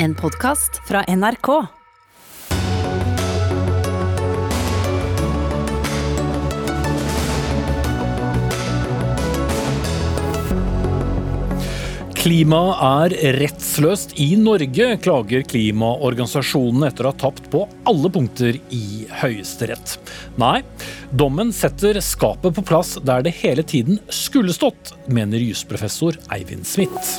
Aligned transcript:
En 0.00 0.14
podkast 0.14 0.76
fra 0.86 1.00
NRK. 1.10 1.48
Klimaet 12.14 12.78
er 12.78 13.16
rettsløst 13.40 14.14
i 14.22 14.36
Norge, 14.38 14.86
klager 15.02 15.42
klimaorganisasjonene 15.50 16.92
etter 16.92 17.08
å 17.08 17.10
ha 17.10 17.18
tapt 17.18 17.48
på 17.50 17.64
alle 17.90 18.10
punkter 18.14 18.60
i 18.70 19.06
Høyesterett. 19.18 19.96
Nei, 20.38 20.60
dommen 21.10 21.50
setter 21.50 21.98
skapet 22.06 22.54
på 22.54 22.70
plass 22.70 23.00
der 23.02 23.26
det 23.26 23.34
hele 23.40 23.66
tiden 23.66 23.98
skulle 24.14 24.54
stått, 24.54 24.94
mener 25.10 25.42
jusprofessor 25.42 26.22
Eivind 26.30 26.70
Smith. 26.70 27.18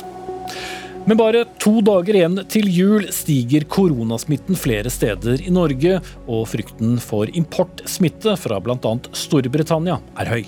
Med 1.08 1.16
bare 1.16 1.46
to 1.62 1.78
dager 1.84 2.16
igjen 2.18 2.42
til 2.52 2.68
jul 2.68 3.06
stiger 3.14 3.64
koronasmitten 3.72 4.58
flere 4.58 4.92
steder 4.92 5.40
i 5.40 5.52
Norge, 5.52 5.96
og 6.28 6.44
frykten 6.52 6.98
for 7.00 7.30
importsmitte 7.32 8.36
fra 8.40 8.60
bl.a. 8.60 8.92
Storbritannia 9.16 9.96
er 10.20 10.32
høy. 10.34 10.42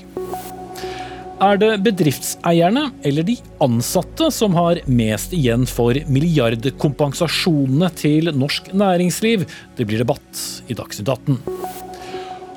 Er 1.43 1.59
det 1.59 1.71
bedriftseierne 1.83 2.85
eller 3.09 3.27
de 3.27 3.35
ansatte 3.65 4.29
som 4.31 4.55
har 4.55 4.79
mest 4.87 5.33
igjen 5.35 5.65
for 5.67 5.97
milliardkompensasjonene 6.07 7.89
til 7.99 8.31
norsk 8.37 8.71
næringsliv? 8.77 9.49
Det 9.75 9.89
blir 9.89 10.05
debatt 10.05 10.45
i 10.71 10.77
Dagsnytt 10.79 11.11
18. 11.11 11.41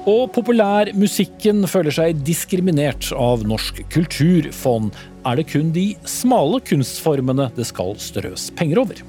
Og 0.06 0.28
populærmusikken 0.36 1.64
føler 1.66 1.94
seg 1.96 2.20
diskriminert 2.28 3.08
av 3.18 3.42
Norsk 3.50 3.80
kulturfond. 3.90 4.92
Er 5.26 5.40
det 5.40 5.48
kun 5.50 5.72
de 5.74 5.88
smale 6.06 6.60
kunstformene 6.62 7.48
det 7.56 7.66
skal 7.66 7.96
strøs 7.98 8.52
penger 8.54 8.84
over? 8.84 9.02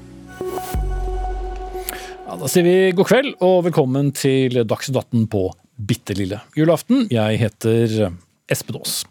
Ja, 2.25 2.39
da 2.41 2.49
sier 2.49 2.65
vi 2.65 2.75
god 2.97 3.11
kveld 3.11 3.29
og 3.45 3.67
velkommen 3.67 4.09
til 4.17 4.57
Dagsnytt 4.65 4.97
18 5.03 5.29
på 5.29 5.43
bitte 5.77 6.17
lille 6.17 6.41
julaften. 6.57 7.05
Jeg 7.13 7.43
heter 7.43 8.09
Espen 8.49 8.81
Aas. 8.81 9.03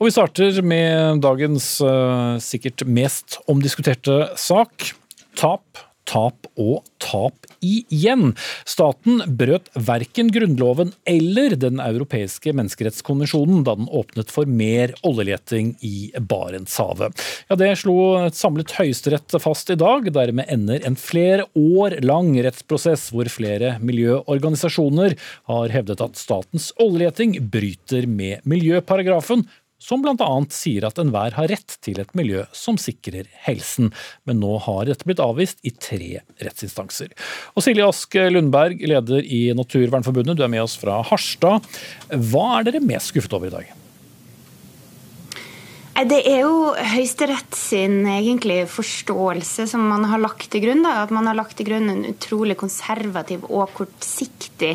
Og 0.00 0.08
vi 0.08 0.14
starter 0.16 0.64
med 0.64 1.20
dagens 1.28 1.74
uh, 1.84 2.40
sikkert 2.40 2.86
mest 2.88 3.36
omdiskuterte 3.52 4.30
sak. 4.40 4.94
Tap, 5.36 5.84
tap 6.08 6.48
og 6.56 6.88
tap 7.04 7.43
igjen. 7.64 8.34
Staten 8.68 9.22
brøt 9.40 9.70
verken 9.74 10.30
Grunnloven 10.34 10.92
eller 11.08 11.56
Den 11.60 11.80
europeiske 11.82 12.52
menneskerettskonvensjonen 12.56 13.64
da 13.66 13.76
den 13.78 13.88
åpnet 13.88 14.32
for 14.34 14.48
mer 14.48 14.94
oljeleting 15.06 15.74
i 15.84 16.10
Barentshavet. 16.18 17.24
Ja, 17.48 17.58
det 17.58 17.72
slo 17.80 17.96
et 18.24 18.38
samlet 18.38 18.76
høyesterett 18.78 19.36
fast 19.42 19.72
i 19.72 19.78
dag. 19.80 20.10
Dermed 20.14 20.50
ender 20.52 20.84
en 20.86 20.98
flere 21.00 21.48
år 21.58 21.98
lang 22.04 22.32
rettsprosess 22.44 23.10
hvor 23.14 23.28
flere 23.32 23.76
miljøorganisasjoner 23.84 25.16
har 25.50 25.74
hevdet 25.74 26.04
at 26.04 26.20
statens 26.20 26.70
oljeleting 26.82 27.38
bryter 27.52 28.08
med 28.10 28.44
miljøparagrafen 28.48 29.46
som 29.84 30.04
bl.a. 30.04 30.30
sier 30.54 30.86
at 30.88 30.98
enhver 31.02 31.36
har 31.36 31.50
rett 31.52 31.76
til 31.84 32.00
et 32.00 32.16
miljø 32.16 32.46
som 32.56 32.78
sikrer 32.80 33.28
helsen. 33.44 33.92
Men 34.24 34.40
nå 34.40 34.56
har 34.64 34.88
dette 34.88 35.04
blitt 35.08 35.22
avvist 35.22 35.60
i 35.66 35.74
tre 35.76 36.24
rettsinstanser. 36.40 37.12
Og 37.54 37.66
Silje 37.66 37.86
Ask 37.86 38.16
Lundberg, 38.32 38.80
leder 38.80 39.24
i 39.24 39.46
Naturvernforbundet, 39.56 40.38
du 40.38 40.44
er 40.46 40.52
med 40.52 40.64
oss 40.64 40.78
fra 40.80 41.02
Harstad. 41.04 41.64
Hva 42.10 42.50
er 42.58 42.70
dere 42.70 42.84
mest 42.84 43.12
skuffet 43.12 43.36
over 43.36 43.52
i 43.52 43.56
dag? 43.60 43.83
Det 45.94 46.16
er 46.26 46.40
jo 46.42 46.72
Høyesterett 46.74 47.54
sin 47.54 48.00
egentlig 48.10 48.64
forståelse 48.66 49.68
som 49.70 49.84
man 49.86 50.02
har 50.10 50.18
lagt 50.18 50.48
til 50.50 50.64
grunn. 50.64 50.82
Da. 50.82 51.04
At 51.04 51.12
man 51.14 51.28
har 51.30 51.38
lagt 51.38 51.54
til 51.60 51.68
grunn 51.68 51.86
en 51.92 52.02
utrolig 52.08 52.56
konservativ 52.58 53.44
og 53.46 53.70
kortsiktig 53.76 54.72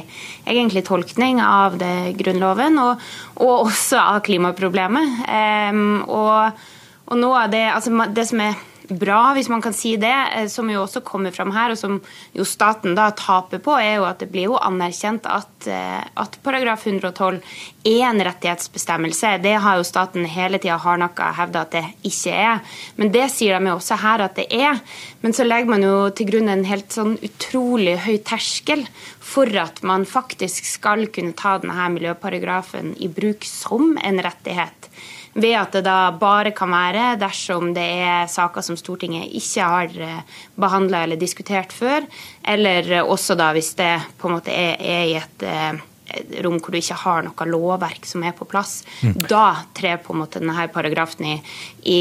egentlig 0.47 0.85
tolkning 0.87 1.41
av 1.43 1.75
det 1.81 2.15
Grunnloven, 2.21 2.79
og, 2.79 3.03
og 3.43 3.67
også 3.67 3.99
av 3.99 4.21
klimaproblemet. 4.23 5.19
Um, 5.27 5.83
og, 6.07 6.63
og 7.11 7.19
noe 7.19 7.43
av 7.43 7.51
det, 7.51 7.65
altså 7.67 8.07
det 8.15 8.27
som 8.31 8.47
er 8.47 8.55
bra, 8.89 9.33
hvis 9.37 9.49
man 9.49 9.61
kan 9.61 9.73
si 9.73 9.95
det, 10.01 10.15
eh, 10.35 10.47
som 10.47 10.69
jo 10.69 10.83
også 10.83 11.01
kommer 11.05 11.31
fram 11.31 11.51
her, 11.55 11.73
og 11.73 11.77
som 11.77 11.99
jo 12.35 12.45
staten 12.47 12.95
da 12.97 13.09
taper 13.11 13.61
på, 13.63 13.75
er 13.77 13.99
jo 13.99 14.07
at 14.09 14.19
det 14.21 14.29
blir 14.31 14.49
jo 14.49 14.57
anerkjent 14.57 15.27
at, 15.29 15.67
eh, 15.67 16.01
at 16.15 16.37
paragraf 16.43 16.85
112 16.87 17.41
er 17.85 18.03
en 18.09 18.21
rettighetsbestemmelse. 18.21 19.41
Det 19.41 19.55
har 19.61 19.77
jo 19.77 19.83
staten 19.87 20.25
hele 20.25 20.59
tida 20.59 20.77
hardnakka 20.77 21.31
hevda 21.37 21.61
at 21.61 21.71
det 21.71 21.85
ikke 22.03 22.33
er. 22.33 22.61
Men 22.97 23.11
det 23.11 23.29
sier 23.31 23.59
de 23.59 23.71
jo 23.71 23.77
også 23.77 23.99
her 23.99 24.25
at 24.25 24.35
det 24.35 24.47
er. 24.51 24.79
Men 25.21 25.33
så 25.33 25.43
legger 25.43 25.69
man 25.69 25.83
jo 25.83 26.09
til 26.15 26.29
grunn 26.31 26.49
en 26.49 26.65
helt 26.65 26.91
sånn 26.91 27.17
utrolig 27.23 27.97
høy 28.05 28.17
terskel 28.23 28.87
for 29.19 29.45
at 29.59 29.83
man 29.83 30.05
faktisk 30.05 30.65
skal 30.65 31.07
kunne 31.13 31.35
ta 31.37 31.57
denne 31.59 31.89
miljøparagrafen 31.95 32.95
i 32.99 33.07
bruk 33.07 33.43
som 33.45 33.97
en 34.01 34.23
rettighet 34.23 34.78
ved 35.41 35.57
at 35.59 35.75
det 35.77 35.83
da 35.87 36.11
bare 36.19 36.53
kan 36.55 36.71
være 36.73 37.13
dersom 37.21 37.73
det 37.75 37.87
er 38.05 38.31
saker 38.31 38.65
som 38.65 38.77
Stortinget 38.79 39.31
ikke 39.39 39.67
har 39.73 39.99
eh, 40.05 40.39
behandla 40.59 41.03
eller 41.05 41.19
diskutert 41.19 41.75
før, 41.75 42.07
eller 42.43 42.91
også 43.03 43.37
da 43.39 43.51
hvis 43.55 43.75
det 43.79 43.93
på 44.19 44.29
en 44.29 44.37
måte 44.37 44.53
er, 44.53 44.75
er 44.79 45.05
i 45.09 45.15
et 45.19 45.47
eh, 45.47 45.85
rom 46.43 46.57
hvor 46.59 46.73
du 46.73 46.79
ikke 46.79 46.97
har 47.03 47.23
noe 47.25 47.47
lovverk 47.49 48.07
som 48.07 48.23
er 48.25 48.33
på 48.37 48.47
plass. 48.49 48.81
Mm. 49.05 49.15
Da 49.29 49.45
trer 49.77 49.99
på 50.01 50.13
en 50.13 50.21
måte 50.23 50.41
denne 50.41 50.67
paragrafen 50.73 51.27
i, 51.33 51.35
i, 51.83 51.99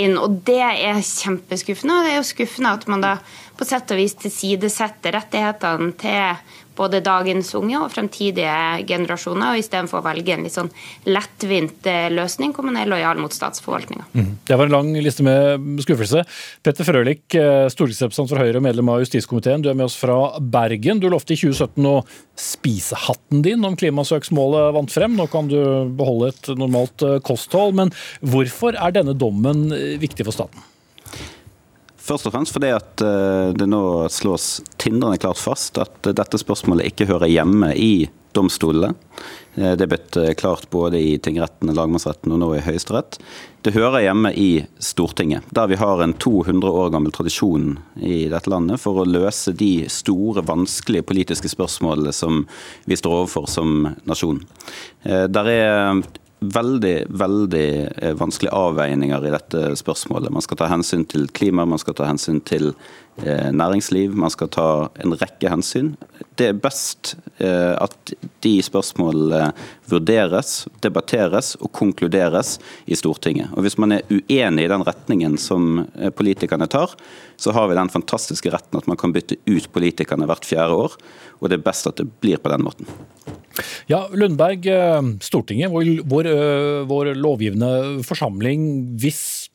inn. 0.00 0.16
Og 0.20 0.40
det 0.46 0.62
er 0.62 1.02
kjempeskuffende. 1.04 1.98
Og 1.98 2.06
det 2.06 2.14
er 2.14 2.20
jo 2.20 2.30
skuffende 2.30 2.74
at 2.78 2.86
man 2.90 3.04
da 3.04 3.16
på 3.58 3.68
sett 3.68 3.92
og 3.92 4.00
vis 4.00 4.16
tilsidesetter 4.16 5.16
rettighetene 5.18 5.92
til 6.00 6.56
både 6.80 7.02
dagens 7.04 7.52
unge 7.58 7.78
og 7.80 7.90
fremtidige 7.92 8.54
generasjoner, 8.88 9.52
og 9.52 9.60
istedenfor 9.60 10.00
å 10.00 10.06
velge 10.06 10.34
en 10.34 10.46
litt 10.46 10.56
sånn 10.56 10.70
lettvint 11.08 11.88
eh, 11.90 12.08
løsning 12.12 12.54
hvor 12.56 12.66
man 12.68 12.80
er 12.80 12.90
lojal 12.90 13.20
mot 13.20 13.34
statsforvaltninga. 13.34 14.08
Mm. 14.14 14.32
Det 14.48 14.58
var 14.58 14.70
en 14.70 14.76
lang 14.78 14.90
liste 15.04 15.26
med 15.26 15.84
skuffelse. 15.84 16.24
Petter 16.66 16.88
Frølich, 16.88 17.22
eh, 17.36 17.66
stortingsrepresentant 17.72 18.32
for 18.32 18.42
Høyre 18.42 18.62
og 18.62 18.66
medlem 18.66 18.92
av 18.92 19.04
justiskomiteen, 19.04 19.64
du 19.64 19.70
er 19.72 19.78
med 19.78 19.90
oss 19.90 19.98
fra 20.00 20.18
Bergen. 20.40 21.02
Du 21.02 21.10
lovte 21.12 21.36
i 21.36 21.40
2017 21.40 21.90
å 21.90 22.00
spise 22.40 22.98
hatten 23.06 23.44
din 23.44 23.64
om 23.66 23.76
klimasøksmålet 23.78 24.74
vant 24.76 24.92
frem. 24.94 25.16
Nå 25.18 25.28
kan 25.32 25.50
du 25.50 25.60
beholde 25.98 26.32
et 26.32 26.52
normalt 26.56 27.06
eh, 27.06 27.20
kosthold, 27.26 27.76
men 27.80 27.94
hvorfor 28.24 28.78
er 28.78 28.96
denne 28.96 29.16
dommen 29.18 29.68
viktig 30.00 30.26
for 30.26 30.36
staten? 30.36 30.69
Først 32.00 32.28
og 32.28 32.34
fremst 32.34 32.56
fordi 32.56 32.72
at 32.72 33.02
eh, 33.04 33.50
det 33.56 33.68
nå 33.68 33.82
slås 34.12 34.60
tindrende 34.80 35.20
klart 35.20 35.40
fast 35.40 35.78
at 35.80 36.00
dette 36.16 36.40
spørsmålet 36.40 36.88
ikke 36.90 37.08
hører 37.10 37.30
hjemme 37.30 37.74
i 37.76 38.08
domstolene. 38.32 38.94
Eh, 39.56 39.74
det 39.76 39.84
er 39.84 39.90
blitt 39.90 40.16
eh, 40.16 40.32
klart 40.38 40.70
både 40.72 40.96
i 40.96 41.18
tingretten, 41.20 41.72
lagmannsretten 41.76 42.32
og 42.32 42.40
nå 42.40 42.48
i 42.56 42.62
Høyesterett. 42.64 43.18
Det 43.60 43.74
hører 43.76 44.06
hjemme 44.06 44.32
i 44.32 44.48
Stortinget, 44.80 45.44
der 45.52 45.68
vi 45.68 45.76
har 45.82 46.00
en 46.00 46.16
200 46.16 46.72
år 46.82 46.94
gammel 46.94 47.12
tradisjon 47.12 47.74
i 48.00 48.22
dette 48.32 48.48
landet 48.48 48.80
for 48.80 49.02
å 49.02 49.08
løse 49.08 49.52
de 49.52 49.84
store, 49.92 50.46
vanskelige 50.48 51.04
politiske 51.10 51.52
spørsmålene 51.52 52.16
som 52.16 52.46
vi 52.88 52.96
står 52.96 53.18
overfor 53.18 53.50
som 53.50 53.90
nasjon. 54.08 54.40
Der 55.04 55.52
er 55.52 56.00
veldig 56.40 56.94
veldig 57.08 57.68
eh, 58.00 58.14
vanskelige 58.16 58.56
avveininger 58.56 59.26
i 59.26 59.32
dette 59.34 59.64
spørsmålet. 59.76 60.32
Man 60.32 60.44
skal 60.44 60.60
ta 60.60 60.70
hensyn 60.72 61.04
til 61.08 61.28
klima, 61.36 61.68
man 61.68 61.80
skal 61.82 61.96
ta 61.98 62.08
hensyn 62.08 62.40
til 62.40 62.72
næringsliv, 63.26 64.14
man 64.16 64.32
skal 64.32 64.48
ta 64.52 64.68
en 65.02 65.16
rekke 65.20 65.50
hensyn. 65.52 65.94
Det 66.40 66.46
er 66.50 66.56
best 66.56 67.14
eh, 67.42 67.74
at 67.76 68.14
de 68.44 68.52
spørsmålene 68.64 69.50
vurderes, 69.90 70.64
debatteres 70.84 71.52
og 71.60 71.72
konkluderes 71.76 72.54
i 72.88 72.96
Stortinget. 72.96 73.50
Og 73.52 73.66
Hvis 73.66 73.76
man 73.80 73.92
er 73.96 74.06
uenig 74.08 74.64
i 74.64 74.72
den 74.72 74.86
retningen 74.86 75.36
som 75.40 75.84
politikerne 76.16 76.68
tar, 76.70 76.94
så 77.36 77.52
har 77.56 77.68
vi 77.68 77.76
den 77.76 77.92
fantastiske 77.92 78.52
retten 78.52 78.80
at 78.80 78.88
man 78.88 79.00
kan 79.00 79.12
bytte 79.12 79.36
ut 79.48 79.68
politikerne 79.74 80.28
hvert 80.30 80.48
fjerde 80.48 80.80
år. 80.86 80.96
Og 81.40 81.50
det 81.50 81.60
er 81.60 81.68
best 81.68 81.90
at 81.90 82.00
det 82.00 82.08
blir 82.22 82.40
på 82.40 82.52
den 82.52 82.64
måten. 82.64 82.88
Ja, 83.90 84.06
Lundberg, 84.14 84.66
eh, 84.66 85.02
Stortinget, 85.20 85.72
vår, 85.72 86.04
vår, 86.08 86.26
eh, 86.26 86.82
vår 86.88 87.14
lovgivende 87.18 88.02
forsamling. 88.06 88.96
Hvis 89.00 89.49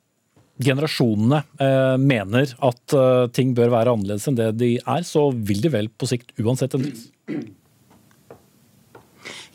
generasjonene 0.61 1.41
eh, 1.59 1.97
mener 1.99 2.55
at 2.63 2.95
eh, 2.95 3.27
ting 3.35 3.53
bør 3.57 3.73
være 3.73 3.95
annerledes 3.95 4.27
enn 4.29 4.39
det 4.39 4.53
de 4.59 4.71
er, 4.79 5.05
så 5.07 5.27
vil 5.35 5.61
de 5.65 5.71
vel 5.73 5.91
på 5.91 6.07
sikt 6.09 6.31
uansett 6.39 6.77
endres? 6.77 7.09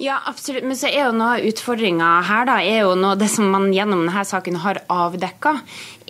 Ja, 0.00 0.16
absolutt. 0.24 0.64
Men 0.64 0.78
så 0.80 0.88
er 0.88 1.10
jo 1.10 1.16
noe 1.16 1.34
av 1.36 1.46
utfordringa 1.50 2.08
her, 2.24 2.46
da, 2.48 2.54
er 2.64 2.86
jo 2.86 2.94
noe 2.96 3.18
det 3.20 3.28
som 3.28 3.50
man 3.52 3.68
gjennom 3.74 4.06
denne 4.06 4.24
saken 4.24 4.56
har 4.62 4.80
avdekka, 4.88 5.58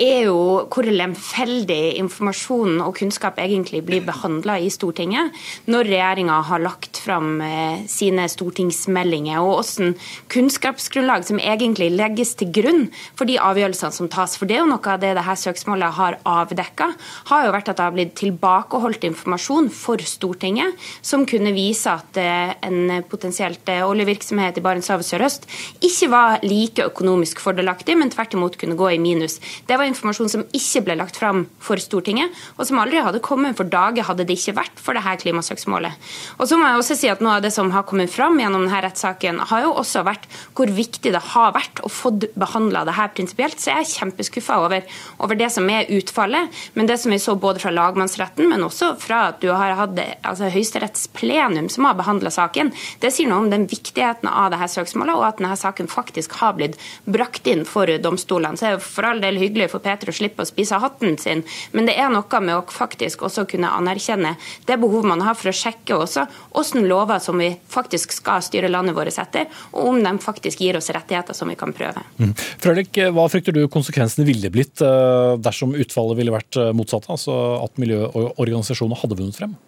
er 0.00 0.24
jo 0.28 0.38
hvor 0.70 0.86
lemfeldig 0.88 1.96
informasjon 2.00 2.80
og 2.80 2.94
kunnskap 2.96 3.38
egentlig 3.42 3.82
blir 3.86 4.04
behandla 4.06 4.56
i 4.60 4.70
Stortinget 4.72 5.36
når 5.70 5.90
regjeringa 5.90 6.38
har 6.48 6.62
lagt 6.64 7.00
fram 7.04 7.40
eh, 7.44 7.82
sine 7.90 8.24
stortingsmeldinger, 8.30 9.40
og 9.44 9.60
hvordan 9.60 9.94
kunnskapsgrunnlag 10.32 11.26
som 11.28 11.40
egentlig 11.42 11.90
legges 11.92 12.32
til 12.40 12.52
grunn 12.54 12.86
for 13.18 13.28
de 13.28 13.36
avgjørelsene 13.40 13.96
som 13.96 14.08
tas. 14.12 14.36
For 14.38 14.48
det 14.48 14.56
er 14.56 14.62
jo 14.64 14.70
noe 14.70 14.94
av 14.94 15.02
det 15.02 15.12
dette 15.18 15.36
søksmålet 15.42 15.96
har 15.98 16.18
avdekka, 16.28 16.90
har 17.30 17.46
jo 17.46 17.54
vært 17.54 17.72
at 17.72 17.80
det 17.80 17.86
har 17.86 17.96
blitt 17.96 18.16
tilbakeholdt 18.20 19.04
informasjon 19.10 19.70
for 19.74 20.00
Stortinget 20.00 20.80
som 21.04 21.26
kunne 21.28 21.52
vise 21.56 21.92
at 21.92 22.20
eh, 22.20 22.54
en 22.66 23.04
potensielt 23.10 23.68
eh, 23.68 23.84
oljevirksomhet 23.84 24.58
i 24.58 24.64
Barentshavet 24.64 25.06
sørøst 25.06 25.48
ikke 25.84 26.10
var 26.12 26.40
like 26.46 26.88
økonomisk 26.88 27.42
fordelaktig, 27.44 27.98
men 28.00 28.12
tvert 28.12 28.36
imot 28.38 28.58
kunne 28.60 28.78
gå 28.78 28.94
i 28.94 29.00
minus. 29.02 29.38
Det 29.68 29.76
var 29.76 29.89
informasjon 29.90 30.32
som 30.32 30.46
ikke 30.56 30.84
ble 30.86 30.98
lagt 31.00 31.18
fram 31.20 31.44
for 31.62 31.80
Stortinget, 31.82 32.34
og 32.56 32.66
som 32.68 32.80
aldri 32.82 33.02
hadde 33.04 33.22
kommet 33.24 33.58
for 33.58 33.68
dage 33.70 34.04
hadde 34.06 34.26
det 34.28 34.38
ikke 34.38 34.56
vært 34.60 34.80
for 34.80 34.96
dette 34.96 35.16
klimasøksmålet. 35.24 36.10
Og 36.38 36.48
så 36.48 36.58
må 36.58 36.68
jeg 36.68 36.80
også 36.80 36.98
si 36.98 37.10
at 37.10 37.20
Noe 37.20 37.36
av 37.36 37.44
det 37.44 37.52
som 37.52 37.68
har 37.74 37.84
kommet 37.88 38.12
fram 38.12 38.38
gjennom 38.40 38.64
denne 38.64 38.80
rettssaken, 38.86 39.42
har 39.50 39.64
jo 39.66 39.74
også 39.76 40.04
vært 40.06 40.26
hvor 40.56 40.70
viktig 40.72 41.12
det 41.12 41.20
har 41.34 41.52
vært 41.54 41.82
å 41.84 41.90
få 41.92 42.14
behandla 42.16 42.86
dette 42.88 43.08
prinsipielt. 43.16 43.60
Så 43.60 43.72
jeg 43.72 43.84
er 43.84 43.90
kjempeskuffa 43.90 44.56
over, 44.64 44.86
over, 45.18 45.38
det 45.38 45.50
som 45.52 45.68
er 45.72 45.90
utfallet. 45.92 46.60
Men 46.74 46.88
det 46.88 46.96
som 47.02 47.12
vi 47.12 47.20
så 47.20 47.36
både 47.40 47.62
fra 47.62 47.72
lagmannsretten, 47.74 48.48
men 48.50 48.64
også 48.66 48.94
fra 49.00 49.26
at 49.30 49.40
du 49.44 49.50
har 49.52 49.76
hatt 49.78 50.00
altså, 50.00 50.50
Høyesteretts 50.52 51.08
plenum 51.16 51.68
som 51.72 51.88
har 51.88 51.98
behandla 51.98 52.32
saken, 52.34 52.72
det 53.02 53.12
sier 53.14 53.30
noe 53.30 53.44
om 53.44 53.50
den 53.52 53.68
viktigheten 53.70 54.30
av 54.30 54.50
dette 54.54 54.70
søksmålet, 54.74 55.16
og 55.16 55.26
at 55.28 55.40
denne 55.42 55.58
saken 55.58 55.90
faktisk 55.90 56.38
har 56.40 56.56
blitt 56.58 56.78
brakt 57.04 57.48
inn 57.50 57.66
for 57.68 57.90
domstolene. 58.02 58.56
Så 58.56 58.66
det 58.66 58.72
er 58.78 58.84
for 58.84 59.10
all 59.10 59.22
del 59.22 59.40
hyggelig 59.40 59.70
for 59.74 59.79
Peter 59.82 60.10
å 60.10 60.16
slippe 60.16 60.44
å 60.44 60.48
spise 60.48 60.78
hatten 60.80 61.16
sin, 61.20 61.42
men 61.72 61.88
det 61.88 61.96
er 61.98 62.10
noe 62.12 62.40
med 62.44 62.56
å 62.56 62.64
faktisk 62.70 63.24
også 63.28 63.46
kunne 63.50 63.70
anerkjenne 63.76 64.36
det 64.68 64.78
behovet 64.80 65.10
man 65.10 65.24
har 65.24 65.38
for 65.38 65.50
å 65.50 65.56
sjekke 65.56 65.96
også 65.96 66.26
hvordan 66.54 66.88
lover 66.90 67.22
som 67.22 67.40
vi 67.40 67.50
faktisk 67.70 68.14
skal 68.14 68.42
styre 68.44 68.70
landet 68.70 68.96
vårt 68.96 69.18
etter, 69.20 69.48
og 69.72 69.92
om 69.92 70.02
de 70.04 70.12
faktisk 70.22 70.62
gir 70.62 70.78
oss 70.78 70.90
rettigheter 70.94 71.36
som 71.36 71.50
vi 71.50 71.58
kan 71.58 71.74
prøve. 71.76 72.04
Mm. 72.20 72.34
Frølik, 72.62 73.00
hva 73.14 73.26
frykter 73.32 73.56
du 73.56 73.64
konsekvensene 73.72 74.26
ville 74.28 74.52
blitt 74.52 74.82
eh, 74.84 75.34
dersom 75.42 75.74
utfallet 75.74 76.20
ville 76.20 76.34
vært 76.34 76.60
eh, 76.60 76.72
motsatt, 76.76 77.08
altså 77.12 77.36
at 77.64 77.80
miljøorganisasjonene 77.80 79.00
hadde 79.02 79.18
vunnet 79.18 79.40
frem? 79.40 79.58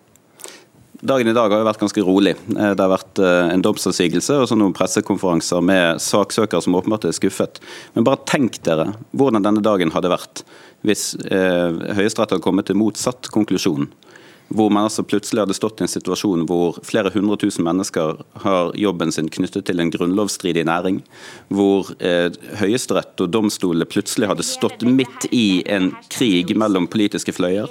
Dagen 1.03 1.27
i 1.27 1.35
dag 1.35 1.51
har 1.51 1.59
jo 1.59 1.67
vært 1.67 1.81
ganske 1.83 2.05
rolig. 2.07 2.37
Eh, 2.55 2.75
det 2.79 2.83
har 2.83 2.93
vært 2.93 3.19
en 3.23 3.65
domsavsigelse 3.65 4.37
og 4.39 4.47
så 4.47 4.59
noen 4.59 4.75
pressekonferanser 4.77 5.65
med 5.67 6.03
saksøkere 6.03 6.63
som 6.63 6.77
åpenbart 6.79 7.09
er 7.09 7.17
skuffet. 7.17 7.59
Men 7.97 8.07
bare 8.07 8.23
tenk 8.31 8.61
dere 8.63 8.93
hvordan 9.11 9.43
denne 9.43 9.65
dagen 9.65 9.91
hadde 9.95 10.13
vært 10.13 10.45
hvis 10.87 11.13
eh, 11.27 11.75
Høyesterett 11.99 12.37
hadde 12.37 12.45
kommet 12.45 12.71
til 12.71 12.79
motsatt 12.79 13.31
konklusjon 13.35 13.91
hvor 14.53 14.71
man 14.73 14.87
altså 14.87 15.05
plutselig 15.07 15.43
hadde 15.43 15.57
stått 15.57 15.81
i 15.81 15.87
en 15.87 15.91
situasjon 15.91 16.45
hvor 16.49 16.79
flere 16.87 17.13
hundre 17.15 17.39
tusen 17.41 17.65
mennesker 17.67 18.21
har 18.45 18.73
jobben 18.79 19.13
sin 19.15 19.31
knyttet 19.33 19.67
til 19.69 19.81
en 19.81 19.93
grunnlovsstridig 19.93 20.65
næring, 20.69 21.01
hvor 21.49 21.93
eh, 22.05 22.29
Høyesterett 22.61 23.23
og 23.25 23.33
domstolene 23.33 23.89
plutselig 23.89 24.29
hadde 24.31 24.47
stått 24.47 24.85
midt 24.85 25.29
i 25.33 25.63
en 25.73 25.93
krig 26.13 26.53
mellom 26.59 26.89
politiske 26.93 27.35
fløyer. 27.37 27.71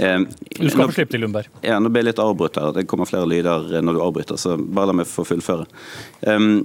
Eh, 0.00 0.20
du 0.58 0.70
skal 0.70 0.88
få 0.88 0.94
slippe 0.96 1.14
til, 1.14 1.22
Lundberg. 1.24 1.48
Ja, 1.66 1.78
nå 1.82 1.90
ble 1.92 2.02
jeg 2.02 2.10
litt 2.10 2.22
avbrutt 2.22 2.56
her. 2.60 2.72
Det 2.76 2.86
kommer 2.90 3.08
flere 3.08 3.28
lyder 3.28 3.68
når 3.84 3.98
du 3.98 4.02
avbryter, 4.04 4.40
så 4.40 4.56
bare 4.56 4.90
la 4.90 4.96
meg 5.02 5.10
få 5.10 5.24
fullføre. 5.28 5.66
Um, 6.26 6.62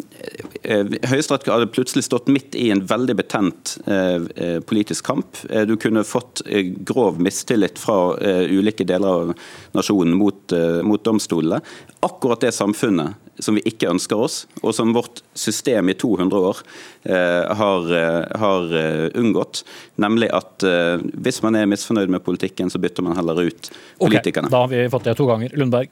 Høyesterett 0.63 1.49
hadde 1.51 1.69
plutselig 1.73 2.05
stått 2.07 2.31
midt 2.31 2.55
i 2.59 2.69
en 2.73 2.83
veldig 2.87 3.17
betent 3.19 3.75
uh, 3.89 4.27
politisk 4.69 5.07
kamp. 5.07 5.39
Du 5.67 5.75
kunne 5.81 6.05
fått 6.07 6.43
grov 6.87 7.21
mistillit 7.23 7.79
fra 7.81 7.97
uh, 8.15 8.43
ulike 8.47 8.87
deler 8.87 9.07
av 9.07 9.33
nasjonen 9.77 10.15
mot, 10.17 10.41
uh, 10.55 10.81
mot 10.87 11.03
domstolene. 11.03 11.61
Akkurat 12.05 12.43
det 12.45 12.53
samfunnet 12.55 13.26
som 13.39 13.57
vi 13.57 13.63
ikke 13.69 13.89
ønsker 13.91 14.19
oss, 14.19 14.45
og 14.63 14.73
som 14.75 14.93
vårt 14.95 15.21
system 15.37 15.91
i 15.91 15.97
200 15.97 16.41
år 16.49 16.61
eh, 17.09 17.55
har, 17.59 17.91
uh, 17.91 18.39
har 18.41 18.75
unngått. 19.17 19.63
Nemlig 20.01 20.29
at 20.35 20.65
hvis 21.13 21.41
man 21.45 21.57
er 21.57 21.69
misfornøyd 21.69 22.11
med 22.11 22.23
politikken, 22.25 22.69
så 22.73 22.81
bytter 22.81 23.05
man 23.05 23.17
heller 23.17 23.47
ut 23.47 23.69
politikerne. 24.01 24.49
Okay, 24.49 24.53
da 24.53 24.63
har 24.65 24.73
vi 24.73 24.89
fått 24.93 25.09
det 25.09 25.15
to 25.19 25.27
ganger. 25.29 25.53
Lundberg? 25.57 25.91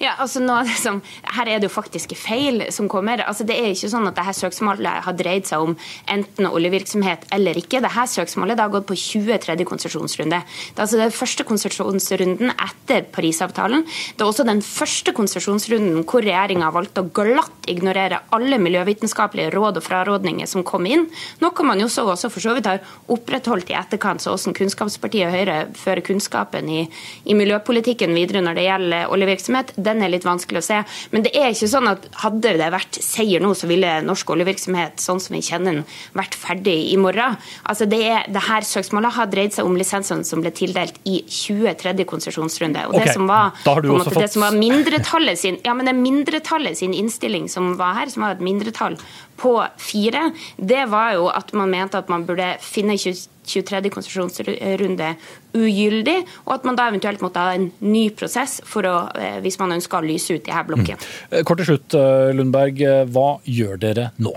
Ja, 0.00 0.14
altså 0.22 0.40
nå, 0.42 0.56
som, 0.80 1.00
Her 1.36 1.50
er 1.50 1.60
det 1.60 1.68
jo 1.68 1.74
faktiske 1.74 2.16
feil 2.18 2.66
som 2.74 2.88
kommer. 2.88 3.22
Altså 3.26 3.46
Det 3.48 3.56
er 3.56 3.72
ikke 3.72 3.90
sånn 3.92 4.08
at 4.10 4.16
dette 4.18 4.36
søksmålet 4.40 5.04
har 5.06 5.16
dreid 5.16 5.48
seg 5.48 5.64
om 5.64 5.76
enten 6.12 6.48
oljevirksomhet 6.48 7.26
eller 7.36 7.58
ikke. 7.60 7.82
Dette 7.84 8.06
søksmålet 8.16 8.58
det 8.58 8.66
har 8.66 8.74
gått 8.74 8.88
på 8.88 8.96
23. 8.98 9.56
konsesjonsrunde. 9.68 10.42
Det 10.42 10.76
er 10.76 10.84
altså 10.86 11.00
den 11.00 11.14
første 11.14 11.46
konsesjonsrunden 11.48 12.52
etter 12.52 13.06
Parisavtalen. 13.12 13.86
Det 13.86 14.24
er 14.24 14.30
også 14.30 14.46
den 14.48 14.62
første 14.64 15.14
konsesjonsrunden 15.16 16.04
hvor 16.06 16.24
regjeringa 16.24 16.72
valgte 16.74 17.04
å 17.04 17.10
glatt 17.16 17.70
ignorere 17.70 18.22
alle 18.34 18.58
miljøvitenskapelige 18.62 19.52
råd 19.54 19.80
og 19.80 19.86
frarådninger 19.86 20.48
som 20.50 20.64
kom 20.66 20.86
inn. 20.88 21.06
Noe 21.42 21.66
man 21.66 21.80
jo 21.82 21.88
så 21.92 22.06
også 22.06 22.30
for 22.32 22.44
så 22.44 22.54
vidt 22.56 22.68
har 22.70 22.82
opprettholdt 23.12 23.72
i 23.72 23.78
etterkant, 23.78 24.22
så 24.22 24.34
hvordan 24.34 24.56
Kunnskapspartiet 24.56 25.32
Høyre 25.32 25.56
fører 25.76 26.04
kunnskapen 26.06 26.68
i, 26.70 26.84
i 27.26 27.36
miljøpolitikken 27.38 28.14
videre 28.16 28.42
når 28.44 28.58
det 28.58 28.66
gjelder 28.66 29.12
oljevirksomhet 29.14 29.65
oljevirksomhet, 29.66 29.72
den 29.76 30.02
er 30.02 30.10
litt 30.10 30.24
vanskelig 30.24 30.60
å 30.60 30.64
se. 30.64 30.82
Men 31.12 31.24
det 31.24 31.32
er 31.34 31.52
ikke 31.52 31.68
sånn 31.68 31.88
at 31.88 32.06
hadde 32.22 32.56
det 32.58 32.70
vært 32.72 32.98
seier 33.02 33.40
nå, 33.40 33.54
så 33.54 33.66
ville 33.66 34.02
norsk 34.04 34.30
oljevirksomhet 34.30 35.00
sånn 35.00 35.20
som 35.20 35.34
vi 35.34 35.42
kjenner 35.42 35.72
den, 35.72 35.84
vært 36.14 36.34
ferdig 36.34 36.92
i 36.92 36.96
morgen. 36.96 37.36
Altså 37.64 37.86
det, 37.86 38.02
er, 38.02 38.26
det 38.28 38.42
her 38.46 38.62
søksmålet 38.62 39.16
har 39.16 39.30
dreid 39.30 39.54
seg 39.54 39.66
om 39.66 39.76
lisensene 39.76 40.24
som 40.24 40.42
ble 40.42 40.52
tildelt 40.52 40.98
i 41.04 41.24
23. 41.26 41.94
konsesjonsrunde. 42.06 42.86
Og 42.88 42.96
okay. 42.96 43.06
det 43.06 43.16
som 43.16 43.26
var, 43.26 43.54
måte, 43.66 44.10
fått... 44.10 44.22
det 44.22 44.32
som 44.32 44.46
var 44.46 44.56
mindretallet 44.56 45.40
sin, 45.40 45.60
ja, 45.64 45.74
men 45.76 45.88
det 45.88 45.96
mindretallet 45.98 46.78
sin 46.78 46.94
innstilling 46.96 47.48
som 47.52 47.74
var 47.80 47.96
her, 48.00 48.12
som 48.12 48.26
var 48.26 48.36
et 48.36 48.44
mindretall 48.44 48.98
på 49.36 49.58
fire, 49.80 50.30
det 50.56 50.86
var 50.88 51.16
jo 51.16 51.26
at 51.28 51.52
man 51.56 51.72
mente 51.72 51.98
at 52.00 52.08
man 52.12 52.24
burde 52.28 52.54
finne 52.64 52.96
20 52.96 53.35
23. 53.46 53.90
konsesjonsrunde 53.94 55.12
ugyldig, 55.56 56.16
og 56.46 56.54
at 56.58 56.66
man 56.68 56.78
da 56.78 56.88
eventuelt 56.90 57.22
måtte 57.24 57.42
ha 57.42 57.54
en 57.56 57.70
ny 57.84 58.08
prosess 58.16 58.60
for 58.64 58.88
å, 58.88 58.96
eh, 59.16 59.38
hvis 59.44 59.60
man 59.62 59.76
ønsker 59.78 60.02
å 60.02 60.06
lyse 60.06 60.34
ut 60.34 60.44
de 60.44 60.52
her 60.52 60.66
blokkene. 60.68 60.98
Mm. 61.30 61.44
Kort 61.44 61.62
til 61.62 61.70
slutt, 61.72 61.94
eh, 61.94 62.34
Lundberg. 62.36 62.82
Hva 63.10 63.40
gjør 63.44 63.80
dere 63.80 64.10
nå? 64.18 64.34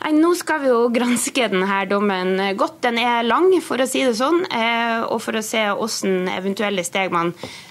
Nei, 0.00 0.12
Nå 0.16 0.34
skal 0.34 0.60
vi 0.60 0.68
jo 0.70 0.88
granske 0.88 1.50
denne 1.52 1.86
dommen 1.86 2.56
godt. 2.56 2.80
Den 2.80 2.96
er 2.98 3.22
lang, 3.22 3.52
for 3.60 3.76
å 3.76 3.86
si 3.86 4.02
det 4.02 4.16
sånn, 4.16 4.46
og 5.10 5.20
for 5.20 5.32
å 5.32 5.44
se 5.44 5.58
hvordan 5.58 6.26
eventuelle 6.32 6.82
steg 6.82 7.10
man 7.12 7.34
Eh, 7.34 7.69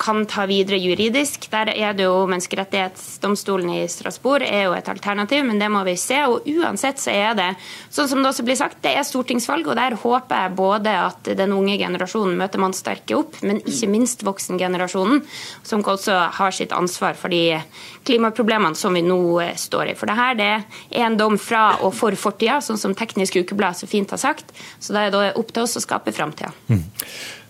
kan 0.00 0.24
ta 0.26 0.46
videre 0.48 0.78
juridisk. 0.80 1.44
Der 1.52 1.68
er 1.74 1.92
det 1.96 2.06
jo 2.06 2.26
Menneskerettighetsdomstolen 2.30 3.70
i 3.74 3.82
Strasbourg 3.90 4.44
er 4.46 4.66
jo 4.66 4.76
et 4.76 4.88
alternativ, 4.88 5.44
men 5.44 5.60
det 5.60 5.68
må 5.72 5.82
vi 5.86 5.94
se. 6.00 6.18
Og 6.30 6.46
uansett 6.48 7.02
så 7.02 7.12
er 7.12 7.36
det 7.38 7.48
sånn 7.92 8.08
som 8.10 8.22
det 8.22 8.30
også 8.30 8.46
blir 8.46 8.58
sagt, 8.58 8.80
det 8.84 8.94
er 8.96 9.06
stortingsvalg, 9.06 9.68
og 9.68 9.78
der 9.78 9.98
håper 10.00 10.46
jeg 10.46 10.56
både 10.56 10.94
at 10.96 11.32
den 11.38 11.52
unge 11.56 11.76
generasjonen 11.80 12.38
møter 12.40 12.62
mannsterke 12.62 13.16
opp, 13.18 13.38
men 13.44 13.60
ikke 13.60 13.90
minst 13.92 14.24
voksengenerasjonen, 14.26 15.22
som 15.66 15.84
også 15.84 16.16
har 16.38 16.56
sitt 16.56 16.72
ansvar 16.72 17.18
for 17.18 17.32
de 17.32 17.60
klimaproblemene 18.06 18.78
som 18.78 18.94
vi 18.94 19.04
nå 19.06 19.20
eh, 19.42 19.54
står 19.58 19.92
i. 19.92 19.98
For 19.98 20.10
det 20.10 20.18
her 20.18 20.38
det 20.38 20.50
er 20.52 21.06
en 21.06 21.18
dom 21.18 21.38
fra 21.40 21.78
og 21.82 21.94
for 21.96 22.16
fortida, 22.18 22.60
sånn 22.64 22.80
som 22.80 22.96
Teknisk 22.98 23.38
Ukeblad 23.42 23.78
så 23.78 23.88
fint 23.90 24.10
har 24.12 24.20
sagt. 24.20 24.52
Så 24.80 24.96
da 24.96 25.06
er 25.06 25.14
det 25.14 25.28
opp 25.38 25.52
til 25.52 25.66
oss 25.66 25.78
å 25.78 25.84
skape 25.84 26.14
framtida. 26.14 26.52
Mm. 26.70 26.84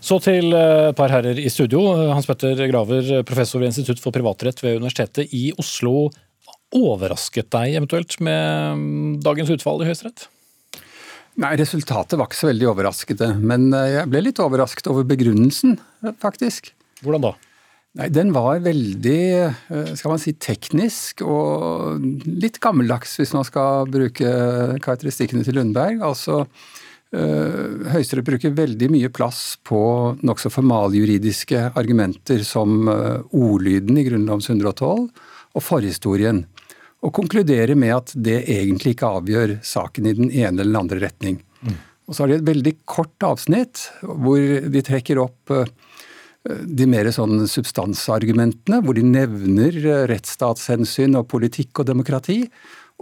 Så 0.03 0.19
til 0.23 0.51
eh, 0.51 0.91
et 0.91 0.99
par 0.99 1.13
herrer 1.15 1.39
i 1.39 1.51
studio. 1.53 1.85
Hans 2.11 2.27
Petter 2.27 2.59
Graver, 2.71 3.15
professor 3.27 3.63
ved 3.63 3.71
Institutt 3.71 4.03
for 4.03 4.15
privatrett 4.15 4.59
ved 4.65 4.81
Universitetet 4.81 5.31
i 5.37 5.53
Oslo. 5.63 6.11
Overrasket 6.75 7.51
deg 7.55 7.77
eventuelt 7.77 8.19
med 8.25 8.81
mm, 8.81 9.13
dagens 9.23 9.53
utfall 9.55 9.85
i 9.85 9.91
Høyesterett? 9.91 10.27
Nei, 11.43 11.55
resultatet 11.57 12.19
var 12.19 12.29
ikke 12.29 12.41
så 12.41 12.51
veldig 12.51 12.69
overraskende. 12.73 13.31
Men 13.39 13.71
eh, 13.79 13.93
jeg 14.01 14.11
ble 14.11 14.27
litt 14.27 14.43
overrasket 14.43 14.91
over 14.91 15.07
begrunnelsen, 15.07 15.79
faktisk. 16.23 16.75
Hvordan 17.05 17.29
da? 17.29 17.35
Nei, 18.01 18.11
Den 18.11 18.35
var 18.35 18.59
veldig 18.65 19.19
eh, 19.39 19.95
skal 19.95 20.17
man 20.17 20.23
si, 20.23 20.35
teknisk 20.35 21.23
og 21.23 22.03
litt 22.27 22.59
gammeldags, 22.65 23.21
hvis 23.23 23.37
man 23.39 23.47
skal 23.47 23.87
bruke 23.93 24.39
karakteristikkene 24.83 25.47
til 25.47 25.61
Lundberg. 25.61 26.03
Altså, 26.03 26.43
Eh, 26.43 26.82
Høyesterett 27.13 28.25
bruker 28.25 28.55
veldig 28.57 28.89
mye 28.89 29.11
plass 29.13 29.59
på 29.69 29.83
nokså 30.25 30.49
formaljuridiske 30.55 31.67
argumenter 31.77 32.41
som 32.49 32.89
eh, 32.89 33.21
ordlyden 33.37 33.99
i 34.01 34.07
Grunnlovens 34.07 34.49
112 34.49 35.11
og 35.53 35.61
forhistorien, 35.61 36.47
og 37.05 37.13
konkluderer 37.13 37.77
med 37.77 37.93
at 37.99 38.15
det 38.17 38.39
egentlig 38.47 38.95
ikke 38.95 39.11
avgjør 39.19 39.59
saken 39.67 40.09
i 40.09 40.15
den 40.17 40.31
ene 40.31 40.63
eller 40.63 40.71
den 40.71 40.81
andre 40.81 41.03
retning. 41.03 41.41
Mm. 41.61 41.77
Og 42.09 42.17
så 42.17 42.23
har 42.23 42.33
de 42.33 42.39
et 42.41 42.49
veldig 42.49 42.75
kort 42.89 43.27
avsnitt 43.29 43.91
hvor 44.01 44.41
de 44.73 44.85
trekker 44.87 45.21
opp 45.21 45.53
eh, 45.53 45.69
de 46.49 46.89
mer 46.89 47.13
sånn 47.13 47.45
substansargumentene, 47.45 48.81
hvor 48.83 48.97
de 48.97 49.05
nevner 49.05 49.77
rettsstatshensyn 50.11 51.21
og 51.21 51.29
politikk 51.31 51.85
og 51.85 51.93
demokrati. 51.93 52.47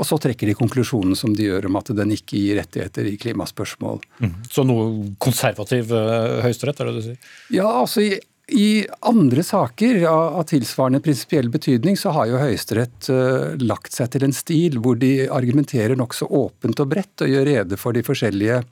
Og 0.01 0.09
så 0.09 0.17
trekker 0.23 0.49
de 0.49 0.57
konklusjonen 0.57 1.19
som 1.19 1.35
de 1.37 1.51
gjør 1.51 1.69
om 1.69 1.77
at 1.81 1.93
den 1.97 2.15
ikke 2.17 2.39
gir 2.41 2.57
rettigheter 2.61 3.09
i 3.11 3.19
klimaspørsmål. 3.21 4.01
Mm. 4.25 4.35
Så 4.49 4.65
noe 4.65 5.15
konservativ 5.21 5.93
uh, 5.93 6.41
høyesterett, 6.45 6.81
er 6.81 6.89
det 6.89 6.97
du 6.97 7.03
sier? 7.11 7.33
Ja, 7.53 7.69
altså 7.83 8.07
i, 8.07 8.15
i 8.57 8.71
andre 9.07 9.45
saker 9.45 10.01
av, 10.09 10.39
av 10.41 10.47
tilsvarende 10.49 11.03
prinsipiell 11.05 11.53
betydning, 11.53 11.99
så 12.01 12.15
har 12.17 12.31
jo 12.31 12.41
Høyesterett 12.41 13.11
uh, 13.13 13.53
lagt 13.61 13.93
seg 13.97 14.09
til 14.15 14.25
en 14.27 14.35
stil 14.37 14.81
hvor 14.81 14.97
de 15.01 15.29
argumenterer 15.29 15.99
nokså 16.01 16.31
åpent 16.41 16.81
og 16.81 16.91
bredt 16.95 17.27
og 17.27 17.35
gjør 17.35 17.47
rede 17.51 17.81
for 17.81 17.97
de 17.97 18.07
forskjellige 18.07 18.63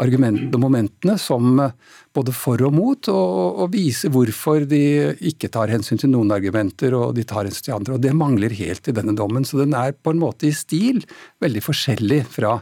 argumentene 0.00 0.54
og 0.54 0.62
momentene 0.62 1.16
som 1.20 1.60
eh, 1.62 1.74
både 2.14 2.34
for 2.34 2.62
og 2.66 2.74
mot, 2.74 3.08
og, 3.10 3.60
og 3.64 3.72
viser 3.74 4.12
hvorfor 4.14 4.66
de 4.70 4.82
ikke 5.30 5.50
tar 5.52 5.72
hensyn 5.72 6.00
til 6.00 6.12
noen 6.12 6.32
argumenter 6.34 6.94
og 6.98 7.14
de 7.16 7.24
tar 7.26 7.48
hensyn 7.48 7.68
til 7.68 7.76
andre. 7.76 7.96
og 7.96 8.04
Det 8.04 8.14
mangler 8.16 8.54
helt 8.54 8.90
i 8.90 8.94
denne 8.96 9.16
dommen. 9.18 9.46
Så 9.46 9.60
den 9.62 9.74
er 9.78 9.94
på 9.94 10.14
en 10.14 10.22
måte 10.22 10.48
i 10.48 10.54
stil 10.54 11.02
veldig 11.42 11.64
forskjellig 11.64 12.22
fra 12.36 12.58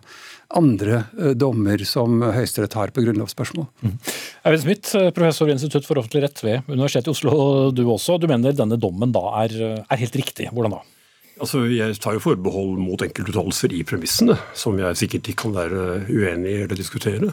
andre 0.57 1.03
eh, 1.19 1.35
dommer 1.39 1.85
som 1.89 2.21
Høyesterett 2.23 2.79
har 2.79 2.95
på 2.95 3.05
grunnlovsspørsmål. 3.07 3.69
Mm. 3.83 3.99
Eivind 4.49 4.65
Smith, 4.67 4.97
eh, 4.99 5.13
professor 5.17 5.49
ved 5.49 5.59
Institutt 5.59 5.89
for 5.89 6.01
offentlig 6.01 6.27
rett 6.27 6.45
ved 6.45 6.73
Universitetet 6.73 7.13
i 7.13 7.17
Oslo, 7.17 7.37
du 7.73 7.87
også. 7.87 8.21
Du 8.21 8.29
mener 8.31 8.57
denne 8.57 8.81
dommen 8.81 9.15
da 9.15 9.29
er, 9.45 9.57
er 9.83 10.05
helt 10.05 10.21
riktig. 10.21 10.53
Hvordan 10.53 10.79
da? 10.79 10.83
Altså, 11.43 11.67
Jeg 11.67 11.99
tar 11.99 12.15
jo 12.15 12.23
forbehold 12.23 12.79
mot 12.79 13.03
enkeltuttalelser 13.03 13.73
i 13.75 13.83
premissene, 13.83 14.37
som 14.55 14.79
jeg 14.79 14.99
sikkert 15.01 15.33
ikke 15.33 15.49
kan 15.49 15.57
være 15.57 15.87
uenig 16.07 16.53
i 16.53 16.61
eller 16.63 16.79
diskutere. 16.79 17.33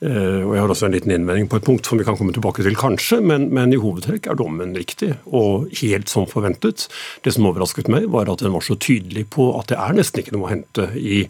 Eh, 0.00 0.46
og 0.46 0.54
Jeg 0.54 0.62
har 0.62 0.70
også 0.70 0.86
en 0.86 0.94
liten 0.94 1.10
innvending 1.10 1.48
på 1.50 1.58
et 1.58 1.66
punkt 1.66 1.84
som 1.84 1.98
vi 1.98 2.06
kan 2.06 2.16
komme 2.16 2.32
tilbake 2.32 2.62
til, 2.62 2.78
kanskje, 2.78 3.18
men, 3.20 3.48
men 3.50 3.74
i 3.74 3.80
hovedtrekk 3.82 4.30
er 4.30 4.38
dommen 4.38 4.76
riktig, 4.78 5.16
og 5.26 5.66
helt 5.82 6.08
som 6.08 6.30
forventet. 6.30 6.86
Det 7.26 7.34
som 7.34 7.50
overrasket 7.50 7.90
meg, 7.90 8.06
var 8.14 8.30
at 8.30 8.38
den 8.38 8.54
var 8.54 8.62
så 8.62 8.78
tydelig 8.78 9.26
på 9.34 9.50
at 9.58 9.74
det 9.74 9.82
er 9.82 9.98
nesten 9.98 10.22
ikke 10.22 10.38
noe 10.38 10.46
å 10.46 10.54
hente 10.54 10.88
i 10.94 11.24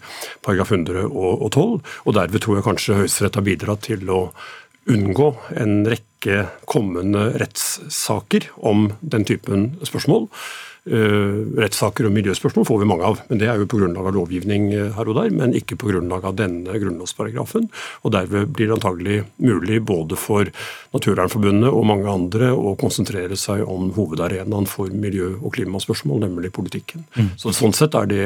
paragraf 0.45 0.77
112, 0.77 1.81
og 2.05 2.17
derved 2.21 2.45
tror 2.45 2.61
jeg 2.61 2.69
kanskje 2.69 3.01
Høyesterett 3.01 3.41
har 3.41 3.49
bidratt 3.49 3.87
til 3.89 4.05
å 4.13 4.27
unngå 4.91 5.35
en 5.61 5.87
rekke 5.89 6.45
kommende 6.69 7.31
rettssaker 7.41 8.53
om 8.61 8.91
den 9.01 9.25
typen 9.25 9.71
spørsmål. 9.89 10.29
Uh, 10.89 11.45
rettssaker 11.61 12.07
og 12.09 12.15
miljøspørsmål 12.15 12.65
får 12.65 12.79
vi 12.81 12.87
mange 12.89 13.05
av, 13.05 13.19
men 13.29 13.41
det 13.41 13.51
er 13.53 13.59
jo 13.61 13.67
på 13.69 13.83
grunnlag 13.83 14.07
av 14.09 14.15
lovgivning 14.17 14.71
uh, 14.73 14.87
her 14.97 15.11
og 15.13 15.19
der, 15.19 15.33
men 15.37 15.53
ikke 15.57 15.77
på 15.77 15.91
grunnlag 15.91 16.25
av 16.25 16.39
denne 16.39 16.73
grunnlovsparagrafen. 16.73 17.67
og 18.01 18.15
Derved 18.15 18.55
blir 18.57 18.71
det 18.71 18.79
antagelig 18.79 19.19
mulig 19.37 19.83
både 19.85 20.17
for 20.17 20.49
Naturvernforbundet 20.95 21.69
og 21.69 21.85
mange 21.87 22.09
andre 22.11 22.49
å 22.57 22.73
konsentrere 22.81 23.37
seg 23.39 23.61
om 23.69 23.91
hovedarenaen 23.95 24.67
for 24.67 24.89
miljø- 24.91 25.37
og 25.37 25.53
klimaspørsmål, 25.55 26.25
nemlig 26.25 26.51
politikken. 26.57 27.05
Mm. 27.15 27.29
Så 27.39 27.53
Sånn 27.61 27.77
sett 27.77 27.95
er 27.99 28.09
det, 28.09 28.25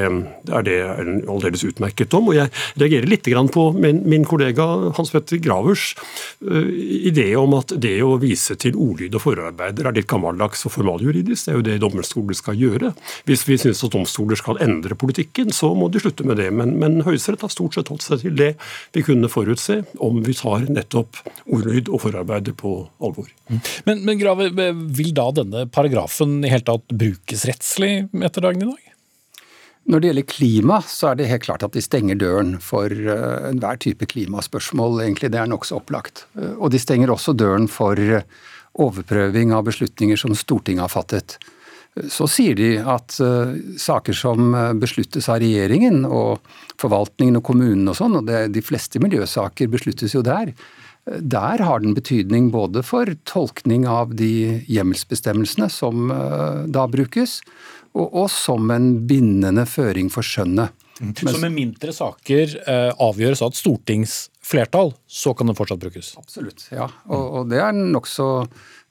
er 0.49 0.65
det 0.65 0.79
en 0.87 1.19
aldeles 1.29 1.65
utmerket 1.67 2.13
dom. 2.15 2.31
og 2.31 2.39
Jeg 2.39 2.53
reagerer 2.79 3.11
litt 3.11 3.27
på 3.53 3.65
min, 3.75 4.05
min 4.09 4.25
kollega 4.25 4.93
Hans 4.95 5.11
Petter 5.11 5.43
Gravers 5.43 5.97
uh, 6.47 6.71
idé 6.71 7.35
om 7.37 7.59
at 7.59 7.75
det 7.77 7.97
å 8.05 8.15
vise 8.23 8.55
til 8.55 8.79
ordlyd 8.79 9.19
og 9.19 9.27
forarbeider 9.27 9.91
er 9.91 9.99
litt 9.99 10.09
gammeldags 10.09 10.65
og 10.69 10.77
formaljuridisk. 10.77 11.49
Det 11.49 11.53
er 11.53 11.59
jo 11.59 11.67
det 11.67 11.81
dommerskolen 11.83 12.44
skal 12.45 12.61
gjøre. 12.61 12.93
Hvis 13.29 13.47
vi 13.49 13.59
syns 13.61 13.83
at 13.87 13.95
domstoler 13.95 14.39
skal 14.39 14.61
endre 14.65 14.97
politikken, 14.99 15.51
så 15.55 15.73
må 15.75 15.89
de 15.91 16.03
slutte 16.05 16.27
med 16.29 16.39
det. 16.43 16.51
Men, 16.55 16.77
men 16.81 17.01
Høyesterett 17.07 17.45
har 17.47 17.53
stort 17.53 17.79
sett 17.79 17.91
holdt 17.93 18.07
seg 18.07 18.23
til 18.23 18.39
det 18.39 18.53
vi 18.95 19.05
kunne 19.07 19.31
forutse, 19.33 19.81
om 20.05 20.23
vi 20.25 20.37
tar 20.39 20.69
nettopp 20.69 21.23
ordlyd 21.45 21.91
og 21.91 22.05
forarbeider 22.05 22.57
på 22.59 22.77
alvor. 23.05 23.31
Men, 23.89 24.05
men 24.05 24.21
Grave, 24.21 24.51
vil 24.95 25.15
da 25.17 25.31
denne 25.41 25.67
paragrafen 25.73 26.43
i 26.45 26.53
hele 26.53 26.67
tatt 26.69 26.93
brukes 26.93 27.47
rettslig 27.49 27.95
etter 28.21 28.45
dagen 28.45 28.67
i 28.67 28.73
dag? 28.73 28.91
Når 29.85 30.01
det 30.01 30.09
gjelder 30.09 30.29
klima, 30.33 30.79
så 30.89 31.11
er 31.11 31.19
det 31.19 31.29
helt 31.29 31.45
klart 31.45 31.65
at 31.67 31.75
de 31.77 31.83
stenger 31.85 32.17
døren 32.17 32.55
for 32.65 32.89
uh, 32.89 33.51
enhver 33.51 33.77
type 33.85 34.07
klimaspørsmål. 34.09 35.03
egentlig 35.05 35.29
Det 35.35 35.43
er 35.43 35.51
nokså 35.51 35.77
opplagt. 35.77 36.25
Uh, 36.39 36.55
og 36.57 36.73
de 36.73 36.81
stenger 36.81 37.13
også 37.13 37.35
døren 37.37 37.69
for 37.69 38.01
uh, 38.01 38.25
overprøving 38.81 39.53
av 39.53 39.67
beslutninger 39.69 40.17
som 40.17 40.33
Stortinget 40.39 40.87
har 40.87 40.93
fattet. 40.95 41.37
Så 41.95 42.27
sier 42.27 42.57
de 42.59 42.73
at 42.83 43.15
uh, 43.23 43.55
saker 43.79 44.17
som 44.19 44.55
eh, 44.59 44.73
besluttes 44.83 45.29
av 45.31 45.39
regjeringen 45.43 46.03
og 46.09 46.43
forvaltningen 46.83 47.39
og 47.39 47.45
kommunen 47.47 47.87
og 47.91 47.95
sånn, 48.01 48.17
og 48.19 48.27
det, 48.27 48.49
de 48.57 48.63
fleste 48.67 48.99
miljøsaker 49.03 49.71
besluttes 49.71 50.17
jo 50.17 50.25
der, 50.27 50.51
uh, 51.07 51.21
der 51.23 51.63
har 51.63 51.85
den 51.85 51.95
betydning 51.95 52.51
både 52.55 52.83
for 52.83 53.15
tolkning 53.31 53.87
av 53.87 54.17
de 54.19 54.65
hjemmelsbestemmelsene 54.67 55.71
som 55.71 56.11
uh, 56.11 56.67
da 56.67 56.89
brukes, 56.91 57.39
og, 57.95 58.09
og, 58.09 58.27
som 58.35 58.75
en 58.75 58.97
bindende 59.07 59.63
føring 59.71 60.11
for 60.11 60.27
skjønnet. 60.27 60.75
Mm. 60.99 61.15
Så 61.15 61.39
med 61.43 61.55
mindre 61.55 61.91
saker 61.95 62.53
avgjøres 63.03 63.41
av 63.43 63.51
et 63.51 63.59
stortingsflertall, 63.59 64.93
så 65.11 65.33
kan 65.35 65.51
den 65.51 65.59
fortsatt 65.59 65.83
brukes? 65.83 66.13
Absolutt, 66.19 66.69
ja. 66.75 66.87
Og, 67.07 67.25
og 67.41 67.49
det 67.51 67.59
er 67.63 67.75
nokså 67.75 68.29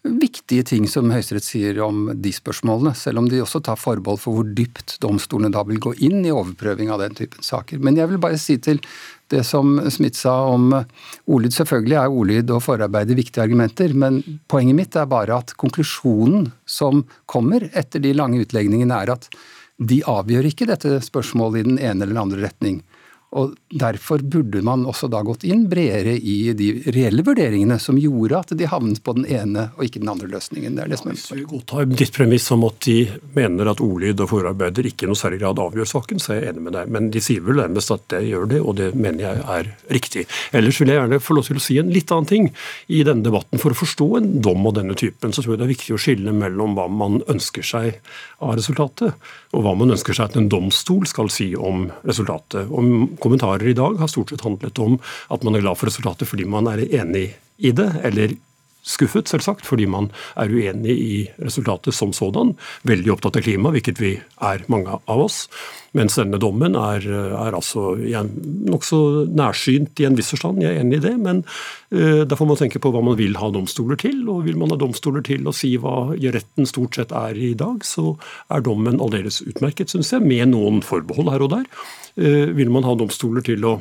viktige 0.04 0.66
ting 0.68 0.86
som 0.92 1.08
Høyesterett 1.14 1.46
sier 1.46 1.78
om 1.84 2.10
de 2.20 2.32
spørsmålene, 2.36 2.92
selv 2.98 3.22
om 3.22 3.28
de 3.32 3.40
også 3.44 3.62
tar 3.64 3.80
forbehold 3.80 4.20
for 4.20 4.36
hvor 4.36 4.50
dypt 4.58 4.98
domstolene 5.04 5.54
da 5.54 5.64
vil 5.68 5.80
gå 5.84 5.94
inn 6.04 6.26
i 6.28 6.34
overprøving 6.34 6.92
av 6.92 7.00
den 7.06 7.16
typen 7.16 7.46
saker. 7.46 7.80
Men 7.80 7.96
jeg 8.00 8.12
vil 8.12 8.20
bare 8.24 8.40
si 8.42 8.58
til 8.60 8.82
det 9.32 9.46
som 9.48 9.78
Smith 9.92 10.20
sa 10.20 10.36
om 10.52 10.74
ordlyd. 10.74 11.56
Selvfølgelig 11.56 11.98
er 12.02 12.18
ordlyd 12.20 12.52
og 12.54 12.64
forarbeid 12.66 13.16
viktige 13.16 13.46
argumenter, 13.46 13.96
men 13.96 14.20
poenget 14.52 14.78
mitt 14.78 15.00
er 15.00 15.10
bare 15.10 15.40
at 15.40 15.56
konklusjonen 15.60 16.52
som 16.68 17.06
kommer 17.26 17.70
etter 17.72 18.04
de 18.04 18.14
lange 18.18 18.44
utlegningene, 18.44 19.00
er 19.00 19.16
at 19.16 19.30
de 19.80 20.04
avgjør 20.06 20.52
ikke 20.52 20.68
dette 20.70 21.00
spørsmålet 21.04 21.64
i 21.64 21.70
den 21.72 21.80
ene 21.80 22.04
eller 22.04 22.14
den 22.14 22.26
andre 22.26 22.44
retning. 22.44 22.84
Og 23.34 23.56
Derfor 23.74 24.22
burde 24.22 24.62
man 24.62 24.84
også 24.86 25.08
da 25.10 25.24
gått 25.26 25.44
inn 25.50 25.64
bredere 25.70 26.14
i 26.14 26.54
de 26.54 26.68
reelle 26.94 27.24
vurderingene 27.26 27.80
som 27.82 27.98
gjorde 27.98 28.38
at 28.38 28.52
de 28.58 28.68
havnet 28.70 29.02
på 29.04 29.16
den 29.18 29.26
ene 29.26 29.64
og 29.74 29.88
ikke 29.88 30.02
den 30.04 30.12
andre 30.14 30.30
løsningen. 30.30 30.76
Det 30.78 30.84
er 30.84 30.92
det 30.92 31.00
som 31.02 31.10
er 31.10 31.18
Hvis 31.18 31.32
vi 31.34 31.46
godtar 31.50 31.88
ditt 31.90 32.14
premiss 32.14 32.52
om 32.54 32.66
at 32.68 32.78
de 32.86 32.98
mener 33.34 33.72
at 33.72 33.82
ordlyd 33.82 34.22
og 34.22 34.30
forarbeider 34.30 34.86
ikke 34.92 35.08
i 35.08 35.10
noe 35.10 35.18
særlig 35.18 35.42
grad 35.42 35.62
avgjør 35.64 35.90
saken, 35.90 36.22
så 36.22 36.36
er 36.36 36.40
jeg 36.40 36.54
enig 36.54 36.66
med 36.68 36.78
deg. 36.78 36.92
Men 36.94 37.10
de 37.14 37.24
sier 37.24 37.42
vel 37.46 37.64
nærmest 37.64 37.96
at 37.96 38.06
det 38.14 38.22
gjør 38.28 38.46
det, 38.52 38.60
og 38.62 38.78
det 38.78 38.92
mener 38.94 39.26
jeg 39.26 39.42
er 39.56 39.72
riktig. 39.98 40.28
Ellers 40.54 40.78
vil 40.82 40.94
jeg 40.94 41.02
gjerne 41.02 41.22
få 41.24 41.40
lov 41.40 41.50
til 41.50 41.62
å 41.62 41.66
si 41.66 41.80
en 41.82 41.92
litt 41.96 42.14
annen 42.14 42.30
ting 42.30 42.52
i 42.94 43.02
denne 43.08 43.26
debatten. 43.26 43.62
For 43.64 43.74
å 43.74 43.80
forstå 43.80 44.10
en 44.22 44.30
dom 44.46 44.70
av 44.70 44.78
denne 44.78 44.98
typen, 45.00 45.34
så 45.34 45.42
tror 45.42 45.56
jeg 45.56 45.64
det 45.64 45.68
er 45.70 45.74
viktig 45.74 45.98
å 45.98 46.02
skille 46.06 46.36
mellom 46.38 46.78
hva 46.78 46.86
man 46.92 47.24
ønsker 47.26 47.66
seg 47.66 47.98
av 48.44 48.54
resultatet, 48.60 49.18
og 49.56 49.66
hva 49.66 49.74
man 49.80 49.96
ønsker 49.96 50.14
seg 50.14 50.30
at 50.30 50.38
en 50.38 50.52
domstol 50.52 51.08
skal 51.10 51.34
si 51.34 51.50
om 51.58 51.88
resultatet. 52.06 52.70
Om 52.70 53.16
kommentarer 53.24 53.72
i 53.72 53.78
dag 53.78 54.00
har 54.02 54.12
stort 54.12 54.34
sett 54.34 54.44
handlet 54.46 54.80
om 54.84 55.00
at 55.34 55.46
man 55.46 55.58
er 55.58 55.64
glad 55.66 55.80
for 55.80 55.90
resultatet 55.92 56.30
fordi 56.30 56.48
man 56.50 56.70
er 56.72 56.84
enig 56.86 57.30
i 57.64 57.72
det, 57.76 57.90
eller 58.04 58.36
skuffet, 58.84 59.32
selvsagt, 59.32 59.66
fordi 59.68 59.88
man 59.90 60.10
er 60.40 60.52
uenig 60.52 60.94
i 60.94 61.16
resultatet 61.40 61.96
som 61.96 62.14
sådan. 62.16 62.54
Veldig 62.88 63.16
opptatt 63.16 63.40
av 63.40 63.46
klima, 63.46 63.72
hvilket 63.74 64.02
vi 64.02 64.18
er, 64.44 64.66
mange 64.72 65.00
av 65.00 65.24
oss. 65.24 65.46
Mens 65.94 66.18
denne 66.18 66.40
dommen 66.42 66.76
er, 66.80 67.06
er 67.06 67.54
altså 67.54 67.94
nokså 67.94 69.00
nærsynt 69.30 70.02
i 70.02 70.08
en 70.08 70.18
viss 70.18 70.34
forstand, 70.34 70.64
jeg 70.64 70.74
er 70.74 70.82
enig 70.82 71.00
i 71.00 71.06
det. 71.06 71.14
Men 71.22 71.44
uh, 71.94 72.24
da 72.28 72.38
får 72.40 72.50
man 72.50 72.60
tenke 72.60 72.82
på 72.84 72.92
hva 72.94 73.04
man 73.06 73.18
vil 73.20 73.38
ha 73.40 73.52
domstoler 73.54 74.00
til. 74.02 74.24
Og 74.34 74.48
vil 74.48 74.60
man 74.60 74.74
ha 74.74 74.80
domstoler 74.82 75.26
til 75.26 75.48
å 75.48 75.56
si 75.56 75.76
hva 75.82 76.12
retten 76.14 76.70
stort 76.70 77.00
sett 77.00 77.14
er 77.16 77.38
i 77.38 77.54
dag, 77.58 77.86
så 77.88 78.16
er 78.54 78.66
dommen 78.66 79.02
aldeles 79.04 79.44
utmerket, 79.46 79.94
syns 79.94 80.12
jeg, 80.16 80.26
med 80.26 80.50
noen 80.56 80.82
forbehold 80.86 81.32
her 81.34 81.46
og 81.46 81.54
der. 81.56 81.70
Uh, 82.18 82.50
vil 82.58 82.74
man 82.74 82.86
ha 82.90 82.98
domstoler 82.98 83.46
til 83.46 83.70
å 83.70 83.78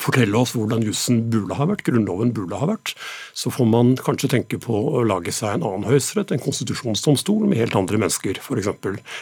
fortelle 0.00 0.38
oss 0.38 0.54
hvordan 0.56 0.84
jussen 0.84 1.22
burde 1.32 1.56
ha 1.58 1.66
vært, 1.68 1.84
Grunnloven 1.86 2.32
burde 2.34 2.58
ha 2.60 2.68
vært, 2.68 2.94
så 3.36 3.52
får 3.54 3.68
man 3.70 3.94
kanskje 4.00 4.30
tenke 4.32 4.58
på 4.62 4.74
å 4.74 5.04
lage 5.06 5.32
seg 5.34 5.58
en 5.58 5.66
annen 5.66 5.88
høyesterett, 5.88 6.34
en 6.34 6.42
konstitusjonsdomstol 6.42 7.46
med 7.48 7.60
helt 7.62 7.78
andre 7.78 8.00
mennesker, 8.02 8.40
f.eks. 8.42 8.70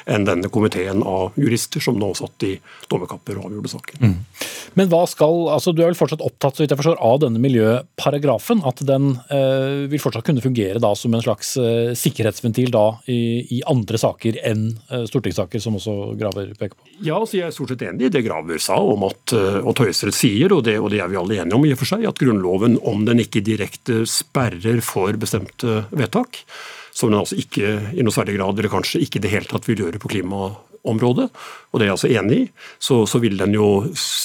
enn 0.07 0.29
denne 0.29 0.51
komiteen 0.53 1.05
av 1.07 1.37
jurister 1.41 1.83
som 1.85 1.99
nå 2.01 2.13
satt 2.19 2.49
i 2.49 2.55
dommerkapper 2.91 3.41
og 3.41 3.51
avgjorde 3.51 3.75
saken. 3.75 4.03
Mm. 4.03 4.19
Men 4.79 4.89
hva 4.93 5.03
skal, 5.11 5.47
altså 5.53 5.75
Du 5.75 5.83
er 5.83 5.91
vel 5.91 5.99
fortsatt 5.99 6.25
opptatt 6.25 6.57
så 6.57 6.65
vidt 6.65 6.73
jeg 6.73 6.81
forstår, 6.81 7.01
av 7.03 7.21
denne 7.25 7.43
miljøparagrafen? 7.43 8.63
At 8.69 8.81
den 8.89 9.13
eh, 9.33 9.89
vil 9.93 10.03
fortsatt 10.03 10.27
kunne 10.27 10.45
fungere 10.45 10.81
da 10.83 10.95
som 10.99 11.15
en 11.15 11.25
slags 11.25 11.55
eh, 11.61 11.93
sikkerhetsventil 11.99 12.73
da 12.73 12.87
i, 13.11 13.21
i, 13.59 13.63
andre 13.69 14.01
saker 14.01 14.41
enn 14.49 14.71
eh, 14.91 15.05
stortingssaker, 15.11 15.63
som 15.63 15.77
også 15.79 16.15
Graver 16.21 16.55
peker 16.59 16.77
på? 16.79 16.92
Ja, 17.03 17.17
altså 17.19 17.39
jeg 17.39 17.49
er 17.49 17.55
stort 17.55 17.73
sett 17.73 17.83
enig 17.87 18.07
i 18.07 18.13
det 18.15 18.23
Graver 18.27 18.61
sa 18.63 18.77
om 18.79 19.03
at, 19.09 19.35
eh, 19.35 19.59
og 19.59 19.81
Høyesterett 19.83 20.17
sier. 20.17 20.53
og 20.55 20.63
det, 20.69 20.79
og 20.79 20.91
det 20.93 21.01
er 21.03 21.11
vi 21.11 21.19
alle 21.19 21.41
enige 21.43 21.59
om 21.59 21.65
i 21.67 21.73
og 21.75 21.81
for 21.81 21.91
seg, 21.91 22.07
at 22.07 22.21
Grunnloven, 22.23 22.79
om 22.87 23.05
den 23.09 23.23
ikke 23.25 23.43
direkte 23.43 24.05
sperrer 24.07 24.81
for 24.87 25.19
bestemte 25.19 25.83
vedtak, 25.91 26.45
som 26.95 27.11
den 27.11 27.19
altså 27.19 27.39
ikke 27.41 27.97
i 27.97 28.07
noe 28.07 28.15
særlig 28.15 28.37
grad, 28.39 28.59
eller 28.59 28.71
kanskje 28.71 29.03
ikke 29.03 29.19
i 29.19 29.25
det 29.27 29.33
hele 29.35 29.51
tatt 29.51 29.67
vil 29.67 29.83
gjøre 29.83 29.99
på 30.03 30.13
klima 30.15 30.53
området, 30.89 31.29
og 31.73 31.81
det 31.81 31.87
er 31.87 31.89
jeg 31.89 31.95
altså 31.95 32.11
enig 32.11 32.37
i, 32.37 32.47
så, 32.83 32.97
så, 33.09 33.21
vil 33.23 33.39
den 33.41 33.55
jo 33.57 33.67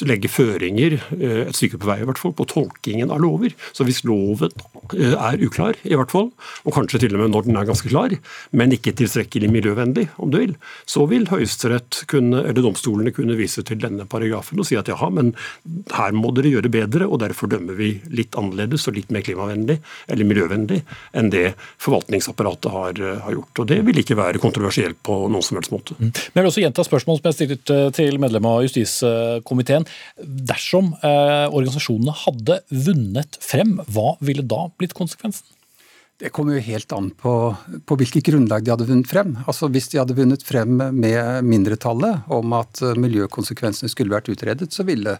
legge 0.10 0.30
føringer, 0.32 0.98
eh, 1.16 1.44
et 1.46 1.56
stykke 1.56 1.80
på 1.80 1.90
vei 1.90 2.00
i 2.02 2.08
hvert 2.08 2.20
fall, 2.20 2.34
på 2.36 2.48
tolkingen 2.50 3.14
av 3.14 3.22
lover. 3.24 3.54
Så 3.78 3.86
hvis 3.88 4.02
loven 4.08 4.52
eh, 4.98 5.14
er 5.14 5.44
uklar, 5.46 5.78
i 5.88 5.96
hvert 5.96 6.12
fall, 6.12 6.32
og 6.66 6.76
kanskje 6.76 7.04
til 7.06 7.16
og 7.16 7.24
med 7.24 7.32
når 7.36 7.48
den 7.48 7.60
er 7.60 7.70
ganske 7.70 7.92
klar, 7.92 8.16
men 8.58 8.74
ikke 8.76 8.96
tilstrekkelig 8.98 9.52
miljøvennlig, 9.54 10.08
om 10.18 10.34
du 10.34 10.40
vil, 10.42 10.56
så 10.90 11.06
vil 11.12 11.30
Høyesterett 11.32 12.02
kunne, 12.12 12.42
eller 12.42 12.66
domstolene 12.66 13.14
kunne 13.16 13.38
vise 13.40 13.64
til 13.68 13.80
denne 13.84 14.08
paragrafen 14.10 14.60
og 14.60 14.68
si 14.68 14.80
at 14.80 14.90
jaha, 14.92 15.12
men 15.14 15.32
her 15.94 16.18
må 16.18 16.34
dere 16.36 16.52
gjøre 16.58 16.74
bedre, 16.74 17.08
og 17.08 17.22
derfor 17.24 17.52
dømmer 17.54 17.78
vi 17.78 17.94
litt 18.18 18.36
annerledes 18.40 18.90
og 18.90 18.98
litt 18.98 19.14
mer 19.14 19.24
klimavennlig 19.26 19.78
eller 20.12 20.28
miljøvennlig 20.28 20.82
enn 21.18 21.32
det 21.32 21.46
forvaltningsapparatet 21.84 22.74
har, 22.74 23.02
har 23.24 23.38
gjort. 23.38 23.64
Og 23.64 23.72
Det 23.72 23.80
vil 23.88 24.02
ikke 24.02 24.18
være 24.20 24.42
kontroversielt 24.44 25.00
på 25.06 25.22
noen 25.32 25.46
som 25.46 25.62
helst 25.62 25.72
måte. 25.74 25.96
Mm. 26.02 26.12
Men 26.36 26.47
vil 26.48 26.54
også 26.54 26.64
gjenta 26.64 26.86
spørsmål 26.88 27.20
som 27.20 27.28
jeg 27.28 27.36
stilte 27.36 27.78
til 27.98 28.18
medlem 28.24 28.48
av 28.48 28.64
justiskomiteen. 28.64 29.86
Dersom 30.18 30.94
eh, 31.02 31.46
organisasjonene 31.52 32.16
hadde 32.24 32.62
vunnet 32.72 33.38
frem, 33.44 33.78
hva 33.92 34.16
ville 34.24 34.46
da 34.48 34.68
blitt 34.80 34.96
konsekvensen? 34.98 35.46
Det 36.18 36.32
kommer 36.34 36.56
jo 36.56 36.64
helt 36.66 36.94
an 36.96 37.12
på, 37.14 37.32
på 37.86 37.96
hvilket 38.00 38.26
grunnlag 38.26 38.64
de 38.66 38.72
hadde 38.74 38.88
vunnet 38.90 39.10
frem. 39.10 39.36
Altså 39.46 39.68
Hvis 39.70 39.92
de 39.92 40.00
hadde 40.00 40.16
vunnet 40.18 40.42
frem 40.42 40.80
med 40.96 41.46
mindretallet 41.46 42.32
om 42.34 42.56
at 42.58 42.82
miljøkonsekvensene 42.98 43.92
skulle 43.92 44.16
vært 44.16 44.32
utredet, 44.34 44.72
så 44.74 44.88
ville 44.88 45.14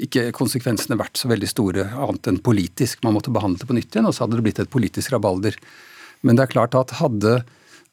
ikke 0.00 0.32
konsekvensene 0.34 0.98
vært 0.98 1.20
så 1.20 1.30
veldig 1.30 1.52
store, 1.52 1.86
annet 1.94 2.32
enn 2.32 2.42
politisk. 2.42 3.04
Man 3.06 3.14
måtte 3.14 3.30
behandle 3.30 3.62
det 3.62 3.70
på 3.70 3.78
nytt 3.78 3.94
igjen, 3.94 4.10
og 4.10 4.16
så 4.16 4.24
hadde 4.24 4.40
det 4.40 4.46
blitt 4.48 4.62
et 4.64 4.74
politisk 4.74 5.14
rabalder. 5.14 5.60
Men 6.26 6.34
det 6.34 6.48
er 6.48 6.54
klart 6.56 6.74
at 6.78 6.98
hadde 6.98 7.42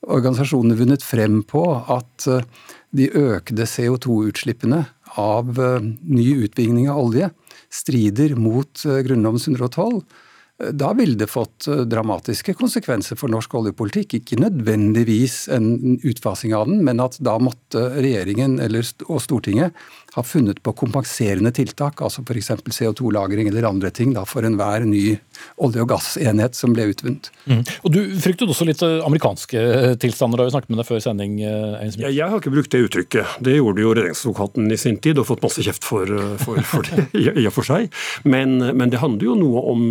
organisasjonene 0.06 0.78
vunnet 0.78 1.04
frem 1.04 1.42
på 1.48 1.64
at 1.90 2.28
de 2.96 3.08
økte 3.10 3.66
CO2-utslippene 3.68 4.86
av 5.22 5.60
eh, 5.60 5.90
ny 6.04 6.28
utbygging 6.46 6.88
av 6.92 7.02
olje 7.08 7.30
strider 7.74 8.36
mot 8.40 8.86
eh, 8.86 9.02
Grunnlovens 9.06 9.48
112, 9.48 10.02
da 10.74 10.90
ville 10.98 11.18
det 11.20 11.30
fått 11.30 11.68
eh, 11.70 11.84
dramatiske 11.90 12.56
konsekvenser 12.58 13.20
for 13.20 13.32
norsk 13.32 13.58
oljepolitikk. 13.60 14.18
Ikke 14.20 14.40
nødvendigvis 14.42 15.46
en 15.54 16.00
utfasing 16.02 16.56
av 16.58 16.70
den, 16.70 16.82
men 16.88 17.04
at 17.04 17.20
da 17.22 17.38
måtte 17.42 17.90
regjeringen 17.98 18.58
og 19.08 19.22
Stortinget 19.24 19.78
ha 20.18 20.24
funnet 20.26 20.60
på 20.66 20.74
kompenserende 20.74 21.52
tiltak, 21.54 22.02
altså 22.02 22.24
f.eks. 22.26 22.50
CO2-lagring 22.74 23.52
eller 23.52 23.68
andre 23.70 23.92
ting, 23.94 24.16
da, 24.16 24.24
for 24.26 24.46
enhver 24.48 24.86
ny 24.88 25.04
olje- 25.62 25.84
og 25.84 25.92
gassenhet 25.92 26.58
som 26.58 26.74
ble 26.74 26.88
utvunnet. 26.92 27.30
Mm. 27.46 27.62
Og 27.86 27.94
Du 27.94 28.00
fryktet 28.24 28.50
også 28.50 28.66
litt 28.66 28.82
eh, 28.86 28.98
amerikanske 29.06 29.62
eh, 29.62 29.94
tilstander, 30.02 30.42
da 30.42 30.48
vi 30.48 30.56
snakket 30.56 30.74
med 30.74 30.82
deg 30.82 30.90
før 30.90 31.04
sending? 31.06 31.38
Ja, 31.44 32.10
jeg 32.10 32.32
har 32.32 32.42
ikke 32.42 32.56
brukt 32.56 32.74
det 32.74 32.84
uttrykket. 32.88 33.38
Det 33.46 33.58
gjorde 33.60 33.86
jo 33.86 33.94
regjeringsadvokaten 33.94 34.74
i 34.74 34.80
sin 34.82 34.98
tid, 35.04 35.22
og 35.22 35.30
fått 35.30 35.46
masse 35.46 35.66
kjeft 35.66 35.86
for, 35.86 36.10
for, 36.42 36.62
for 36.66 36.90
det 36.90 37.08
i 37.44 37.46
og 37.46 37.54
for 37.56 37.70
seg. 37.70 37.92
Men, 38.26 38.58
men 38.74 38.94
det 38.94 39.04
handler 39.04 39.30
jo 39.30 39.38
noe 39.38 39.66
om 39.70 39.88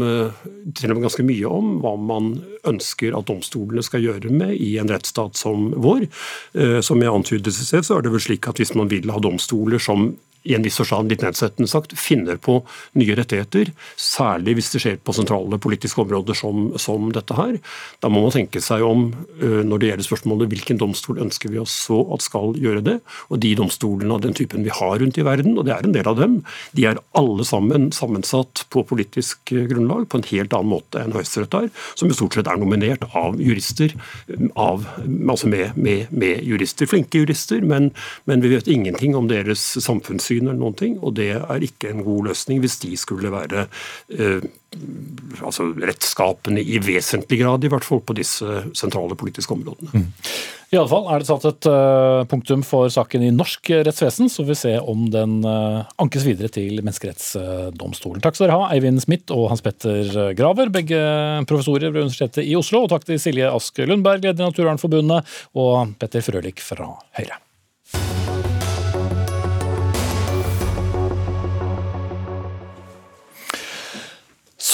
til 0.75 0.91
og 0.91 0.99
med 0.99 1.07
ganske 1.07 1.25
mye 1.27 1.51
om 1.51 1.77
hva 1.85 1.95
man 2.01 2.33
ønsker 2.69 3.17
at 3.17 3.29
domstolene 3.29 3.85
skal 3.85 4.05
gjøre 4.05 4.33
med 4.35 4.55
i 4.57 4.77
en 4.81 4.91
rettsstat 4.91 5.39
som 5.39 5.71
vår. 5.83 6.07
Eh, 6.59 6.79
som 6.85 7.03
jeg 7.03 7.13
antydet 7.13 7.53
i 7.53 7.57
sted, 7.57 7.87
så 7.87 7.99
er 7.99 8.07
det 8.07 8.15
vel 8.15 8.23
slik 8.23 8.49
at 8.51 8.61
hvis 8.61 8.75
man 8.79 8.91
vil 8.93 9.13
ha 9.15 9.23
domstoler 9.23 9.83
som 9.83 10.13
i 10.47 10.55
en 10.57 10.65
viss 10.65 10.79
forstand 10.81 11.11
litt 11.11 11.25
nedsettende 11.25 11.69
sagt, 11.71 11.95
finner 11.99 12.39
på 12.43 12.61
nye 12.99 13.17
rettigheter, 13.19 13.73
særlig 14.01 14.57
hvis 14.59 14.73
det 14.75 14.83
skjer 14.85 14.99
på 15.03 15.15
sentrale 15.17 15.59
politiske 15.63 16.03
områder 16.05 16.39
som, 16.39 16.71
som 16.81 17.11
dette 17.15 17.37
her. 17.37 17.57
Da 18.05 18.11
må 18.13 18.23
man 18.25 18.35
tenke 18.35 18.63
seg 18.65 18.85
om 18.87 19.09
uh, 19.43 19.63
når 19.67 19.83
det 19.83 19.91
gjelder 19.91 20.09
spørsmålet 20.09 20.53
hvilken 20.53 20.81
domstol 20.81 21.21
ønsker 21.27 21.53
vi 21.53 21.61
oss 21.63 21.75
så 21.87 21.99
at 22.15 22.25
skal 22.25 22.55
gjøre 22.61 22.85
det. 22.87 22.97
Og 23.31 23.43
de 23.43 23.53
domstolene 23.59 24.15
av 24.15 24.23
den 24.25 24.37
typen 24.37 24.65
vi 24.67 24.75
har 24.75 24.99
rundt 25.03 25.19
i 25.19 25.27
verden, 25.27 25.57
og 25.59 25.67
det 25.67 25.75
er 25.75 25.87
en 25.87 25.97
del 25.97 26.11
av 26.11 26.21
dem, 26.21 26.39
de 26.77 26.87
er 26.89 27.03
alle 27.19 27.47
sammen 27.47 27.91
sammensatt 27.95 28.67
på 28.73 28.85
politisk 28.87 29.53
eh, 29.55 29.67
grunnlag 29.71 30.07
på 30.11 30.21
en 30.21 30.29
helt 30.31 30.55
annen 30.57 30.73
måte 30.77 31.03
enn 31.03 31.15
Høyesterett 31.17 31.59
er, 31.59 31.69
som 31.99 32.11
jo 32.11 32.17
stort 32.19 32.39
sett 32.39 32.51
er 32.51 32.61
nominert 32.61 33.05
av 33.17 33.41
jurister, 33.43 33.95
av, 34.61 34.87
altså 35.03 35.51
med, 35.51 35.77
med, 35.79 36.13
med 36.15 36.45
jurister, 36.47 36.89
flinke 36.91 37.23
jurister, 37.23 37.63
men, 37.67 37.91
men 38.29 38.43
vi 38.45 38.53
vet 38.55 38.71
ingenting 38.71 39.17
om 39.19 39.31
deres 39.31 39.65
samfunnssyn 39.83 40.36
syn 40.37 40.51
eller 40.51 40.61
noen 40.61 40.77
ting, 40.77 40.99
og 41.01 41.17
det 41.19 41.33
er 41.39 41.65
ikke 41.65 41.93
en 41.93 42.05
god 42.07 42.31
løsning 42.31 42.63
hvis 42.63 42.81
de 42.85 42.93
skulle 43.01 43.33
være 43.33 43.67
eh, 44.13 44.45
altså 45.41 45.71
rettskapende 45.77 46.61
i 46.61 46.81
vesentlig 46.83 47.41
grad, 47.41 47.65
i 47.65 47.73
hvert 47.73 47.87
fall 47.87 48.03
på 48.05 48.17
disse 48.17 48.67
sentrale 48.77 49.17
politiske 49.17 49.55
områdene. 49.55 49.93
Mm. 49.95 50.13
I 50.75 50.79
alle 50.81 50.91
fall 50.91 51.07
er 51.15 51.23
det 51.23 51.29
satt 51.29 51.45
et 51.47 51.69
uh, 51.71 52.25
punktum 52.27 52.65
for 52.67 52.91
saken 52.91 53.23
i 53.23 53.31
norsk 53.31 53.71
rettsvesen, 53.87 54.29
så 54.33 54.43
vi 54.43 54.51
får 54.51 54.59
se 54.65 54.73
om 54.83 55.07
den 55.15 55.39
uh, 55.47 55.87
ankes 56.03 56.27
videre 56.27 56.51
til 56.53 56.83
Menneskerettsdomstolen. 56.83 58.25
Takk 58.25 58.37
skal 58.37 58.49
dere 58.49 58.59
ha, 58.59 58.69
Eivind 58.75 59.05
Smith 59.05 59.31
og 59.31 59.47
Hans 59.53 59.63
Petter 59.65 60.35
Graver, 60.37 60.75
begge 60.75 61.01
professorer 61.47 61.95
ved 61.95 62.09
Universitetet 62.09 62.51
i 62.51 62.59
Oslo. 62.59 62.83
Og 62.85 62.93
takk 62.93 63.07
til 63.07 63.23
Silje 63.23 63.55
Ask 63.55 63.79
Lundberg, 63.87 64.27
leder 64.27 64.43
i 64.43 64.51
Naturvernforbundet, 64.51 65.39
og 65.55 65.97
Petter 66.03 66.27
Frølich 66.27 66.67
fra 66.67 66.97
Høyre. 67.21 67.46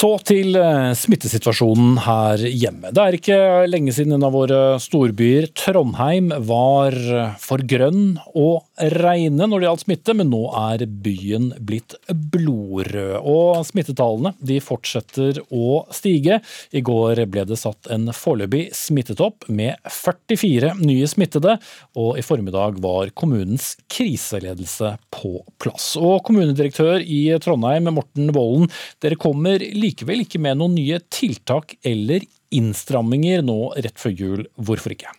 Så 0.03 0.09
til 0.27 0.57
eh, 0.59 0.89
smittesituasjonen 0.99 1.93
her 2.03 2.41
hjemme. 2.43 2.89
Det 2.91 3.03
er 3.03 3.15
ikke 3.15 3.37
lenge 3.69 3.93
siden 3.95 4.17
en 4.17 4.25
av 4.27 4.33
våre 4.35 4.57
storbyer, 4.83 5.45
Trondheim, 5.55 6.27
var 6.43 6.97
for 7.39 7.63
grønn 7.63 8.17
og 8.35 8.65
regne 8.81 9.47
når 9.47 9.61
det 9.61 9.67
gjaldt 9.69 9.83
smitte, 9.85 10.15
men 10.19 10.27
nå 10.33 10.41
er 10.59 10.83
byen 11.05 11.53
blitt 11.63 11.95
blodrød. 12.09 13.21
Og 13.21 13.61
smittetallene 13.69 14.33
de 14.43 14.57
fortsetter 14.63 15.39
å 15.55 15.85
stige. 15.93 16.41
I 16.75 16.83
går 16.83 17.23
ble 17.31 17.45
det 17.47 17.61
satt 17.61 17.87
en 17.93 18.11
foreløpig 18.11 18.65
smittetopp 18.75 19.47
med 19.47 19.79
44 19.87 20.73
nye 20.81 21.07
smittede, 21.07 21.55
og 21.95 22.19
i 22.19 22.25
formiddag 22.27 22.81
var 22.83 23.13
kommunens 23.15 23.77
kriseledelse 23.87 24.97
på 25.15 25.37
plass. 25.63 25.93
Og 25.95 26.19
kommunedirektør 26.27 26.99
i 26.99 27.23
Trondheim, 27.39 27.87
Morten 27.95 28.35
Vollen, 28.35 28.67
dere 28.99 29.21
kommer 29.21 29.63
likevel 29.93 30.25
ikke 30.25 30.41
med 30.41 30.57
noen 30.59 30.75
nye 30.75 30.99
tiltak 31.13 31.77
eller 31.85 32.25
innstramminger 32.53 33.43
nå 33.45 33.73
rett 33.77 33.99
før 34.01 34.13
jul. 34.17 34.47
Hvorfor 34.57 34.93
ikke? 34.95 35.13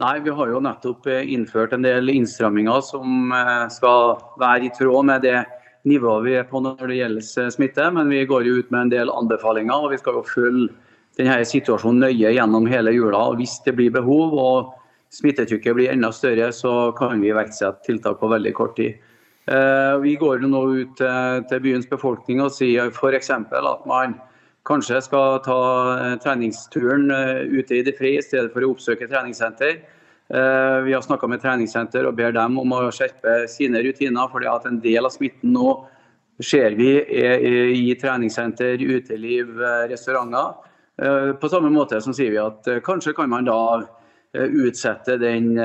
Nei, 0.00 0.18
Vi 0.24 0.32
har 0.32 0.48
jo 0.48 0.60
nettopp 0.64 1.06
eh, 1.06 1.26
innført 1.34 1.74
en 1.76 1.84
del 1.84 2.08
innstramminger 2.08 2.80
som 2.80 3.32
eh, 3.36 3.66
skal 3.68 4.16
være 4.40 4.70
i 4.70 4.72
tråd 4.72 5.04
med 5.10 5.26
det 5.26 5.42
nivået 5.84 6.24
vi 6.24 6.36
er 6.38 6.46
på 6.48 6.60
når 6.60 6.86
det 6.88 7.00
gjelder 7.00 7.50
smitte. 7.52 7.90
Men 7.92 8.08
vi 8.08 8.24
går 8.24 8.46
jo 8.46 8.60
ut 8.60 8.70
med 8.70 8.86
en 8.86 8.94
del 8.94 9.12
anbefalinger, 9.12 9.76
og 9.76 9.92
vi 9.92 10.00
skal 10.00 10.16
jo 10.16 10.24
følge 10.24 10.70
denne 11.18 11.36
situasjonen 11.44 12.06
nøye 12.06 12.32
gjennom 12.32 12.68
hele 12.70 12.94
jula. 12.96 13.26
og 13.28 13.40
Hvis 13.42 13.58
det 13.66 13.76
blir 13.76 13.92
behov 13.92 14.36
og 14.40 14.72
smittetrykket 15.12 15.76
blir 15.76 15.92
enda 15.92 16.12
større, 16.14 16.48
så 16.54 16.92
kan 16.96 17.20
vi 17.20 17.32
iverksette 17.34 17.84
tiltak 17.84 18.20
på 18.20 18.30
veldig 18.30 18.54
kort 18.56 18.76
tid. 18.78 18.96
Vi 19.46 20.12
går 20.20 20.42
nå 20.46 20.60
ut 20.82 21.00
til 21.00 21.62
byens 21.64 21.88
befolkning 21.90 22.42
og 22.44 22.52
sier 22.54 22.90
f.eks. 22.92 23.30
at 23.30 23.86
man 23.88 24.18
kanskje 24.68 25.00
skal 25.04 25.40
ta 25.44 25.60
eh, 25.94 26.16
treningsturen 26.22 27.10
eh, 27.14 27.46
ute 27.48 27.78
i 27.78 27.84
det 27.86 27.96
fri 27.98 28.16
i 28.18 28.24
stedet 28.24 28.52
for 28.52 28.64
å 28.64 28.74
oppsøke 28.74 29.08
treningssenter. 29.10 29.80
Eh, 30.30 30.76
vi 30.86 30.94
har 30.94 31.04
snakka 31.04 31.30
med 31.30 31.42
treningssenter 31.42 32.06
og 32.08 32.18
ber 32.18 32.34
dem 32.36 32.58
om 32.60 32.76
å 32.76 32.82
skjerpe 32.94 33.44
sine 33.50 33.82
rutiner. 33.84 34.28
fordi 34.30 34.50
at 34.50 34.66
En 34.66 34.80
del 34.80 35.06
av 35.06 35.14
smitten 35.14 35.54
nå 35.56 35.78
ser 36.40 36.72
vi 36.72 36.94
i 36.96 37.94
treningssenter, 38.00 38.80
uteliv, 38.80 39.58
restauranter. 39.90 40.54
På 41.36 41.48
samme 41.52 41.68
måte 41.68 42.00
som 42.00 42.14
sier 42.16 42.30
vi 42.32 42.38
at 42.40 42.64
kanskje 42.84 43.12
kan 43.12 43.28
man 43.28 43.44
da 43.44 43.82
utsette 44.30 45.16
den 45.18 45.56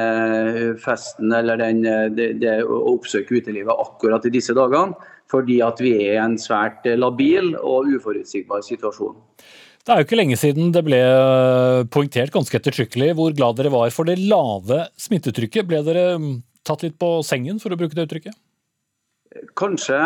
festen 0.82 1.34
eller 1.38 1.60
den, 1.62 1.84
det, 2.18 2.32
det 2.42 2.56
å 2.66 2.80
oppsøke 2.96 3.38
utelivet 3.38 3.70
akkurat 3.70 4.26
i 4.26 4.34
disse 4.34 4.56
dagene 4.58 4.96
fordi 5.30 5.60
at 5.66 5.82
vi 5.82 5.92
er 6.06 6.16
i 6.16 6.22
en 6.22 6.38
svært 6.42 6.86
labil 6.98 7.54
og 7.58 7.92
uforutsigbar 7.94 8.66
situasjon. 8.66 9.16
Det 9.86 9.94
er 9.94 10.02
jo 10.02 10.08
ikke 10.08 10.18
lenge 10.18 10.38
siden 10.42 10.72
det 10.74 10.82
ble 10.86 11.00
poengtert 11.94 12.34
ganske 12.34 12.58
ettertrykkelig 12.58 13.12
hvor 13.18 13.34
glad 13.38 13.60
dere 13.60 13.74
var 13.74 13.92
for 13.94 14.10
det 14.10 14.18
lave 14.18 14.88
smittetrykket. 15.02 15.68
Ble 15.70 15.82
dere 15.86 16.06
tatt 16.66 16.86
litt 16.86 16.98
på 16.98 17.20
sengen, 17.26 17.60
for 17.62 17.74
å 17.74 17.78
bruke 17.78 17.94
det 17.94 18.08
uttrykket? 18.08 18.38
Kanskje 19.58 20.00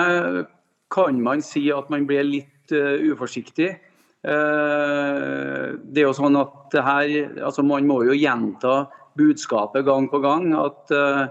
kan 0.91 1.21
man 1.23 1.43
si 1.45 1.69
at 1.71 1.87
man 1.93 2.03
ble 2.09 2.25
litt 2.27 2.73
uforsiktig. 2.75 3.71
Uh, 4.19 5.79
det 5.79 6.01
er 6.01 6.09
jo 6.09 6.15
sånn 6.17 6.35
at 6.35 6.75
her, 6.75 7.11
altså 7.39 7.63
Man 7.63 7.87
må 7.87 8.01
jo 8.03 8.17
gjenta 8.17 8.89
budskapet 9.19 9.85
gang 9.87 10.09
på 10.11 10.19
gang. 10.23 10.51
at 10.53 10.91
uh, 10.91 11.27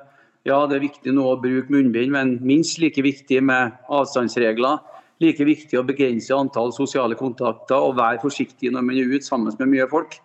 ja, 0.48 0.62
det 0.66 0.79
er 0.79 0.87
viktig 0.87 1.12
nå 1.12 1.27
å 1.29 1.40
bruke 1.40 1.72
munnbind, 1.72 2.14
men 2.14 2.38
minst 2.40 2.79
like 2.81 3.03
viktig 3.05 3.42
med 3.44 3.77
avstandsregler. 3.92 4.81
Like 5.20 5.44
viktig 5.44 5.77
å 5.77 5.85
begrense 5.85 6.33
antall 6.33 6.72
sosiale 6.72 7.18
kontakter 7.18 7.77
og 7.77 7.98
være 7.98 8.22
forsiktig 8.22 8.70
når 8.72 8.87
man 8.87 8.96
er 8.96 9.12
ute 9.12 9.27
sammen 9.27 9.53
med 9.59 9.72
mye 9.74 9.88
folk. 9.90 10.16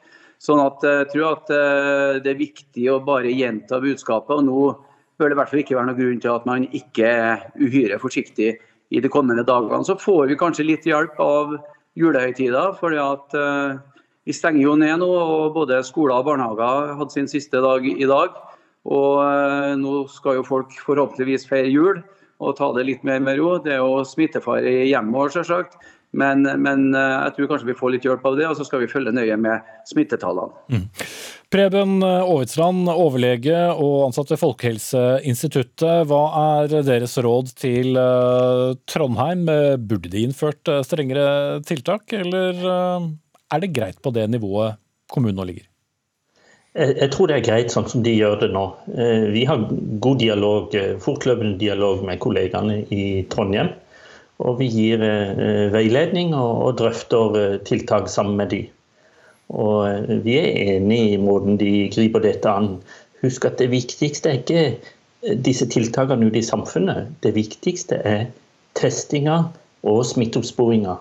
Sånn 0.43 0.61
at 0.61 0.83
jeg 0.83 1.09
tror 1.13 1.39
at 1.39 1.51
det 2.23 2.29
er 2.29 2.37
viktig 2.39 2.85
å 2.91 2.99
bare 3.03 3.31
gjenta 3.31 3.79
budskapet. 3.81 4.37
og 4.37 4.45
Nå 4.45 4.59
bør 5.17 5.31
det 5.31 5.35
i 5.35 5.39
hvert 5.39 5.51
fall 5.51 5.61
ikke 5.63 5.77
være 5.77 5.89
noen 5.89 5.99
grunn 5.99 6.21
til 6.21 6.33
at 6.33 6.47
man 6.49 6.67
ikke 6.69 7.09
er 7.09 7.43
uhyre 7.57 7.99
forsiktig 8.01 8.51
i 8.93 9.01
de 9.01 9.11
kommende 9.11 9.45
dagene. 9.47 9.85
Så 9.87 9.97
får 9.99 10.27
vi 10.29 10.39
kanskje 10.39 10.67
litt 10.67 10.85
hjelp 10.87 11.17
av 11.23 11.55
julehøytida. 11.99 12.73
fordi 12.79 12.97
at 13.01 13.37
vi 14.25 14.33
stenger 14.33 14.61
jo 14.63 14.75
ned 14.79 14.97
nå, 15.01 15.09
og 15.09 15.53
både 15.53 15.81
skoler 15.83 16.21
og 16.21 16.25
barnehager 16.25 16.95
hadde 16.95 17.11
sin 17.11 17.27
siste 17.27 17.59
dag 17.59 17.85
i 17.85 18.07
dag. 18.07 18.35
Og 18.83 19.79
nå 19.79 20.07
skal 20.11 20.39
jo 20.39 20.47
folk 20.47 20.71
forhåpentligvis 20.85 21.47
feire 21.47 21.71
jul 21.71 22.03
og 22.43 22.55
ta 22.57 22.69
det 22.75 22.85
litt 22.87 23.03
mer 23.07 23.19
med 23.23 23.39
ro. 23.39 23.57
Det 23.63 23.75
er 23.75 23.83
jo 23.83 24.03
smittefare 24.07 24.67
i 24.67 24.89
hjemmet 24.91 25.19
òg, 25.19 25.33
selvsagt. 25.35 25.77
Men, 26.13 26.45
men, 26.61 26.91
jeg 26.93 27.33
tror 27.35 27.47
kanskje 27.49 27.71
vi 27.71 27.77
får 27.77 27.95
litt 27.95 28.03
hjelp 28.05 28.25
av 28.29 28.35
det, 28.37 28.45
og 28.49 28.57
så 28.59 28.67
skal 28.67 28.83
vi 28.83 28.89
følge 28.91 29.13
nøye 29.15 29.37
med 29.41 29.65
smittetallene. 29.89 30.53
Mm. 30.69 30.83
Preben 31.53 31.95
Aavitsland, 32.05 32.87
overlege 32.89 33.57
og 33.73 34.07
ansatt 34.07 34.31
ved 34.33 34.41
Folkehelseinstituttet. 34.41 36.07
Hva 36.09 36.21
er 36.61 36.77
deres 36.85 37.13
råd 37.21 37.51
til 37.57 37.97
Trondheim? 38.89 39.45
Burde 39.81 40.09
de 40.13 40.23
innført 40.25 40.69
strengere 40.85 41.59
tiltak, 41.67 42.09
eller 42.17 42.63
er 43.53 43.61
det 43.61 43.73
greit 43.75 44.01
på 44.01 44.13
det 44.15 44.25
nivået 44.33 44.81
kommunen 45.13 45.37
nå 45.37 45.45
ligger? 45.51 45.69
Jeg 46.73 47.11
tror 47.13 47.29
det 47.29 47.35
er 47.37 47.45
greit 47.45 47.69
sånn 47.69 47.85
som 47.85 48.01
de 48.01 48.15
gjør 48.15 48.39
det 48.41 48.49
nå. 48.55 48.63
Vi 49.35 49.43
har 49.45 49.67
god 50.01 50.21
dialog, 50.23 50.73
fortløpende 51.05 51.59
dialog 51.61 52.01
med 52.07 52.17
kollegaene 52.23 52.79
i 52.89 53.03
Trondheim. 53.29 53.69
Og 54.41 54.57
vi 54.59 54.69
gir 54.71 55.03
eh, 55.05 55.69
veiledning 55.73 56.33
og, 56.37 56.73
drøfter 56.79 57.37
eh, 57.39 57.59
tiltak 57.67 58.09
sammen 58.09 58.39
med 58.39 58.53
de. 58.53 58.61
Og 59.53 59.85
eh, 59.89 60.19
vi 60.25 60.37
er 60.39 60.77
enig 60.77 61.01
i 61.13 61.21
måten 61.21 61.59
de 61.61 61.89
griper 61.93 62.23
dette 62.23 62.49
an. 62.49 62.77
Husk 63.21 63.45
at 63.47 63.59
det 63.61 63.69
viktigste 63.71 64.31
er 64.31 64.41
ikke 64.41 65.35
disse 65.45 65.67
tiltakene 65.71 66.27
ute 66.27 66.41
i 66.41 66.45
samfunnet. 66.47 67.13
Det 67.23 67.35
viktigste 67.37 68.01
er 68.03 68.25
testinga 68.75 69.43
og 69.87 70.01
smitteoppsporinga. 70.09 70.97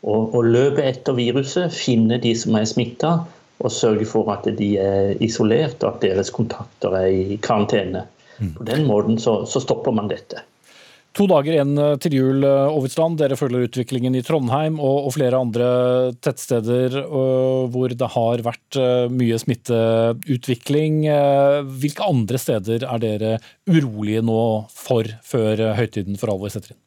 Og, 0.00 0.34
og 0.34 0.48
løpe 0.48 0.82
etter 0.88 1.14
viruset, 1.14 1.74
finne 1.76 2.16
de 2.22 2.32
som 2.38 2.56
er 2.56 2.66
smitta, 2.66 3.18
og 3.60 3.74
sørge 3.74 4.06
for 4.08 4.30
at 4.32 4.46
de 4.56 4.70
er 4.80 5.18
isolert 5.22 5.82
og 5.84 5.98
at 5.98 6.06
deres 6.06 6.32
kontakter 6.32 6.96
er 6.96 7.10
i 7.12 7.36
karantene. 7.44 8.06
Mm. 8.38 8.54
På 8.56 8.64
den 8.64 8.86
måten 8.88 9.20
så, 9.20 9.42
så 9.44 9.60
stopper 9.60 9.92
man 9.92 10.08
dette. 10.08 10.40
To 11.18 11.26
dager 11.26 11.56
igjen 11.56 11.74
eh, 11.74 11.96
til 12.02 12.14
jul. 12.14 12.44
Eh, 12.46 13.14
Dere 13.18 13.38
følger 13.38 13.66
utviklingen 13.66 14.14
i 14.14 14.22
Trondheim 14.22 14.78
og, 14.78 15.10
flere 15.14 15.40
andre 15.40 15.66
tettsteder 16.22 16.94
uh, 17.02 17.66
hvor 17.72 17.90
det 17.90 18.08
har 18.14 18.42
vært 18.46 18.78
mye 19.10 19.38
smitteutvikling. 19.40 21.02
Hvilke 21.80 22.06
andre 22.06 22.38
steder 22.38 22.86
er 22.86 23.02
dere 23.02 23.32
urolige 23.68 24.22
nå 24.22 24.44
for 24.70 25.08
før 25.26 25.64
høytiden 25.78 26.18
for 26.20 26.32
alvor 26.32 26.52
setter 26.52 26.74
inn? 26.74 26.80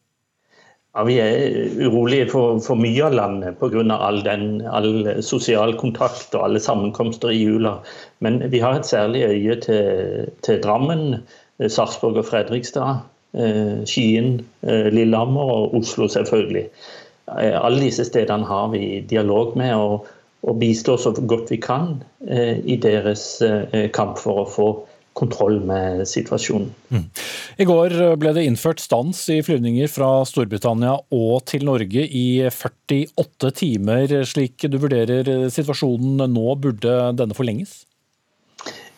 Ja, 0.96 1.04
Vi 1.10 1.18
er 1.20 1.78
urolige 1.84 2.30
for, 2.32 2.60
for 2.64 2.80
mye 2.80 3.04
av 3.06 3.18
landet 3.18 3.60
pga. 3.60 3.84
All, 3.98 4.24
den, 4.26 4.64
all 4.66 5.10
sosial 5.26 5.76
kontakt 5.82 6.36
og 6.38 6.48
alle 6.48 6.64
sammenkomster 6.64 7.34
i 7.34 7.44
jula. 7.44 7.80
Men 8.24 8.40
vi 8.54 8.64
har 8.64 8.80
et 8.80 8.90
særlig 8.90 9.26
øye 9.28 9.60
til, 9.68 10.30
til 10.46 10.62
Drammen, 10.64 11.24
Sarpsborg 11.68 12.24
og 12.24 12.30
Fredrikstad. 12.32 13.04
Eh, 13.34 13.82
Skien, 13.90 14.46
eh, 14.62 14.92
Lillehammer 14.94 15.42
og 15.42 15.76
Oslo, 15.80 16.08
selvfølgelig. 16.08 16.68
Eh, 17.40 17.56
alle 17.58 17.82
disse 17.82 18.06
stedene 18.06 18.46
har 18.46 18.70
vi 18.74 19.02
dialog 19.10 19.56
med 19.58 19.74
og, 19.74 20.10
og 20.44 20.60
bistår 20.62 21.00
så 21.02 21.14
godt 21.18 21.50
vi 21.50 21.58
kan 21.58 21.96
i 22.24 22.76
deres 22.80 23.42
kamp 23.96 24.18
for 24.20 24.42
å 24.42 24.50
få 24.52 24.66
kontroll 25.16 25.62
med 25.64 26.02
situasjonen. 26.08 26.68
Mm. 26.92 27.06
I 27.64 27.68
går 27.68 27.96
ble 28.20 28.34
det 28.36 28.44
innført 28.48 28.84
stans 28.84 29.22
i 29.32 29.38
flyvninger 29.46 29.88
fra 29.92 30.10
Storbritannia 30.28 30.98
og 31.16 31.46
til 31.48 31.64
Norge 31.68 32.04
i 32.04 32.44
48 32.50 33.54
timer. 33.56 34.18
Slik 34.28 34.68
du 34.68 34.76
vurderer 34.84 35.48
situasjonen 35.54 36.28
nå, 36.34 36.46
burde 36.60 36.98
denne 37.16 37.38
forlenges? 37.38 37.86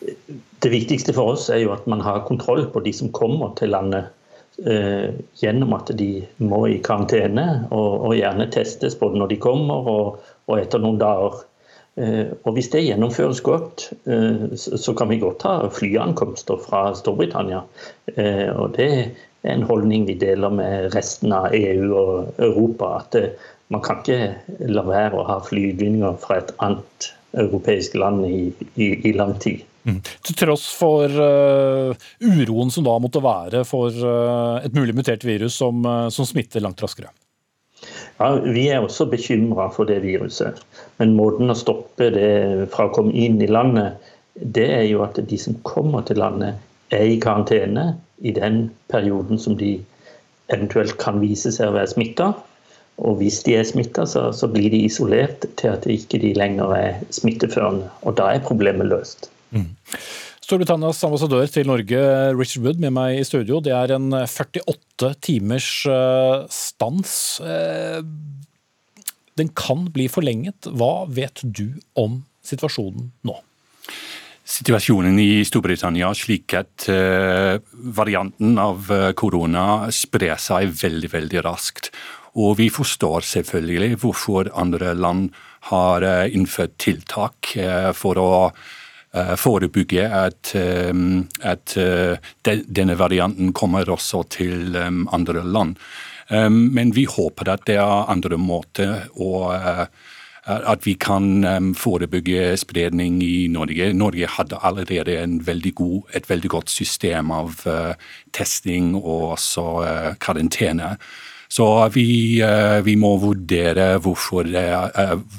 Det 0.02 0.72
viktigste 0.72 1.14
for 1.14 1.36
oss 1.36 1.46
er 1.52 1.62
jo 1.62 1.74
at 1.76 1.86
man 1.86 2.02
har 2.02 2.26
kontroll 2.26 2.66
på 2.74 2.82
de 2.82 2.94
som 2.94 3.14
kommer 3.14 3.54
til 3.58 3.70
landet 3.74 4.10
gjennom 4.56 5.74
at 5.76 5.90
de 5.98 6.22
må 6.40 6.62
i 6.70 6.78
karantene, 6.80 7.66
og, 7.68 8.06
og, 8.06 8.14
gjerne 8.16 8.46
testes 8.54 8.96
både 8.96 9.20
når 9.20 9.34
de 9.34 9.36
kommer 9.42 9.90
og, 9.92 10.22
og 10.48 10.62
etter 10.62 10.80
noen 10.80 10.96
dager. 11.02 11.42
Eh, 11.96 12.32
og 12.44 12.52
Hvis 12.52 12.68
det 12.72 12.84
gjennomføres 12.84 13.40
godt, 13.40 13.90
eh, 14.06 14.56
så, 14.56 14.94
kan 14.94 15.08
vi 15.08 15.20
godt 15.20 15.46
ha 15.48 15.68
flyankomster 15.72 16.60
fra 16.60 16.90
Storbritannia. 16.94 17.62
Eh, 18.16 18.50
og 18.52 18.76
Det 18.76 18.88
er 19.44 19.52
en 19.54 19.62
holdning 19.62 20.06
vi 20.06 20.18
deler 20.20 20.52
med 20.52 20.94
resten 20.94 21.32
av 21.32 21.54
EU 21.54 21.94
og 21.96 22.34
Europa. 22.38 22.96
at 23.00 23.14
eh, 23.14 23.30
man 23.68 23.82
kan 23.82 23.98
ikke 23.98 24.34
la 24.68 24.82
være 24.86 25.16
å 25.16 25.26
ha 25.26 25.38
flyvninger 25.40 26.20
fra 26.22 26.38
et 26.38 26.52
annet 26.62 27.12
europeisk 27.32 27.94
land 27.94 28.26
i, 28.26 28.52
i, 28.76 29.08
i 29.08 29.12
lang 29.12 29.34
tid. 29.40 29.64
Mm. 29.86 30.00
Til 30.26 30.34
tross 30.34 30.66
for 30.74 31.06
uh, 31.06 32.06
uroen 32.18 32.72
som 32.74 32.86
da 32.86 32.96
måtte 33.02 33.22
være 33.22 33.62
for 33.68 33.94
uh, 33.94 34.58
et 34.66 34.74
mulig 34.74 34.96
mutert 34.98 35.22
virus 35.26 35.58
som, 35.60 35.78
uh, 35.86 36.08
som, 36.10 36.26
smitter 36.26 36.64
langt 36.64 36.82
raskere? 36.82 37.12
Ja, 38.18 38.32
Vi 38.42 38.66
er 38.72 38.82
også 38.82 39.06
bekymra 39.12 39.68
for 39.74 39.86
det 39.86 40.00
viruset. 40.02 40.58
Men 40.98 41.14
måten 41.18 41.52
å 41.52 41.58
stoppe 41.58 42.10
det 42.10 42.66
fra 42.74 42.88
å 42.88 42.94
komme 42.96 43.14
inn 43.14 43.38
i 43.44 43.50
landet, 43.50 44.00
det 44.34 44.66
er 44.74 44.86
jo 44.88 45.04
at 45.06 45.20
de 45.22 45.38
som 45.38 45.54
kommer 45.68 46.02
til 46.08 46.18
landet, 46.20 46.58
er 46.94 47.06
i 47.06 47.20
karantene 47.22 47.96
i 48.22 48.32
den 48.34 48.68
perioden 48.90 49.38
som 49.42 49.56
de 49.58 49.76
eventuelt 50.54 50.96
kan 51.02 51.18
vise 51.22 51.50
seg 51.54 51.70
å 51.70 51.76
være 51.76 51.92
smitta. 51.94 52.32
Og 53.06 53.18
hvis 53.20 53.42
de 53.44 53.56
er 53.58 53.66
smitta, 53.68 54.06
så, 54.08 54.30
så, 54.32 54.48
blir 54.48 54.70
de 54.72 54.84
isolert 54.86 55.44
til 55.60 55.72
at 55.72 55.84
de 55.84 55.98
ikke 55.98 56.20
lenger 56.38 56.72
er 56.74 57.00
smitteførende. 57.12 57.90
Og 58.08 58.16
da 58.18 58.30
er 58.32 58.46
problemet 58.46 58.88
løst. 58.88 59.28
Storbritannias 60.46 61.02
ambassadør 61.06 61.48
til 61.50 61.66
Norge, 61.66 62.00
Richard 62.38 62.66
Wood, 62.66 62.82
med 62.82 62.94
meg 62.94 63.18
i 63.18 63.24
studio. 63.26 63.58
Det 63.58 63.72
er 63.74 63.96
en 63.96 64.12
48 64.14 65.10
timers 65.26 65.70
eh, 65.90 66.44
stans. 66.54 67.16
Eh, 67.42 67.98
den 69.36 69.50
kan 69.58 69.88
bli 69.92 70.06
forlenget. 70.12 70.70
Hva 70.70 71.08
vet 71.10 71.42
du 71.42 71.80
om 71.98 72.20
situasjonen 72.46 73.10
nå? 73.26 73.36
Situasjonen 74.46 75.18
i 75.18 75.42
Storbritannia 75.42 76.12
slik 76.14 76.54
at 76.54 76.86
varianten 77.98 78.54
av 78.62 78.86
korona 79.18 79.88
sprer 79.90 80.38
seg 80.38 80.70
veldig 80.78 81.10
veldig 81.10 81.42
raskt. 81.42 81.90
Og 82.38 82.54
vi 82.60 82.70
forstår 82.70 83.26
selvfølgelig 83.26 83.98
hvorfor 84.04 84.52
andre 84.54 84.94
land 84.94 85.34
har 85.72 86.06
innført 86.30 86.78
tiltak 86.78 87.56
for 87.98 88.22
å 88.22 88.30
Eh, 88.46 88.75
forebygge 89.38 90.04
at, 90.08 90.52
eh, 90.54 90.92
at 91.42 91.76
eh, 91.80 92.18
denne 92.44 92.98
varianten 92.98 93.52
kommer 93.56 93.88
også 93.90 94.24
til 94.30 94.76
andre 94.76 95.44
land. 95.44 95.76
Men 96.26 96.90
vi 96.90 97.04
håper 97.06 97.52
at 97.52 97.68
det 97.68 97.76
er 97.78 98.08
andre 98.10 98.34
måter 98.34 99.04
å 99.14 99.28
at 100.46 100.82
vi 100.86 100.96
kan 100.98 101.46
forebygge 101.78 102.56
spredning 102.58 103.20
i 103.22 103.46
Norge. 103.50 103.92
Norge 103.94 104.26
hadde 104.30 104.58
allerede 104.58 105.20
veldig 105.46 105.72
god, 105.78 106.00
et 106.18 106.26
veldig 106.30 106.50
godt 106.50 106.70
system 106.70 107.30
av 107.30 107.62
testing 108.34 108.96
og 108.96 109.36
også 109.36 109.66
karantene. 110.22 110.96
Så 111.46 111.66
vi, 111.94 112.42
vi, 112.82 112.96
må 112.98 113.12
vurdere 113.22 113.88
hvorfor 114.02 114.50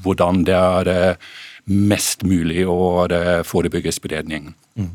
hvordan 0.03 0.43
det 0.47 0.55
er 0.55 1.19
mest 1.67 2.23
mulig 2.27 2.63
å 2.67 3.05
forebygge 3.47 3.91
spredning. 3.95 4.53
Mm. 4.79 4.91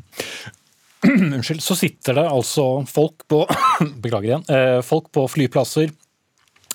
Unnskyld. 1.35 1.63
Så 1.63 1.77
sitter 1.77 2.17
det 2.17 2.27
altså 2.31 2.67
folk 2.89 3.27
på 3.31 3.45
beklager 4.03 4.29
igjen, 4.31 4.45
eh, 4.49 4.81
folk 4.87 5.11
på 5.15 5.27
flyplasser, 5.31 5.91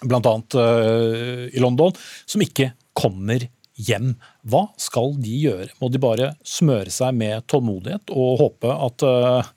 bl.a. 0.03 0.33
Eh, 0.61 1.45
i 1.55 1.63
London, 1.63 1.95
som 2.25 2.43
ikke 2.43 2.73
kommer 2.97 3.47
hjem. 3.77 4.15
Hva 4.47 4.65
skal 4.81 5.15
de 5.21 5.33
gjøre? 5.45 5.69
Må 5.81 5.89
de 5.93 6.01
bare 6.01 6.31
smøre 6.45 6.91
seg 6.93 7.15
med 7.17 7.45
tålmodighet 7.49 8.11
og 8.13 8.41
håpe 8.41 8.73
at 8.73 9.05
eh, 9.07 9.51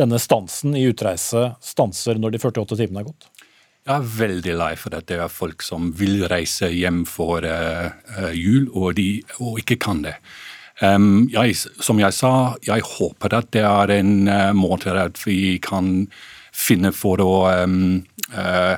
denne 0.00 0.20
stansen 0.22 0.76
i 0.78 0.86
utreise 0.90 1.50
stanser 1.64 2.20
når 2.20 2.34
de 2.34 2.42
48 2.42 2.80
timene 2.80 3.04
er 3.04 3.10
gått? 3.10 3.30
Jeg 3.86 4.00
er 4.02 4.06
veldig 4.18 4.54
lei 4.58 4.72
for 4.74 4.96
at 4.98 5.06
det 5.06 5.20
er 5.22 5.30
folk 5.30 5.62
som 5.62 5.92
vil 5.94 6.24
reise 6.26 6.72
hjem 6.74 7.04
for 7.06 7.44
uh, 7.46 8.32
jul, 8.34 8.66
og, 8.74 8.96
de, 8.98 9.20
og, 9.38 9.60
ikke 9.62 9.76
kan 9.78 10.00
det. 10.02 10.16
Um, 10.82 11.28
jeg, 11.30 11.54
som 11.54 12.00
jeg 12.02 12.12
sa, 12.12 12.56
jeg 12.66 12.82
håper 12.82 13.36
at 13.38 13.52
det 13.54 13.62
er 13.62 13.92
en 13.94 14.26
uh, 14.26 14.50
måte 14.58 14.90
at 14.90 15.22
vi 15.22 15.60
kan 15.62 16.08
finne 16.50 16.90
for 16.90 17.22
å 17.22 17.30
um, 17.62 18.02
uh, 18.34 18.74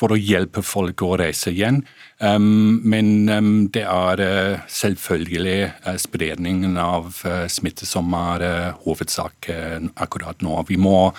for 0.00 0.14
å 0.14 0.18
hjelpe 0.18 0.62
folk 0.66 1.02
å 1.06 1.14
reise 1.20 1.52
igjen. 1.52 1.82
Men 2.24 3.68
det 3.74 3.84
er 3.84 4.22
uh, 4.22 4.64
selvfølgelig 4.70 5.58
uh, 5.86 5.94
spredningen 6.00 6.78
av 6.80 7.20
uh, 7.26 7.44
smitte 7.50 7.86
som 7.88 8.12
er 8.18 8.46
hovedsak 8.84 9.50
akkurat 10.00 10.42
nå. 10.44 10.58
Vi 10.68 10.78
må 10.80 11.12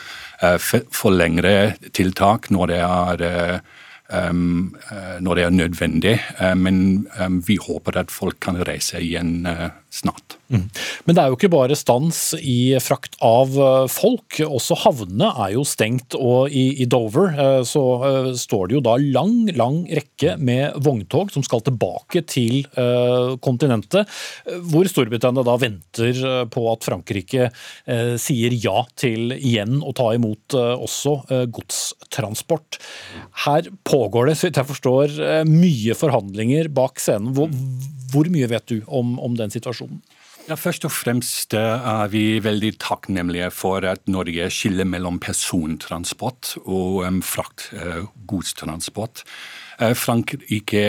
forlengre 0.65 1.75
tiltak 1.95 2.49
når 2.53 2.71
det 2.73 2.83
er 2.83 3.25
når 4.05 5.37
det 5.37 5.43
er 5.43 5.53
nødvendig. 5.53 6.13
Men 6.61 7.07
vi 7.47 7.55
håper 7.57 7.97
at 8.03 8.11
folk 8.13 8.37
kan 8.43 8.59
reise 8.67 8.99
igjen 9.01 9.47
snart. 9.95 10.35
Mm. 10.51 10.67
Men 11.05 11.15
det 11.15 11.21
er 11.21 11.31
jo 11.31 11.37
ikke 11.37 11.51
bare 11.53 11.77
stans 11.77 12.19
i 12.37 12.75
frakt 12.83 13.15
av 13.25 13.55
eh, 13.55 13.87
folk. 13.91 14.39
Også 14.45 14.77
havnene 14.83 15.31
er 15.45 15.55
jo 15.55 15.65
stengt. 15.67 16.17
Og 16.19 16.53
i, 16.53 16.67
i 16.83 16.87
Dover 16.89 17.31
eh, 17.33 17.61
så 17.67 17.83
uh, 18.03 18.29
står 18.37 18.69
det 18.69 18.77
jo 18.77 18.83
da 18.85 18.95
lang, 19.01 19.49
lang 19.57 19.81
rekke 19.89 20.35
med 20.37 20.77
vogntog 20.85 21.31
som 21.33 21.43
skal 21.45 21.63
tilbake 21.65 22.21
til 22.29 22.63
kontinentet. 23.43 24.09
Hvor 24.69 24.87
Storbritannia 24.89 25.43
da 25.45 25.55
venter 25.59 26.19
på 26.51 26.63
at 26.71 26.85
Frankrike 26.85 27.49
sier 28.21 28.55
ja 28.57 28.83
til 28.99 29.33
igjen 29.35 29.79
å 29.85 29.93
ta 29.95 30.11
imot 30.15 30.55
også 30.55 31.15
godstransport. 31.53 32.79
Her 33.45 33.69
pågår 33.87 34.31
det, 34.31 34.37
så 34.39 34.47
vidt 34.47 34.59
jeg 34.61 34.71
forstår, 34.71 35.17
mye 35.49 35.97
forhandlinger 35.97 36.71
bak 36.75 37.01
scenen. 37.03 37.33
Hvor, 37.37 37.51
hvor 38.15 38.31
mye 38.31 38.47
vet 38.49 38.71
du 38.71 38.79
om, 38.87 39.17
om 39.19 39.35
den 39.37 39.51
situasjonen? 39.51 39.99
Ja, 40.45 40.53
først 40.53 40.85
og 40.85 40.93
fremst 40.93 41.55
er 41.57 42.09
vi 42.13 42.37
veldig 42.45 42.75
takknemlige 42.77 43.47
for 43.49 43.85
at 43.89 44.03
Norge 44.05 44.45
skiller 44.53 44.85
mellom 44.85 45.17
persontransport 45.17 46.51
og 46.61 47.01
um, 47.01 47.17
frakt, 47.25 47.71
uh, 47.73 48.05
godstransport. 48.29 49.23
Uh, 49.81 49.95
Frankrike 49.97 50.85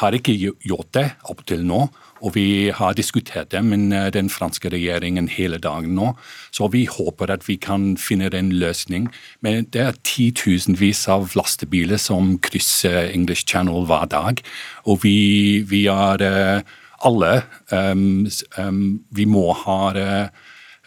har 0.00 0.16
ikke 0.18 0.34
gjort 0.66 0.90
det 0.98 1.06
opp 1.30 1.44
til 1.46 1.62
nå, 1.68 1.84
og 2.24 2.32
vi 2.34 2.72
har 2.72 2.96
diskutert 2.96 3.50
det 3.52 3.60
med 3.64 4.14
den 4.16 4.30
franske 4.32 4.70
regjeringen 4.72 5.28
hele 5.28 5.58
dagen 5.60 5.92
nå. 5.98 6.14
Så 6.54 6.70
vi 6.72 6.86
håper 6.88 7.30
at 7.34 7.44
vi 7.48 7.58
kan 7.60 7.98
finne 8.00 8.30
en 8.32 8.52
løsning. 8.52 9.10
Men 9.44 9.68
det 9.72 9.82
er 9.82 9.98
titusenvis 10.08 11.04
av 11.12 11.34
lastebiler 11.36 12.00
som 12.00 12.38
krysser 12.38 13.10
English 13.12 13.44
Channel 13.44 13.84
hver 13.84 14.08
dag, 14.08 14.40
og 14.88 15.04
vi, 15.04 15.60
vi 15.68 15.84
er 15.92 16.24
uh, 16.24 16.62
alle 17.04 17.42
um, 17.70 18.24
um, 18.58 19.04
Vi 19.12 19.24
må 19.28 19.52
ha 19.66 19.80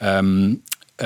um, 0.02 0.58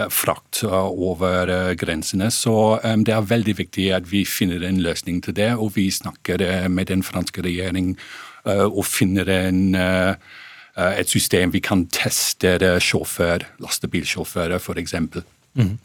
frakt 0.08 0.63
over 0.63 1.74
grensene. 1.76 2.32
Så 2.32 2.80
det 3.04 3.12
er 3.12 3.28
veldig 3.28 3.58
viktig 3.58 3.89
at 3.91 4.08
vi 4.08 4.24
finner 4.24 4.63
en 4.63 4.80
løsning 4.80 5.20
til 5.24 5.36
det. 5.36 5.50
Og 5.60 5.76
vi 5.76 5.89
snakker 5.91 6.70
med 6.72 6.88
den 6.88 7.04
franske 7.04 7.44
regjering 7.44 7.98
og 8.46 8.86
finner 8.88 9.30
en 9.30 9.60
et 10.72 11.10
system 11.12 11.52
vi 11.52 11.60
kan 11.60 11.84
teste 11.92 12.56
sjåfør, 12.82 13.44
lastebilsjåfører 13.60 14.56
f.eks. 14.56 14.96
Mm. 15.54 15.78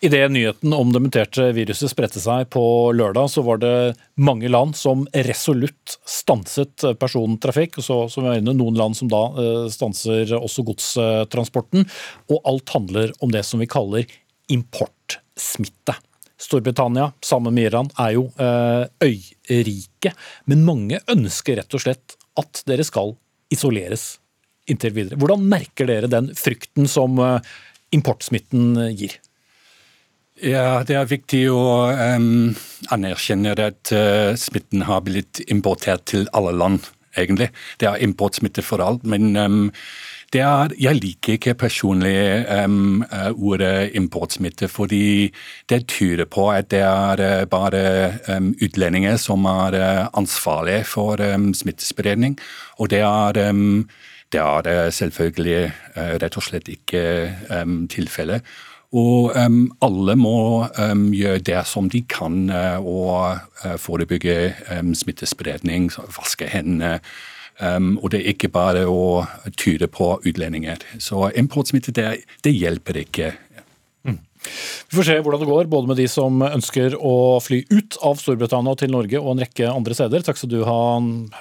Idet 0.00 0.30
nyheten 0.32 0.72
om 0.74 0.90
det 0.92 1.00
muterte 1.02 1.44
viruset 1.54 1.92
spredte 1.92 2.20
seg 2.20 2.48
på 2.50 2.64
lørdag, 2.96 3.30
så 3.30 3.44
var 3.46 3.60
det 3.62 3.94
mange 4.18 4.50
land 4.50 4.74
som 4.78 5.04
resolutt 5.28 5.96
stanset 6.08 6.86
persontrafikk. 6.98 7.78
og 7.78 7.86
så, 7.86 7.98
som 8.10 8.26
jeg 8.26 8.42
inne, 8.42 8.56
Noen 8.58 8.78
land 8.78 8.98
som 8.98 9.10
da 9.12 9.22
eh, 9.38 9.68
stanser 9.70 10.34
også 10.38 10.66
godstransporten. 10.66 11.86
Og 12.34 12.42
alt 12.48 12.74
handler 12.74 13.14
om 13.22 13.30
det 13.30 13.44
som 13.46 13.62
vi 13.62 13.70
kaller 13.70 14.10
importsmitte. 14.50 15.96
Storbritannia, 16.42 17.12
sammen 17.22 17.54
med 17.54 17.70
Iran, 17.70 17.90
er 18.02 18.16
jo 18.16 18.26
eh, 18.42 18.86
øyrike. 19.06 20.14
Men 20.50 20.64
mange 20.66 20.98
ønsker 21.12 21.60
rett 21.60 21.76
og 21.76 21.84
slett 21.84 22.16
at 22.40 22.64
dere 22.66 22.86
skal 22.86 23.14
isoleres 23.52 24.16
inntil 24.70 24.94
videre. 24.96 25.18
Hvordan 25.20 25.44
merker 25.50 25.88
dere 25.90 26.10
den 26.10 26.32
frykten 26.38 26.88
som 26.90 27.20
eh, 27.22 27.52
importsmitten 27.94 28.74
eh, 28.86 28.96
gir? 28.96 29.18
Ja, 30.42 30.82
Det 30.82 30.96
er 30.98 31.06
viktig 31.06 31.44
å 31.54 31.62
um, 32.18 32.50
anerkjenne 32.90 33.52
at 33.62 33.92
uh, 33.94 34.32
smitten 34.34 34.82
har 34.88 35.04
blitt 35.06 35.38
importert 35.52 36.08
til 36.10 36.24
alle 36.34 36.50
land, 36.56 36.88
egentlig. 37.14 37.52
Det 37.78 37.86
er 37.86 38.02
importsmitte 38.02 38.64
for 38.66 38.82
alt. 38.82 39.04
Men 39.06 39.36
um, 39.36 39.68
er, 40.40 40.72
jeg 40.80 40.96
liker 40.96 41.34
ikke 41.36 41.54
personlig 41.54 42.46
um, 42.64 43.04
ordet 43.36 43.90
importsmitte, 43.94 44.68
fordi 44.68 45.28
det 45.68 45.86
tyder 45.92 46.24
på 46.24 46.46
at 46.50 46.70
det 46.72 46.80
er 46.80 47.20
uh, 47.20 47.44
bare 47.48 48.14
um, 48.32 48.54
utlendinger 48.62 49.16
som 49.20 49.44
er 49.44 49.76
uh, 49.76 50.08
ansvarlige 50.16 50.84
for 50.88 51.20
um, 51.20 51.52
smittespredning. 51.54 52.38
Og 52.78 52.90
det 52.90 53.02
er 53.04 53.32
det 54.32 54.40
er 54.40 54.90
selvfølgelig 54.90 55.72
uh, 55.96 56.14
rett 56.22 56.36
og 56.36 56.42
slett 56.42 56.68
ikke 56.68 57.02
um, 57.52 57.88
tilfellet. 57.88 58.40
Og 58.92 59.32
um, 59.36 59.70
alle 59.80 60.16
må 60.16 60.66
um, 60.78 61.06
gjøre 61.16 61.44
det 61.44 61.60
som 61.68 61.88
de 61.90 62.02
kan 62.08 62.50
uh, 62.52 62.80
og 62.80 63.38
uh, 63.64 63.76
forebygge 63.80 64.54
um, 64.72 64.94
smittespredning, 64.94 65.90
vaske 66.16 66.48
hendene. 66.52 66.98
Og 67.60 68.06
det 68.10 68.22
er 68.22 68.32
ikke 68.32 68.48
bare 68.50 68.86
å 68.90 69.22
tyde 69.60 69.86
på 69.92 70.14
utlendinger. 70.26 70.82
Så 70.98 71.28
importsmitte, 71.38 71.94
det, 71.94 72.22
det 72.42 72.54
hjelper 72.56 73.02
ikke 73.04 73.32
vi 74.90 74.96
får 74.96 75.06
se 75.06 75.16
hvordan 75.22 75.42
det 75.42 75.48
går, 75.48 75.68
både 75.70 75.90
med 75.90 75.98
de 76.00 76.06
som 76.10 76.42
ønsker 76.44 76.96
å 76.98 77.38
fly 77.42 77.62
ut 77.70 77.98
av 78.04 78.18
Storbritannia 78.20 78.74
til 78.78 78.92
Norge 78.92 79.20
og 79.20 79.30
en 79.34 79.44
rekke 79.44 79.70
andre 79.70 79.96
steder. 79.96 80.24
Takk 80.26 80.40
skal 80.40 80.52
du 80.52 80.58
ha, 80.66 80.80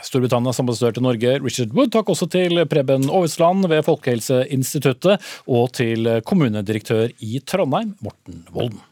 Storbritannias 0.06 0.62
ambassadør 0.64 0.96
til 0.98 1.08
Norge, 1.08 1.34
Richard 1.42 1.76
Wood. 1.78 1.92
Takk 1.96 2.14
også 2.14 2.30
til 2.32 2.64
Preben 2.72 3.10
Aavitsland 3.10 3.68
ved 3.72 3.84
Folkehelseinstituttet, 3.88 5.28
og 5.50 5.74
til 5.78 6.14
kommunedirektør 6.28 7.12
i 7.26 7.42
Trondheim, 7.48 7.96
Morten 8.06 8.46
Volden. 8.54 8.86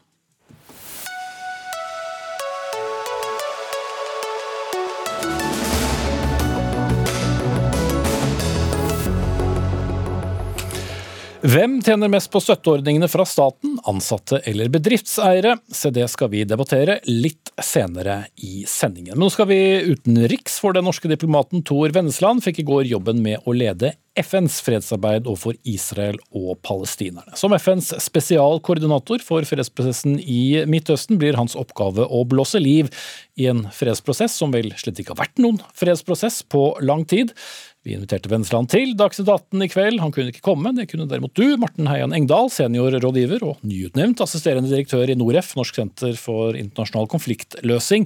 Hvem 11.40 11.78
tjener 11.80 12.10
mest 12.12 12.28
på 12.28 12.40
støtteordningene 12.44 13.06
fra 13.08 13.24
staten, 13.24 13.78
ansatte 13.88 14.42
eller 14.44 14.68
bedriftseiere? 14.68 15.54
Se 15.72 15.88
det 15.88 16.04
skal 16.12 16.28
vi 16.34 16.42
debattere 16.44 16.98
litt 17.08 17.48
senere 17.64 18.26
i 18.44 18.66
sendingen. 18.68 19.16
Nå 19.16 19.30
skal 19.32 19.48
vi 19.48 19.60
utenriks, 19.88 20.58
for 20.60 20.76
den 20.76 20.84
norske 20.84 21.08
diplomaten 21.08 21.64
Tor 21.64 21.96
Vennesland 21.96 22.44
fikk 22.44 22.60
i 22.60 22.66
går 22.68 22.90
jobben 22.92 23.22
med 23.24 23.48
å 23.48 23.56
lede 23.56 23.94
FNs 24.20 24.60
fredsarbeid 24.64 25.26
overfor 25.28 25.56
Israel 25.68 26.18
og 26.36 26.58
palestinerne. 26.66 27.32
Som 27.38 27.54
FNs 27.56 27.92
spesialkoordinator 28.04 29.24
for 29.24 29.46
fredsprosessen 29.48 30.18
i 30.20 30.62
Midtøsten 30.70 31.20
blir 31.20 31.38
hans 31.40 31.56
oppgave 31.58 32.06
å 32.06 32.22
blåse 32.28 32.60
liv 32.62 32.90
i 33.40 33.48
en 33.50 33.64
fredsprosess 33.74 34.36
som 34.40 34.52
vel 34.54 34.72
slett 34.80 35.00
ikke 35.00 35.14
har 35.14 35.22
vært 35.24 35.42
noen 35.42 35.60
fredsprosess 35.76 36.42
på 36.52 36.64
lang 36.84 37.06
tid. 37.08 37.34
Vi 37.86 37.94
inviterte 37.96 38.28
Vennesland 38.28 38.68
til 38.68 38.92
Dagsnytt 38.98 39.30
18 39.32 39.64
i 39.64 39.70
kveld. 39.72 40.02
Han 40.04 40.12
kunne 40.12 40.34
ikke 40.34 40.44
komme, 40.44 40.74
det 40.76 40.90
kunne 40.90 41.08
derimot 41.08 41.32
du, 41.38 41.56
Morten 41.60 41.88
Heian 41.88 42.12
Engdahl, 42.16 42.50
seniorrådgiver 42.52 43.46
og 43.46 43.62
nyutnevnt 43.64 44.20
assisterende 44.20 44.68
direktør 44.68 45.08
i 45.08 45.16
Noref, 45.16 45.54
Norsk 45.56 45.80
senter 45.80 46.12
for 46.20 46.58
internasjonal 46.60 47.08
konfliktløsing. 47.08 48.04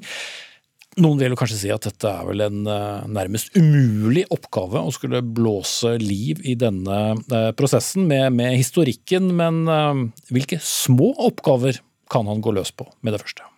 Noen 1.00 1.18
vil 1.18 1.32
jo 1.34 1.38
kanskje 1.38 1.58
si 1.58 1.70
at 1.74 1.86
dette 1.88 2.10
er 2.10 2.26
vel 2.28 2.44
en 2.44 2.68
eh, 2.70 3.06
nærmest 3.10 3.56
umulig 3.58 4.24
oppgave 4.34 4.82
å 4.84 4.92
skulle 4.94 5.24
blåse 5.26 5.96
liv 6.02 6.42
i 6.46 6.54
denne 6.58 7.00
eh, 7.32 7.50
prosessen 7.58 8.06
med, 8.10 8.28
med 8.36 8.54
historikken, 8.60 9.32
men 9.34 9.64
eh, 9.66 10.04
hvilke 10.34 10.60
små 10.62 11.14
oppgaver 11.30 11.80
kan 12.12 12.30
han 12.30 12.44
gå 12.44 12.54
løs 12.54 12.70
på 12.76 12.86
med 13.02 13.16
det 13.16 13.24
første? 13.24 13.53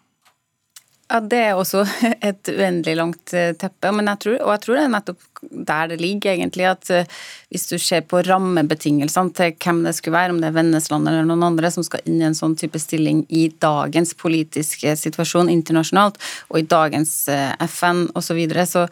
Ja, 1.07 1.21
Det 1.23 1.39
er 1.39 1.55
også 1.55 1.85
et 2.31 2.51
uendelig 2.51 2.97
langt 2.99 3.35
eh, 3.35 3.53
teppe. 3.59 3.93
Jeg 3.95 4.21
tror, 4.23 4.39
og 4.43 4.53
jeg 4.55 4.63
tror 4.65 4.79
det 4.79 4.85
er 4.85 4.95
nettopp 4.95 5.27
der 5.69 5.91
det 5.93 6.01
ligger, 6.01 6.33
egentlig, 6.33 6.65
at 6.67 6.91
eh, 6.91 7.11
hvis 7.53 7.69
du 7.71 7.77
ser 7.79 8.03
på 8.09 8.23
rammebetingelsene 8.27 9.35
til 9.37 9.53
hvem 9.63 9.85
det 9.87 9.95
skulle 9.95 10.17
være, 10.17 10.35
om 10.35 10.41
det 10.43 10.49
er 10.51 10.57
Vennesland 10.57 11.07
eller 11.07 11.29
noen 11.29 11.45
andre 11.47 11.71
som 11.71 11.87
skal 11.87 12.03
inn 12.09 12.19
i 12.19 12.27
en 12.27 12.35
sånn 12.35 12.57
type 12.59 12.81
stilling 12.83 13.23
i 13.29 13.47
dagens 13.63 14.17
politiske 14.19 14.97
situasjon 14.99 15.53
internasjonalt, 15.53 16.19
og 16.51 16.59
i 16.59 16.67
dagens 16.67 17.15
eh, 17.31 17.53
FN 17.69 18.09
osv., 18.15 18.27
så, 18.27 18.35
videre, 18.35 18.67
så 18.67 18.89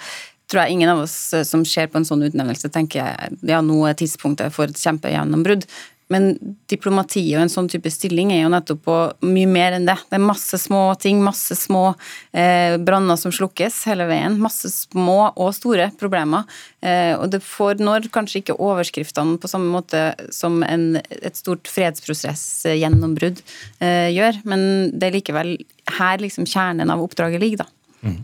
tror 0.46 0.62
jeg 0.62 0.76
ingen 0.76 0.92
av 0.92 1.02
oss 1.02 1.16
som 1.48 1.64
ser 1.66 1.88
på 1.90 1.98
en 1.98 2.06
sånn 2.06 2.22
utnevnelse, 2.28 2.70
tenker 2.70 3.32
ja, 3.42 3.58
nå 3.64 3.80
er 3.88 3.98
tidspunktet 3.98 4.54
for 4.54 4.70
et 4.70 4.78
kjempegjennombrudd. 4.78 5.66
Men 6.12 6.34
diplomati 6.68 7.22
og 7.32 7.44
en 7.44 7.52
sånn 7.52 7.68
type 7.72 7.88
stilling 7.92 8.32
er 8.34 8.42
jo 8.42 8.50
nettopp 8.52 8.82
på 8.84 8.96
mye 9.24 9.48
mer 9.48 9.76
enn 9.76 9.86
det. 9.88 9.96
Det 10.10 10.18
er 10.18 10.24
masse 10.24 10.58
små 10.60 10.82
ting, 11.00 11.22
masse 11.24 11.56
små 11.56 11.94
eh, 12.36 12.76
branner 12.76 13.16
som 13.20 13.32
slukkes 13.32 13.80
hele 13.88 14.06
veien. 14.10 14.36
Masse 14.42 14.68
små 14.72 15.30
og 15.32 15.54
store 15.56 15.88
problemer. 16.00 16.44
Eh, 16.84 17.14
og 17.16 17.30
det 17.32 17.40
får 17.46 17.80
når 17.80 18.10
kanskje 18.14 18.42
ikke 18.42 18.58
overskriftene 18.60 19.40
på 19.40 19.50
samme 19.50 19.72
måte 19.72 20.10
som 20.34 20.60
en, 20.66 21.00
et 21.00 21.40
stort 21.40 21.70
fredsprosess-gjennombrudd 21.72 23.40
eh, 23.80 24.12
gjør, 24.12 24.44
men 24.44 24.68
det 24.92 25.08
er 25.08 25.18
likevel 25.18 25.56
her 25.98 26.20
liksom 26.20 26.48
kjernen 26.48 26.92
av 26.92 27.02
oppdraget 27.04 27.40
ligger, 27.40 27.64
da. 27.64 27.70
Mm. 28.04 28.20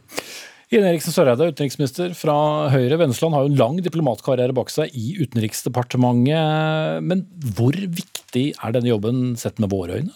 Ine 0.71 0.87
Eriksen 0.87 1.11
Søreide, 1.11 1.49
utenriksminister 1.51 2.13
fra 2.15 2.35
Høyre. 2.71 2.95
Vennesland 3.01 3.35
har 3.35 3.43
jo 3.43 3.51
en 3.51 3.59
lang 3.59 3.79
diplomatkarriere 3.83 4.55
bak 4.55 4.69
seg 4.71 4.95
i 4.95 5.17
Utenriksdepartementet. 5.19 7.03
Men 7.03 7.25
hvor 7.57 7.75
viktig 7.75 8.53
er 8.55 8.77
denne 8.77 8.93
jobben 8.93 9.33
sett 9.41 9.59
med 9.59 9.73
våre 9.75 9.99
øyne? 9.99 10.15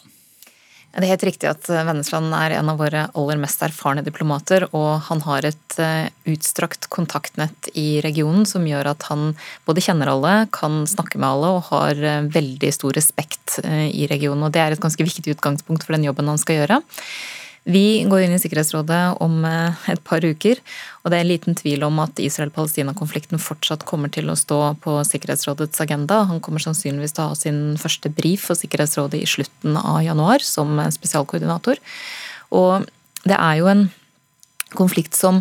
Det 0.94 1.02
er 1.02 1.10
helt 1.10 1.26
riktig 1.26 1.50
at 1.50 1.66
Vennesland 1.66 2.30
er 2.38 2.54
en 2.60 2.70
av 2.70 2.78
våre 2.78 3.08
aller 3.18 3.42
mest 3.42 3.66
erfarne 3.66 4.06
diplomater, 4.06 4.68
og 4.70 5.02
han 5.08 5.24
har 5.26 5.48
et 5.48 5.78
eh, 5.82 6.06
utstrakt 6.30 6.86
kontaktnett 6.86 7.72
i 7.74 7.98
regionen 8.06 8.46
som 8.46 8.62
gjør 8.62 8.92
at 8.92 9.08
han 9.10 9.32
både 9.66 9.82
kjenner 9.82 10.12
alle, 10.12 10.36
kan 10.54 10.84
snakke 10.86 11.18
med 11.18 11.32
alle 11.32 11.56
og 11.56 11.72
har 11.72 11.98
eh, 11.98 12.28
veldig 12.30 12.70
stor 12.78 12.94
respekt 12.94 13.58
eh, 13.66 13.88
i 13.90 14.06
regionen. 14.06 14.46
Og 14.46 14.54
det 14.54 14.62
er 14.62 14.76
et 14.76 14.86
ganske 14.86 15.02
viktig 15.02 15.34
utgangspunkt 15.34 15.82
for 15.82 15.98
den 15.98 16.06
jobben 16.06 16.30
han 16.30 16.38
skal 16.38 16.62
gjøre. 16.62 16.84
Vi 17.64 18.04
går 18.04 18.26
inn 18.26 18.34
i 18.36 18.40
Sikkerhetsrådet 18.40 19.22
om 19.24 19.38
eh, 19.48 19.84
et 19.88 20.02
par 20.04 20.20
uker, 20.20 20.58
og 21.00 21.08
det 21.08 21.16
er 21.16 21.24
en 21.24 21.30
liten 21.30 21.56
tvil 21.56 21.86
om 21.86 21.96
at 22.02 22.20
Israel-Palestina-konflikten 22.20 23.40
fortsatt 23.40 23.86
kommer 23.88 24.12
til 24.12 24.28
å 24.28 24.36
stå 24.36 24.58
på 24.84 24.98
Sikkerhetsrådets 25.08 25.80
agenda. 25.80 26.22
Han 26.28 26.42
kommer 26.44 26.60
sannsynligvis 26.60 27.16
til 27.16 27.24
å 27.24 27.30
ha 27.32 27.38
sin 27.38 27.62
første 27.80 28.12
brif 28.12 28.44
for 28.50 28.60
Sikkerhetsrådet 28.60 29.22
i 29.22 29.30
slutten 29.30 29.78
av 29.80 30.02
januar 30.04 30.44
som 30.44 30.76
spesialkoordinator. 30.92 31.80
Og 32.52 32.84
det 33.24 33.38
er 33.38 33.56
jo 33.62 33.72
en 33.72 33.86
konflikt 34.76 35.16
som 35.16 35.40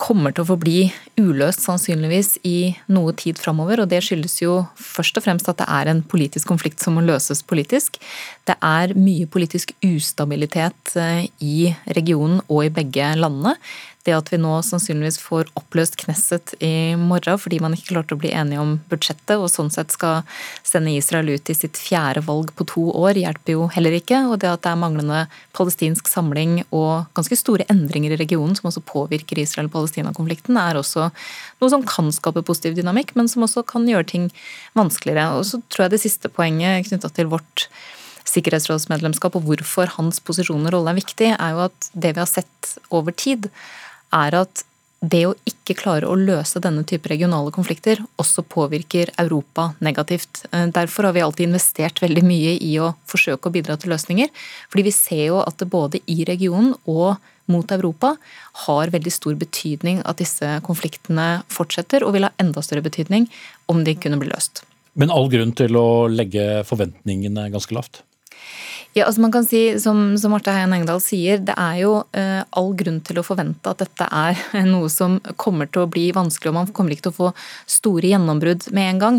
kommer 0.00 0.34
til 0.34 0.42
å 0.42 0.48
forbli 0.48 0.78
uløst 1.20 1.62
sannsynligvis 1.64 2.34
i 2.46 2.74
noe 2.92 3.14
tid 3.16 3.38
framover. 3.40 3.82
Og 3.82 3.90
det 3.92 4.02
skyldes 4.04 4.36
jo 4.42 4.58
først 4.80 5.20
og 5.20 5.26
fremst 5.26 5.48
at 5.50 5.60
det 5.60 5.68
er 5.70 5.90
en 5.90 6.02
politisk 6.02 6.50
konflikt 6.50 6.82
som 6.82 6.98
må 6.98 7.04
løses 7.06 7.44
politisk. 7.46 8.00
Det 8.48 8.56
er 8.58 8.96
mye 8.98 9.28
politisk 9.30 9.72
ustabilitet 9.86 10.96
eh, 11.00 11.28
i 11.40 11.72
regionen 11.96 12.42
og 12.48 12.66
i 12.66 12.72
begge 12.74 13.14
landene. 13.20 13.54
Det 14.04 14.12
at 14.12 14.28
vi 14.28 14.36
nå 14.36 14.52
sannsynligvis 14.60 15.16
får 15.22 15.48
oppløst 15.56 15.96
Knesset 16.02 16.52
i 16.64 16.92
morgen 17.00 17.38
fordi 17.40 17.60
man 17.64 17.72
ikke 17.72 17.94
klarte 17.94 18.16
å 18.16 18.20
bli 18.20 18.34
enige 18.36 18.60
om 18.60 18.74
budsjettet, 18.90 19.38
og 19.38 19.48
sånn 19.48 19.70
sett 19.72 19.94
skal 19.94 20.22
sende 20.60 20.92
Israel 20.92 21.30
ut 21.32 21.48
i 21.48 21.56
sitt 21.56 21.80
fjerde 21.80 22.20
valg 22.26 22.52
på 22.58 22.66
to 22.68 22.84
år, 22.92 23.16
hjelper 23.16 23.56
jo 23.56 23.68
heller 23.72 23.96
ikke. 23.96 24.20
Og 24.28 24.36
det 24.42 24.50
at 24.50 24.64
det 24.66 24.74
er 24.74 24.82
manglende 24.82 25.22
palestinsk 25.56 26.10
samling 26.10 26.60
og 26.68 27.08
ganske 27.16 27.38
store 27.40 27.64
endringer 27.72 28.12
i 28.12 28.20
regionen 28.20 28.58
som 28.58 28.68
også 28.68 28.84
påvirker 28.84 29.40
Israel-Palestina-konflikten, 29.40 30.60
er 30.60 30.80
også 30.80 31.08
noe 31.08 31.72
som 31.72 31.84
kan 31.88 32.12
skape 32.12 32.44
positiv 32.44 32.76
dynamikk, 32.76 33.14
men 33.16 33.30
som 33.30 33.46
også 33.46 33.64
kan 33.68 33.88
gjøre 33.88 34.10
ting 34.10 34.28
vanskeligere. 34.76 35.30
Og 35.38 35.48
så 35.48 35.62
tror 35.72 35.86
jeg 35.86 35.96
det 35.96 36.04
siste 36.04 36.32
poenget 36.32 36.90
knytta 36.90 37.08
til 37.16 37.32
vårt 37.32 37.68
sikkerhetsrådsmedlemskap 38.28 39.36
og 39.38 39.48
hvorfor 39.48 39.90
hans 39.98 40.20
posisjon 40.24 40.64
og 40.68 40.76
rolle 40.76 40.92
er 40.94 41.00
viktig, 41.00 41.30
er 41.36 41.56
jo 41.56 41.64
at 41.66 41.88
det 41.92 42.14
vi 42.14 42.22
har 42.22 42.30
sett 42.30 42.76
over 42.94 43.14
tid, 43.16 43.48
er 44.14 44.38
at 44.44 44.64
det 45.04 45.24
å 45.28 45.34
ikke 45.48 45.76
klare 45.76 46.08
å 46.08 46.16
løse 46.16 46.60
denne 46.64 46.84
type 46.88 47.10
regionale 47.10 47.52
konflikter 47.54 48.00
også 48.20 48.44
påvirker 48.48 49.12
Europa 49.20 49.72
negativt. 49.84 50.44
Eh, 50.50 50.66
derfor 50.72 51.08
har 51.08 51.16
vi 51.16 51.24
alltid 51.24 51.48
investert 51.48 52.00
veldig 52.02 52.24
mye 52.24 52.54
i 52.56 52.72
å 52.80 52.94
forsøke 53.10 53.50
å 53.50 53.54
bidra 53.54 53.76
til 53.80 53.92
løsninger. 53.92 54.32
Fordi 54.72 54.86
vi 54.86 54.94
ser 54.96 55.24
jo 55.26 55.42
at 55.42 55.58
det 55.60 55.68
både 55.72 56.00
i 56.10 56.24
regionen 56.28 56.72
og 56.86 57.18
mot 57.52 57.72
Europa 57.76 58.14
har 58.64 58.92
veldig 58.94 59.12
stor 59.12 59.36
betydning 59.36 60.00
at 60.08 60.22
disse 60.22 60.48
konfliktene 60.64 61.42
fortsetter, 61.52 62.04
og 62.04 62.14
vil 62.16 62.24
ha 62.24 62.32
enda 62.40 62.62
større 62.64 62.84
betydning 62.86 63.28
om 63.68 63.84
de 63.84 63.96
kunne 64.00 64.16
bli 64.20 64.30
løst. 64.32 64.62
Men 64.96 65.12
all 65.12 65.28
grunn 65.28 65.52
til 65.58 65.76
å 65.76 66.06
legge 66.08 66.62
forventningene 66.64 67.50
ganske 67.52 67.76
lavt? 67.76 68.00
Ja, 68.94 69.08
altså 69.08 69.24
man 69.24 69.32
kan 69.34 69.42
si, 69.46 69.60
Som, 69.82 70.14
som 70.18 70.30
Marte 70.30 70.52
Heian 70.54 70.72
Engdahl 70.76 71.00
sier, 71.02 71.40
det 71.42 71.56
er 71.58 71.80
jo 71.80 71.94
eh, 72.14 72.44
all 72.54 72.70
grunn 72.78 73.00
til 73.02 73.18
å 73.18 73.24
forvente 73.26 73.72
at 73.72 73.82
dette 73.82 74.06
er 74.06 74.38
noe 74.70 74.90
som 74.92 75.16
kommer 75.40 75.66
til 75.66 75.82
å 75.82 75.90
bli 75.90 76.06
vanskelig, 76.14 76.52
og 76.52 76.58
man 76.60 76.70
kommer 76.76 76.94
ikke 76.94 77.08
til 77.08 77.14
å 77.14 77.18
få 77.18 77.30
store 77.70 78.12
gjennombrudd 78.12 78.68
med 78.76 78.92
en 78.92 79.02
gang. 79.02 79.18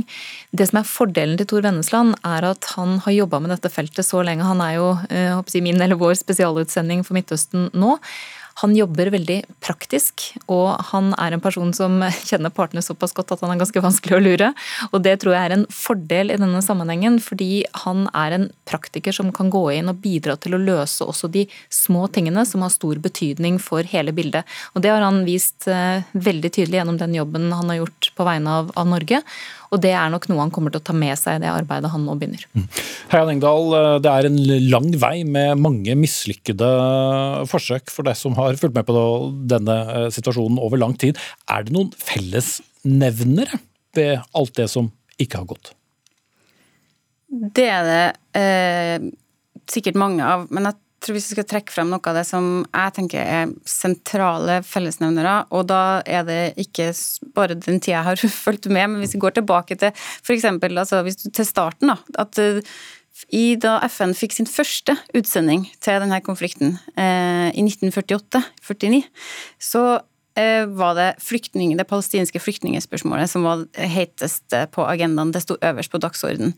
Det 0.56 0.70
som 0.70 0.80
er 0.80 0.88
Fordelen 0.88 1.36
til 1.42 1.50
Tor 1.52 1.68
Vennesland, 1.68 2.16
er 2.24 2.48
at 2.54 2.72
han 2.78 3.02
har 3.04 3.18
jobba 3.18 3.42
med 3.44 3.52
dette 3.52 3.74
feltet 3.74 4.08
så 4.08 4.24
lenge. 4.24 4.48
Han 4.48 4.64
er 4.64 4.78
jo 4.78 4.90
eh, 5.10 5.60
min 5.66 5.82
eller 5.82 6.00
vår 6.00 6.16
spesialutsending 6.24 7.04
for 7.04 7.20
Midtøsten 7.20 7.68
nå. 7.76 7.98
Han 8.62 8.76
jobber 8.78 9.10
veldig 9.12 9.42
praktisk, 9.64 10.30
og 10.52 10.78
han 10.92 11.12
er 11.20 11.36
en 11.36 11.44
person 11.44 11.74
som 11.76 12.00
kjenner 12.30 12.54
partene 12.56 12.84
såpass 12.86 13.16
godt 13.16 13.34
at 13.36 13.44
han 13.44 13.52
er 13.52 13.60
ganske 13.60 13.84
vanskelig 13.84 14.16
å 14.16 14.22
lure. 14.24 14.52
Og 14.92 15.02
det 15.04 15.18
tror 15.22 15.36
jeg 15.36 15.50
er 15.50 15.56
en 15.58 15.66
fordel 15.74 16.32
i 16.32 16.40
denne 16.40 16.62
sammenhengen, 16.64 17.20
fordi 17.24 17.66
han 17.84 18.06
er 18.16 18.38
en 18.38 18.48
praktiker 18.70 19.16
som 19.16 19.34
kan 19.36 19.52
gå 19.54 19.66
inn 19.76 19.92
og 19.92 20.00
bidra 20.04 20.38
til 20.40 20.56
å 20.56 20.62
løse 20.62 21.04
også 21.04 21.30
de 21.34 21.46
små 21.74 22.08
tingene 22.16 22.46
som 22.48 22.64
har 22.64 22.74
stor 22.74 23.02
betydning 23.04 23.60
for 23.60 23.84
hele 23.92 24.16
bildet. 24.16 24.48
Og 24.74 24.86
det 24.86 24.94
har 24.94 25.04
han 25.04 25.26
vist 25.28 25.68
eh, 25.72 26.08
veldig 26.16 26.54
tydelig 26.56 26.80
gjennom 26.80 27.02
den 27.02 27.20
jobben 27.20 27.52
han 27.52 27.74
har 27.74 27.84
gjort 27.84 28.12
på 28.16 28.28
vegne 28.28 28.60
av, 28.62 28.74
av 28.80 28.90
Norge. 28.90 29.22
Og 29.76 29.82
det 29.84 29.92
er 29.92 30.12
nok 30.12 30.28
noe 30.32 30.40
han 30.46 30.54
kommer 30.56 30.72
til 30.72 30.80
å 30.80 30.88
ta 30.88 30.96
med 30.96 31.18
seg 31.20 31.38
i 31.38 31.44
det 31.44 31.52
arbeidet 31.52 31.92
han 31.92 32.06
nå 32.08 32.16
begynner. 32.20 32.46
Mm. 32.56 32.68
Heian 33.12 33.32
Engdahl, 33.34 33.74
eh, 33.76 33.92
det 34.06 34.12
er 34.12 34.30
en 34.30 34.40
lang 34.72 34.90
vei 35.02 35.16
med 35.28 35.60
mange 35.60 35.98
mislykkede 36.00 36.70
forsøk 37.52 37.92
for 37.92 38.08
deg 38.08 38.18
som 38.20 38.38
har 38.40 38.56
fulgt 38.62 38.78
med 38.78 38.88
på 38.88 39.06
denne 39.52 39.80
eh, 39.98 40.08
situasjonen 40.16 40.62
over 40.64 40.80
lang 40.82 40.96
tid. 41.02 41.20
Er 41.52 41.68
det 41.68 41.76
noen 41.76 41.92
fellesnevnere 42.00 43.60
ved 43.96 44.24
alt 44.36 44.56
det 44.60 44.70
som 44.72 44.90
ikke 45.22 45.44
har 45.44 45.52
gått? 45.52 45.76
Det 47.56 47.68
er 47.68 47.86
det 47.90 48.04
eh, 48.40 49.12
sikkert 49.72 50.00
mange 50.00 50.24
av. 50.24 50.48
Men 50.54 50.70
jeg 50.70 50.80
tror 51.06 51.18
hvis 51.18 51.30
vi 51.30 51.38
skal 51.38 51.48
trekke 51.50 51.74
frem 51.74 51.92
noe 51.92 52.04
av 52.10 52.18
det 52.18 52.26
som 52.28 52.50
jeg 52.66 52.96
tenker 52.98 53.22
er 53.22 53.54
sentrale 53.70 54.60
fellesnevnere, 54.66 55.38
og 55.56 55.68
da 55.70 56.02
er 56.02 56.26
det 56.28 56.42
ikke 56.66 56.90
bare 57.38 57.58
den 57.58 57.80
tida 57.80 58.00
jeg 58.00 58.08
har 58.10 58.28
fulgt 58.46 58.70
med, 58.70 58.92
men 58.92 59.02
hvis 59.04 59.16
vi 59.18 59.24
går 59.24 59.38
tilbake 59.40 59.78
til 59.80 59.94
f.eks. 59.96 60.48
Altså, 60.66 61.04
til 61.30 61.48
starten, 61.48 61.94
da. 61.94 61.98
At 62.26 62.42
eh, 62.42 62.62
i, 63.32 63.56
da 63.62 63.78
FN 63.88 64.12
fikk 64.18 64.36
sin 64.36 64.50
første 64.50 64.98
utsending 65.16 65.70
til 65.84 66.02
denne 66.04 66.20
konflikten, 66.26 66.76
eh, 67.00 67.48
i 67.56 67.64
1948-49, 67.64 69.06
så 69.62 69.86
var 70.36 70.98
det 70.98 71.08
flyktning, 71.24 71.78
det 71.80 71.86
palestinske 71.88 72.42
flyktningspørsmålet 72.44 73.32
som 73.32 73.46
var 73.48 73.62
hetest 73.80 74.52
på 74.76 74.84
agendaen. 74.84 75.32
Det 75.32 75.42
sto 75.46 75.56
øverst 75.64 75.94
på 75.94 76.02
dagsorden. 76.04 76.52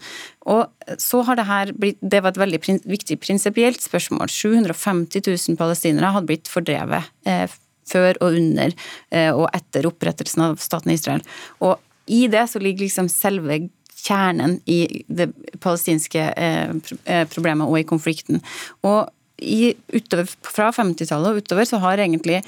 Og 0.50 0.66
så 0.98 1.22
har 1.28 1.38
det 1.38 1.46
her 1.46 1.74
blitt 1.78 2.02
Det 2.02 2.24
var 2.24 2.34
et 2.34 2.42
veldig 2.42 2.62
viktig 2.90 3.20
prinsipielt 3.22 3.84
spørsmål. 3.84 4.32
750 4.34 5.22
000 5.28 5.60
palestinere 5.60 6.12
hadde 6.16 6.30
blitt 6.32 6.50
fordrevet 6.50 7.06
eh, 7.30 7.46
før 7.88 8.20
og 8.22 8.38
under 8.38 8.74
eh, 9.12 9.32
og 9.32 9.48
etter 9.56 9.88
opprettelsen 9.90 10.46
av 10.50 10.62
staten 10.64 10.94
Israel. 10.94 11.24
Og 11.64 11.78
i 12.08 12.26
det 12.32 12.46
så 12.52 12.62
ligger 12.64 12.88
liksom 12.88 13.10
selve 13.12 13.68
kjernen 13.98 14.60
i 14.70 15.04
det 15.08 15.32
palestinske 15.64 16.32
eh, 16.38 16.74
eh 17.06 17.28
problemet 17.28 17.68
og 17.68 17.80
i 17.80 17.88
konflikten. 17.88 18.42
Og 18.84 19.08
i, 19.38 19.74
utover, 19.94 20.30
fra 20.42 20.70
50-tallet 20.74 21.30
og 21.30 21.44
utover 21.44 21.68
så 21.70 21.80
har 21.84 22.02
egentlig 22.02 22.40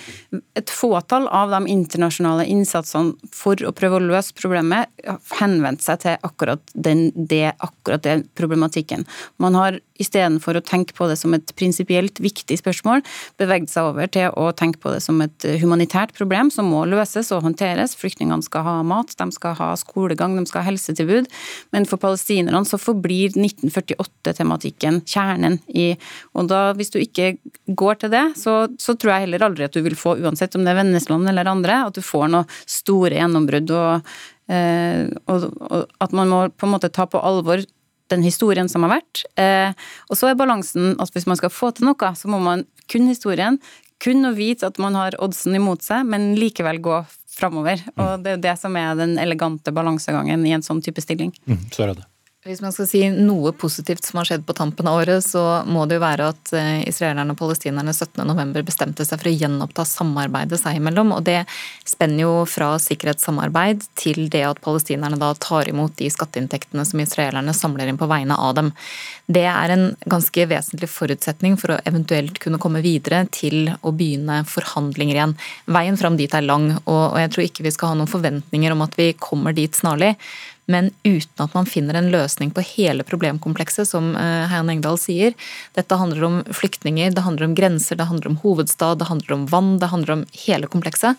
et 0.57 0.73
fåtall 0.73 1.27
av 1.29 1.51
de 1.53 1.61
internasjonale 1.69 2.47
innsatsene 2.49 3.31
for 3.35 3.59
å 3.65 3.73
prøve 3.75 3.99
å 3.99 4.07
løse 4.07 4.33
problemet 4.37 4.89
henvendt 5.39 5.85
seg 5.85 6.01
til 6.05 6.17
akkurat 6.25 6.63
den, 6.73 7.09
det, 7.13 7.51
akkurat 7.57 8.05
den 8.07 8.25
problematikken. 8.39 9.05
Man 9.37 9.57
har 9.59 9.79
istedenfor 9.99 10.59
å 10.59 10.63
tenke 10.65 10.95
på 10.97 11.07
det 11.09 11.17
som 11.19 11.35
et 11.35 11.53
prinsipielt 11.59 12.21
viktig 12.23 12.59
spørsmål, 12.61 13.03
bevegde 13.39 13.71
seg 13.71 13.91
over 13.91 14.09
til 14.11 14.33
å 14.39 14.49
tenke 14.57 14.81
på 14.81 14.93
det 14.93 15.01
som 15.03 15.19
et 15.23 15.47
humanitært 15.61 16.15
problem 16.17 16.51
som 16.53 16.69
må 16.71 16.85
løses 16.89 17.31
og 17.35 17.43
håndteres. 17.45 17.95
Flyktningene 17.99 18.45
skal 18.45 18.65
ha 18.65 18.75
mat, 18.87 19.13
de 19.19 19.29
skal 19.35 19.57
ha 19.59 19.71
skolegang, 19.79 20.37
de 20.37 20.45
skal 20.49 20.63
ha 20.63 20.69
helsetilbud. 20.71 21.29
Men 21.75 21.87
for 21.89 22.01
palestinerne 22.01 22.63
så 22.67 22.79
forblir 22.81 23.35
1948-tematikken 23.35 25.03
kjernen 25.09 25.59
i 25.69 25.91
Og 26.37 26.47
da, 26.49 26.73
hvis 26.77 26.91
du 26.93 26.99
ikke 27.01 27.33
går 27.67 28.01
til 28.01 28.11
det, 28.13 28.23
så, 28.39 28.53
så, 28.79 28.95
tror 28.95 29.13
jeg 29.13 29.27
heller 29.27 29.45
aldri 29.47 29.65
at 29.65 29.75
du 29.75 29.81
vil 29.85 29.97
få, 29.97 30.15
uansett 30.21 30.55
om 30.55 30.65
det 30.65 30.73
er 30.73 30.79
Vennesland 30.81 31.29
eller 31.29 31.49
andre, 31.49 31.83
at 31.89 31.97
du 31.97 32.03
får 32.05 32.29
noe 32.31 32.59
store 32.69 33.17
gjennombrudd. 33.17 33.73
og 33.75 34.11
eh, 34.51 35.09
og, 35.31 35.49
og, 35.69 35.91
at 35.99 36.15
man 36.15 36.31
må 36.31 36.41
på 36.53 36.67
en 36.67 36.75
måte 36.75 36.91
ta 36.93 37.07
på 37.09 37.21
alvor 37.21 37.63
den 38.09 38.25
historien 38.25 38.69
som 38.71 38.85
har 38.85 38.97
vært. 38.97 39.23
Eh, 39.39 39.71
og 40.09 40.19
så 40.19 40.29
er 40.29 40.39
balansen 40.39 40.95
at 41.01 41.13
hvis 41.15 41.27
man 41.29 41.39
skal 41.39 41.53
få 41.53 41.71
til 41.75 41.89
noe, 41.89 42.11
så 42.15 42.31
må 42.31 42.41
man 42.43 42.65
kun 42.89 43.09
historien, 43.09 43.59
kun 43.99 44.25
å 44.25 44.35
vite 44.35 44.69
at 44.69 44.79
man 44.81 44.95
har 44.97 45.17
oddsen 45.21 45.57
imot 45.57 45.83
seg, 45.85 46.05
men 46.07 46.31
likevel 46.39 46.79
gå 46.83 47.01
framover. 47.39 47.81
Og 47.99 48.23
det 48.23 48.35
er 48.35 48.45
det 48.49 48.55
som 48.59 48.75
er 48.79 48.95
den 48.99 49.17
elegante 49.21 49.73
balansegangen 49.75 50.45
i 50.47 50.55
en 50.55 50.65
sånn 50.65 50.81
type 50.83 51.03
stilling. 51.03 51.33
Mm, 51.49 51.67
så 51.73 51.85
er 51.85 51.93
det. 51.93 52.07
Hvis 52.49 52.63
man 52.65 52.73
skal 52.73 52.87
si 52.89 52.99
noe 53.13 53.51
positivt 53.53 54.07
som 54.07 54.17
har 54.17 54.25
skjedd 54.25 54.41
på 54.47 54.55
tampen 54.57 54.87
av 54.89 55.03
året, 55.03 55.21
så 55.21 55.61
må 55.69 55.83
det 55.85 55.99
jo 55.99 56.01
være 56.01 56.29
at 56.31 56.51
eh, 56.57 56.79
israelerne 56.89 57.35
og 57.35 57.37
palestinerne 57.37 57.93
17.11 57.93 58.65
bestemte 58.65 59.05
seg 59.05 59.21
for 59.21 59.29
å 59.29 59.33
gjenoppta 59.35 59.85
samarbeidet 59.85 60.57
seg 60.57 60.79
imellom. 60.79 61.13
Og 61.13 61.27
det 61.27 61.43
spenner 61.85 62.23
jo 62.23 62.33
fra 62.49 62.71
sikkerhetssamarbeid 62.81 63.85
til 64.01 64.31
det 64.33 64.41
at 64.47 64.63
palestinerne 64.65 65.21
da 65.21 65.29
tar 65.37 65.69
imot 65.69 65.93
de 66.01 66.09
skatteinntektene 66.09 66.87
som 66.89 67.05
israelerne 67.05 67.53
samler 67.53 67.93
inn 67.93 68.01
på 68.01 68.09
vegne 68.09 68.33
av 68.33 68.57
dem. 68.57 68.73
Det 69.29 69.45
er 69.45 69.75
en 69.75 69.87
ganske 70.09 70.49
vesentlig 70.49 70.89
forutsetning 70.89 71.53
for 71.61 71.75
å 71.75 71.81
eventuelt 71.85 72.41
kunne 72.41 72.57
komme 72.57 72.81
videre 72.81 73.27
til 73.29 73.75
å 73.85 73.93
begynne 73.93 74.41
forhandlinger 74.49 75.21
igjen. 75.21 75.37
Veien 75.69 76.01
fram 76.01 76.17
dit 76.17 76.33
er 76.33 76.49
lang, 76.49 76.71
og 76.89 77.19
jeg 77.21 77.35
tror 77.35 77.51
ikke 77.51 77.69
vi 77.69 77.77
skal 77.77 77.93
ha 77.93 78.01
noen 78.01 78.09
forventninger 78.09 78.73
om 78.73 78.87
at 78.89 78.97
vi 78.97 79.13
kommer 79.21 79.53
dit 79.53 79.77
snarlig 79.77 80.15
men 80.69 80.91
uten 81.03 81.43
at 81.43 81.55
man 81.57 81.67
finner 81.69 81.97
en 81.97 82.11
løsning 82.13 82.53
på 82.53 82.63
hele 82.75 83.05
problemkomplekset, 83.07 83.89
som 83.89 84.11
eh, 84.15 84.45
Heian 84.51 84.69
Engdahl 84.69 84.99
sier. 85.01 85.33
Dette 85.77 85.97
handler 85.97 86.27
om 86.27 86.41
flyktninger, 86.53 87.15
det 87.15 87.25
handler 87.25 87.49
om 87.49 87.55
grenser, 87.57 87.97
det 87.97 88.09
handler 88.09 88.33
om 88.33 88.41
hovedstad, 88.43 89.01
det 89.01 89.09
handler 89.09 89.35
om 89.35 89.47
vann, 89.49 89.77
det 89.81 89.89
handler 89.89 90.19
om 90.19 90.25
hele 90.45 90.69
komplekset. 90.69 91.17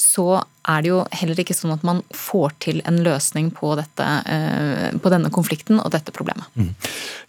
Så 0.00 0.24
er 0.70 0.84
det 0.84 0.90
jo 0.90 1.00
heller 1.12 1.40
ikke 1.42 1.54
sånn 1.56 1.74
at 1.74 1.82
man 1.84 2.00
får 2.16 2.54
til 2.64 2.78
en 2.88 3.00
løsning 3.04 3.50
på, 3.52 3.74
dette, 3.76 4.06
eh, 4.32 4.96
på 4.96 5.12
denne 5.12 5.28
konflikten 5.32 5.80
og 5.82 5.90
dette 5.92 6.14
problemet. 6.16 6.48
Mm. 6.56 6.70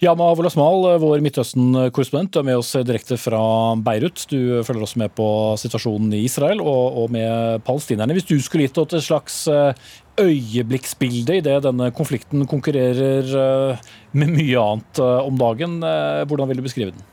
Yama 0.06 0.30
Wolasmal, 0.38 0.88
vår 1.02 1.24
Midtøsten-korrespondent, 1.26 2.40
er 2.40 2.48
med 2.48 2.62
oss 2.62 2.72
direkte 2.88 3.20
fra 3.20 3.42
Beirut. 3.84 4.24
Du 4.32 4.62
følger 4.68 4.88
også 4.88 5.04
med 5.04 5.12
på 5.18 5.28
situasjonen 5.60 6.16
i 6.16 6.24
Israel 6.30 6.64
og, 6.64 7.04
og 7.04 7.12
med 7.12 7.66
palestinerne. 7.68 8.16
Hvis 8.16 8.30
du 8.30 8.38
skulle 8.40 8.70
gitt 8.70 8.80
oss 8.80 8.96
et 8.96 9.08
slags 9.10 9.42
eh, 9.52 9.92
øyeblikksbilde 10.22 11.40
i 11.40 11.44
det 11.44 11.60
denne 11.68 11.92
konflikten 11.96 12.48
konkurrerer 12.48 13.36
eh, 13.46 13.88
med 14.16 14.36
mye 14.38 14.64
annet 14.64 15.00
om 15.02 15.40
dagen, 15.40 15.80
hvordan 16.28 16.50
vil 16.52 16.60
du 16.60 16.66
beskrive 16.68 16.96
den? 16.96 17.11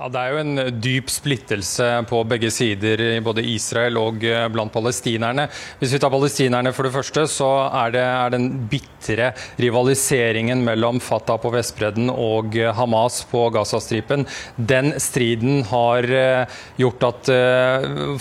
Ja, 0.00 0.08
Det 0.08 0.20
er 0.20 0.32
jo 0.32 0.40
en 0.40 0.80
dyp 0.80 1.10
splittelse 1.12 1.86
på 2.08 2.22
begge 2.24 2.48
sider, 2.48 3.02
både 3.20 3.42
Israel 3.44 3.98
og 4.00 4.22
eh, 4.24 4.46
blant 4.48 4.72
palestinerne. 4.72 5.44
Hvis 5.76 5.92
vi 5.92 5.98
tar 6.00 6.12
palestinerne 6.14 6.70
for 6.72 6.88
det 6.88 6.94
første, 6.94 7.26
så 7.28 7.48
er 7.68 7.92
det 7.92 8.04
er 8.06 8.32
den 8.32 8.46
bitre 8.70 9.26
rivaliseringen 9.60 10.64
mellom 10.64 11.02
Fatah 11.04 11.36
på 11.42 11.52
Vestbredden 11.52 12.08
og 12.14 12.56
eh, 12.56 12.72
Hamas 12.78 13.18
på 13.28 13.42
Gazastripen. 13.52 14.24
Den 14.56 14.94
striden 14.96 15.66
har 15.68 16.08
eh, 16.08 16.56
gjort 16.80 17.04
at 17.10 17.32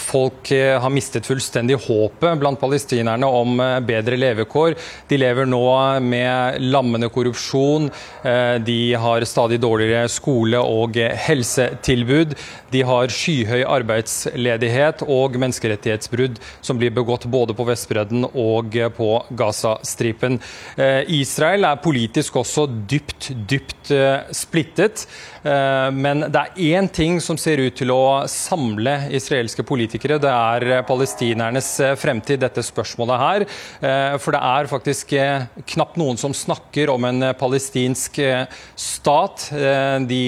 folk 0.03 0.49
har 0.51 0.91
mistet 0.91 1.27
fullstendig 1.27 1.77
håpet 1.85 2.39
blant 2.41 2.59
palestinerne 2.59 3.27
om 3.27 3.55
bedre 3.87 4.17
levekår. 4.19 4.75
De 5.07 5.19
lever 5.21 5.47
nå 5.47 5.63
med 6.03 6.59
lammende 6.73 7.07
korrupsjon. 7.13 7.87
De 8.65 8.79
har 8.99 9.25
stadig 9.29 9.59
dårligere 9.63 10.09
skole 10.11 10.59
og 10.59 10.99
helse 11.27 11.68
tilbud. 11.85 12.35
De 12.73 12.83
har 12.85 13.13
skyhøy 13.13 13.63
arbeidsledighet 13.65 15.03
og 15.07 15.37
menneskerettighetsbrudd 15.41 16.39
som 16.61 16.79
blir 16.79 16.93
begått 16.93 17.27
både 17.29 17.55
på 17.57 17.65
Vestbredden 17.67 18.27
og 18.29 18.75
på 18.95 19.09
Gazastripen. 19.37 20.39
Eh, 20.77 21.01
Israel 21.19 21.67
er 21.67 21.81
politisk 21.83 22.39
også 22.41 22.65
dypt, 22.89 23.31
dypt 23.49 23.91
eh, 23.95 24.29
splittet. 24.35 25.05
Eh, 25.43 25.89
men 25.95 26.25
det 26.27 26.43
er 26.43 26.61
én 26.79 26.89
ting 26.91 27.19
som 27.23 27.39
ser 27.39 27.61
ut 27.63 27.77
til 27.79 27.93
å 27.93 28.25
samle 28.29 28.95
israelske 29.15 29.65
politikere. 29.67 30.19
Det 30.21 30.31
er 30.31 30.83
palestinernes 30.87 31.71
fremtid, 31.99 32.39
dette 32.43 32.63
spørsmålet 32.63 33.19
her. 33.19 33.45
For 34.21 34.35
det 34.35 34.39
er 34.45 34.69
faktisk 34.69 35.11
knapt 35.73 35.97
noen 35.99 36.17
som 36.19 36.33
snakker 36.35 36.91
om 36.93 37.05
en 37.07 37.29
palestinsk 37.39 38.19
stat. 38.79 39.47
De 40.09 40.21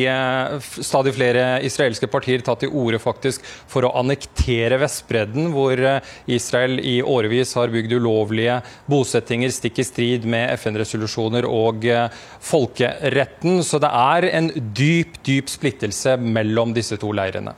stadig 0.84 1.14
flere 1.16 1.31
flere 1.32 1.62
israelske 1.66 2.10
partier 2.12 2.44
tatt 2.44 2.64
til 2.64 2.74
orde 2.76 3.00
faktisk 3.02 3.46
for 3.70 3.86
å 3.86 3.94
annektere 4.00 4.80
Vestbredden, 4.82 5.52
hvor 5.56 5.78
eh, 5.78 6.02
Israel 6.32 6.80
i 6.80 7.00
årevis 7.02 7.56
har 7.58 7.72
bygd 7.74 7.96
ulovlige 7.98 8.60
bosettinger 8.92 9.52
stikk 9.54 9.82
i 9.82 9.88
strid 9.88 10.28
med 10.30 10.52
FN-resolusjoner 10.60 11.48
og 11.48 11.88
eh, 11.88 12.10
folkeretten. 12.44 13.62
Så 13.64 13.80
det 13.82 13.92
er 13.92 14.30
en 14.32 14.52
dyp, 14.76 15.22
dyp 15.26 15.52
splittelse 15.52 16.18
mellom 16.22 16.76
disse 16.76 17.00
to 17.02 17.14
leirene. 17.16 17.56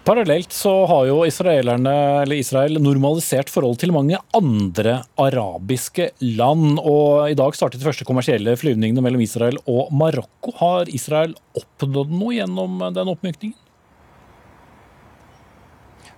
Parallelt 0.00 0.52
så 0.56 0.70
har 0.88 1.06
jo 1.10 1.18
Israel 1.28 2.78
normalisert 2.80 3.50
forhold 3.52 3.76
til 3.82 3.92
mange 3.92 4.16
andre 4.36 4.94
arabiske 5.20 6.06
land. 6.24 6.80
og 6.80 7.28
I 7.28 7.36
dag 7.36 7.56
startet 7.56 7.82
de 7.82 7.84
første 7.84 8.06
kommersielle 8.08 8.56
flyvningene 8.56 9.04
mellom 9.04 9.20
Israel 9.20 9.60
og 9.68 9.92
Marokko. 9.92 10.54
Har 10.56 10.88
Israel 10.88 11.36
oppnådd 11.52 12.14
noe 12.16 12.32
gjennom 12.38 12.80
den 12.96 13.12
oppmykningen? 13.12 13.58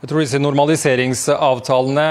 Jeg 0.02 0.08
tror 0.10 0.18
disse 0.18 0.38
normaliseringsavtalene 0.42 2.04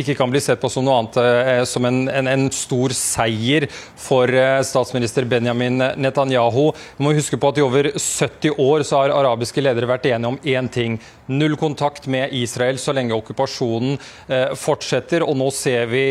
ikke 0.00 0.14
kan 0.16 0.30
bli 0.32 0.40
sett 0.40 0.56
på 0.56 0.70
som 0.72 0.86
noe 0.86 1.02
annet 1.02 1.16
eh, 1.20 1.64
som 1.68 1.84
en, 1.84 1.98
en, 2.08 2.30
en 2.32 2.46
stor 2.48 2.94
seier 2.96 3.66
for 4.00 4.32
eh, 4.32 4.62
statsminister 4.64 5.28
Benjamin 5.28 5.76
Netanyahu. 6.00 6.70
Vi 6.96 7.04
må 7.04 7.12
huske 7.12 7.36
på 7.36 7.50
at 7.52 7.60
I 7.60 7.64
over 7.66 7.90
70 7.92 8.56
år 8.56 8.86
så 8.88 9.02
har 9.02 9.12
arabiske 9.12 9.60
ledere 9.60 9.90
vært 9.90 10.08
enige 10.08 10.30
om 10.32 10.38
én 10.48 10.70
ting. 10.72 10.96
Null 11.28 11.58
kontakt 11.60 12.08
med 12.08 12.32
Israel 12.32 12.80
så 12.80 12.96
lenge 12.96 13.12
okkupasjonen 13.18 13.98
eh, 14.32 14.56
fortsetter. 14.56 15.20
Og 15.28 15.36
nå 15.36 15.50
ser 15.52 15.92
vi 15.92 16.06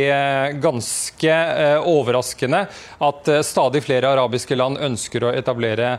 ganske 0.61 1.39
overraskende 1.89 2.67
at 3.01 3.33
stadig 3.49 3.81
flere 3.87 4.13
arabiske 4.13 4.61
land 4.61 4.77
ønsker 4.91 5.25
å 5.25 5.33
etablere 5.33 5.95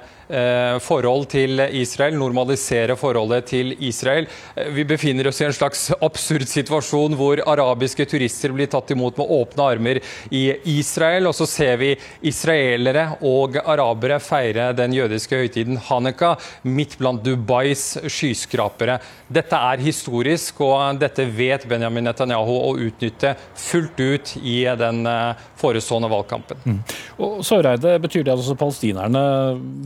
forhold 0.82 1.28
til 1.30 1.60
Israel, 1.78 2.16
normalisere 2.18 2.96
forholdet 2.98 3.46
til 3.52 3.74
Israel. 3.86 4.26
Vi 4.74 4.84
befinner 4.84 5.06
befinner 5.06 5.28
oss 5.28 5.40
i 5.40 5.44
en 5.46 5.54
slags 5.54 5.90
absurd 6.02 6.46
situasjon 6.48 7.14
hvor 7.16 7.40
arabiske 7.46 8.06
turister 8.08 8.52
blir 8.52 8.66
tatt 8.66 8.90
imot 8.90 9.16
med 9.18 9.30
åpne 9.30 9.66
armer 9.66 10.00
i 10.30 10.56
Israel. 10.76 11.26
Og 11.26 11.34
så 11.34 11.46
ser 11.46 11.76
vi 11.78 11.92
israelere 12.26 13.16
og 13.22 13.56
arabere 13.64 14.18
feire 14.20 14.72
den 14.76 14.94
jødiske 14.96 15.36
høytiden 15.36 15.78
Hanukka 15.88 16.36
midt 16.64 16.98
blant 16.98 17.24
Dubais 17.24 17.96
skyskrapere. 18.06 18.98
Dette 19.28 19.56
er 19.56 19.82
historisk, 19.82 20.60
og 20.60 21.00
dette 21.00 21.26
vet 21.26 21.66
Benjamin 21.68 22.06
Netanyahu 22.06 22.54
å 22.56 22.74
utnytte 22.76 23.36
fullt 23.56 24.00
ut 24.00 24.34
i 24.42 24.64
den 24.78 25.06
eh, 25.06 25.46
forestående 25.58 26.10
valgkampen. 26.10 26.60
Mm. 26.64 26.80
Og 27.22 27.40
Søreide, 27.46 27.96
Betyr 28.02 28.26
det 28.26 28.34
at 28.34 28.42
også 28.42 28.54
palestinerne 28.58 29.22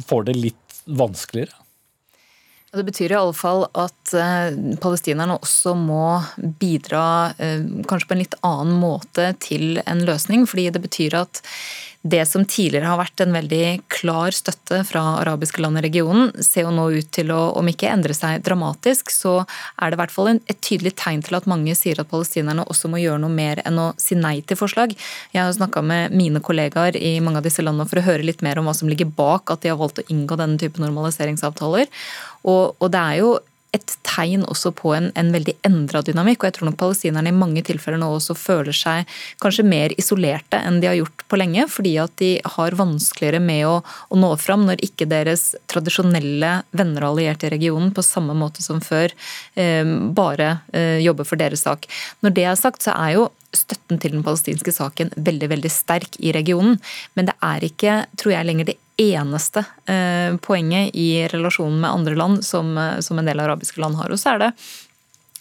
får 0.09 0.27
det 0.27 0.30
litt 0.37 0.83
vanskeligere? 0.87 1.57
Det 2.71 2.85
betyr 2.87 3.11
i 3.11 3.19
alle 3.19 3.35
fall 3.35 3.65
at 3.75 4.13
eh, 4.15 4.55
palestinerne 4.79 5.41
også 5.43 5.73
må 5.75 6.21
bidra 6.61 7.33
eh, 7.43 7.65
kanskje 7.91 8.07
på 8.07 8.15
en 8.15 8.23
litt 8.23 8.37
annen 8.47 8.77
måte 8.79 9.33
til 9.43 9.81
en 9.83 10.05
løsning. 10.07 10.47
fordi 10.47 10.69
det 10.71 10.83
betyr 10.85 11.17
at 11.19 11.43
det 12.03 12.23
som 12.25 12.47
tidligere 12.49 12.89
har 12.89 12.97
vært 12.97 13.21
en 13.21 13.35
veldig 13.35 13.65
klar 13.93 14.33
støtte 14.33 14.79
fra 14.89 15.03
arabiske 15.21 15.61
land 15.61 15.77
i 15.77 15.83
regionen, 15.85 16.31
ser 16.41 16.65
jo 16.65 16.73
nå 16.73 16.87
ut 16.95 17.11
til 17.13 17.29
å, 17.35 17.41
om 17.61 17.69
ikke 17.69 17.91
endre 17.93 18.17
seg 18.17 18.41
dramatisk, 18.47 19.13
så 19.13 19.35
er 19.77 19.91
det 19.91 19.99
i 19.99 20.01
hvert 20.01 20.15
fall 20.15 20.31
et 20.33 20.63
tydelig 20.65 20.95
tegn 20.97 21.21
til 21.27 21.37
at 21.37 21.49
mange 21.51 21.75
sier 21.77 22.01
at 22.01 22.09
palestinerne 22.09 22.65
også 22.73 22.89
må 22.89 23.03
gjøre 23.03 23.21
noe 23.21 23.35
mer 23.35 23.61
enn 23.69 23.83
å 23.83 23.91
si 24.01 24.17
nei 24.17 24.39
til 24.41 24.57
forslag. 24.57 24.97
Jeg 25.35 25.43
har 25.43 25.53
snakka 25.53 25.85
med 25.85 26.17
mine 26.17 26.41
kollegaer 26.41 26.97
i 26.97 27.19
mange 27.21 27.43
av 27.43 27.49
disse 27.49 27.65
landene 27.65 27.89
for 27.91 28.01
å 28.01 28.07
høre 28.09 28.25
litt 28.25 28.41
mer 28.47 28.63
om 28.63 28.71
hva 28.71 28.77
som 28.81 28.89
ligger 28.89 29.13
bak 29.21 29.53
at 29.53 29.61
de 29.61 29.75
har 29.75 29.81
valgt 29.81 30.01
å 30.01 30.09
inngå 30.09 30.41
denne 30.41 30.57
type 30.61 30.81
normaliseringsavtaler. 30.81 31.93
Og, 32.49 32.81
og 32.81 32.89
det 32.89 33.05
er 33.13 33.21
jo 33.21 33.37
et 33.77 33.95
tegn 34.07 34.43
også 34.51 34.73
på 34.75 34.93
en, 34.97 35.11
en 35.19 35.31
veldig 35.35 35.55
endra 35.67 36.03
dynamikk. 36.07 36.43
Og 36.43 36.49
jeg 36.49 36.57
tror 36.57 36.71
nok 36.71 36.79
palestinerne 36.81 37.31
i 37.31 37.37
mange 37.37 37.63
tilfeller 37.67 38.01
nå 38.01 38.09
også 38.17 38.35
føler 38.39 38.75
seg 38.77 39.09
kanskje 39.43 39.67
mer 39.67 39.95
isolerte 40.01 40.59
enn 40.59 40.81
de 40.83 40.91
har 40.91 40.99
gjort 40.99 41.25
på 41.31 41.39
lenge, 41.39 41.67
fordi 41.71 41.95
at 42.03 42.15
de 42.23 42.33
har 42.57 42.79
vanskeligere 42.79 43.43
med 43.45 43.67
å, 43.69 43.77
å 43.83 44.21
nå 44.21 44.33
fram 44.43 44.67
når 44.67 44.83
ikke 44.87 45.09
deres 45.11 45.53
tradisjonelle 45.71 46.55
venner 46.77 47.07
og 47.07 47.15
allierte 47.15 47.49
i 47.49 47.55
regionen 47.55 47.95
på 47.95 48.05
samme 48.07 48.35
måte 48.37 48.65
som 48.65 48.83
før 48.83 49.15
eh, 49.55 49.87
bare 50.17 50.57
eh, 50.75 50.99
jobber 51.05 51.29
for 51.29 51.41
deres 51.41 51.67
sak. 51.67 51.87
Når 52.25 52.35
det 52.37 52.49
er 52.51 52.59
sagt, 52.59 52.83
så 52.87 52.97
er 52.99 53.21
jo 53.21 53.29
støtten 53.55 53.99
til 53.99 54.15
den 54.15 54.23
palestinske 54.27 54.73
saken 54.75 55.11
veldig 55.17 55.49
veldig 55.51 55.71
sterk 55.73 56.19
i 56.23 56.35
regionen. 56.35 56.79
Men 57.19 57.31
det 57.31 57.35
er 57.43 57.67
ikke, 57.67 57.97
tror 58.19 58.35
jeg, 58.37 58.47
lenger 58.47 58.71
det 58.71 58.79
eneste 59.01 59.65
eh, 59.91 60.37
poenget 60.45 60.95
i 60.95 61.27
relasjonen 61.33 61.81
med 61.81 61.91
andre 61.91 62.15
land 62.19 62.45
som, 62.47 62.77
eh, 62.79 63.01
som 63.01 63.19
en 63.19 63.29
del 63.29 63.41
arabiske 63.41 63.81
land 63.81 63.99
har. 64.01 64.13
Og 64.13 64.21
så 64.21 64.35
er 64.35 64.45
det 64.45 64.53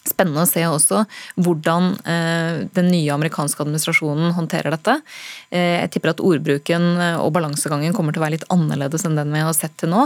spennende 0.09 0.45
å 0.45 0.49
se 0.49 0.63
også 0.65 1.03
hvordan 1.43 1.91
eh, 2.07 2.63
den 2.75 2.89
nye 2.91 3.13
amerikanske 3.13 3.63
administrasjonen 3.65 4.33
håndterer 4.37 4.73
dette. 4.73 4.99
Eh, 5.49 5.79
jeg 5.81 5.91
tipper 5.95 6.11
at 6.13 6.21
ordbruken 6.21 6.83
og 7.19 7.31
balansegangen 7.33 7.93
kommer 7.95 8.13
til 8.13 8.21
å 8.21 8.25
være 8.25 8.37
litt 8.37 8.47
annerledes 8.53 9.05
enn 9.07 9.17
den 9.17 9.33
vi 9.33 9.41
har 9.41 9.55
sett 9.57 9.73
til 9.81 9.89
nå. 9.93 10.05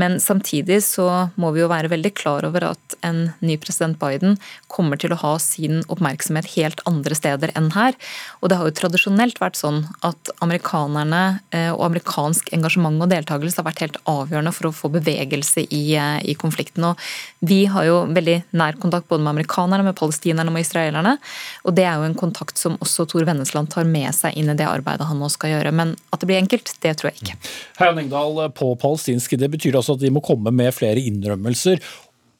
Men 0.00 0.18
samtidig 0.22 0.80
så 0.82 1.06
må 1.40 1.52
vi 1.54 1.62
jo 1.62 1.70
være 1.70 1.90
veldig 1.92 2.12
klar 2.18 2.46
over 2.48 2.72
at 2.72 2.96
en 3.06 3.30
ny 3.38 3.56
president 3.60 3.98
Biden 4.00 4.36
kommer 4.70 4.98
til 5.00 5.14
å 5.14 5.20
ha 5.22 5.34
sin 5.42 5.84
oppmerksomhet 5.92 6.48
helt 6.56 6.82
andre 6.90 7.14
steder 7.14 7.54
enn 7.58 7.70
her. 7.76 7.94
Og 8.40 8.50
det 8.50 8.58
har 8.58 8.66
jo 8.66 8.76
tradisjonelt 8.80 9.38
vært 9.42 9.60
sånn 9.60 9.84
at 10.06 10.32
amerikanerne 10.42 11.22
eh, 11.54 11.70
og 11.70 11.84
amerikansk 11.90 12.50
engasjement 12.56 12.98
og 13.00 13.12
deltakelse 13.12 13.62
har 13.62 13.68
vært 13.68 13.84
helt 13.84 14.00
avgjørende 14.10 14.54
for 14.56 14.70
å 14.70 14.74
få 14.74 14.90
bevegelse 14.96 15.66
i, 15.70 15.84
i 15.94 16.36
konflikten. 16.38 16.90
Og 16.90 17.46
vi 17.46 17.62
har 17.70 17.86
jo 17.86 18.02
veldig 18.10 18.40
nær 18.58 18.78
kontakt 18.82 19.06
både 19.10 19.22
med 19.22 19.36
amerikanerne, 19.36 19.86
med 19.86 19.98
palestinerne 19.98 20.50
og 20.50 20.58
med 20.58 20.66
israelerne. 20.66 21.16
Og 21.62 21.78
det 21.78 21.86
er 21.86 22.00
jo 22.00 22.10
en 22.10 22.18
kontakt 22.18 22.58
som 22.58 22.78
også 22.82 23.06
Tor 23.10 23.26
Vennesland 23.28 23.70
tar 23.70 23.86
med 23.86 24.10
seg 24.16 24.34
inn 24.34 24.50
i 24.50 24.58
det 24.58 24.66
arbeidet 24.66 24.79
han 24.84 25.20
nå 25.20 25.30
skal 25.32 25.54
gjøre. 25.54 25.72
Men 25.76 25.96
at 26.10 26.22
det 26.22 26.28
blir 26.30 26.40
enkelt, 26.40 26.74
det 26.84 26.96
tror 26.98 27.10
jeg 27.10 27.22
ikke. 27.22 27.36
Heian 27.80 28.00
Engdahl, 28.02 28.44
på 28.56 28.72
palestinsk, 28.80 29.36
det 29.40 29.50
betyr 29.52 29.78
altså 29.80 29.98
at 29.98 30.04
de 30.04 30.12
må 30.14 30.22
komme 30.24 30.52
med 30.54 30.74
flere 30.76 31.02
innrømmelser. 31.02 31.82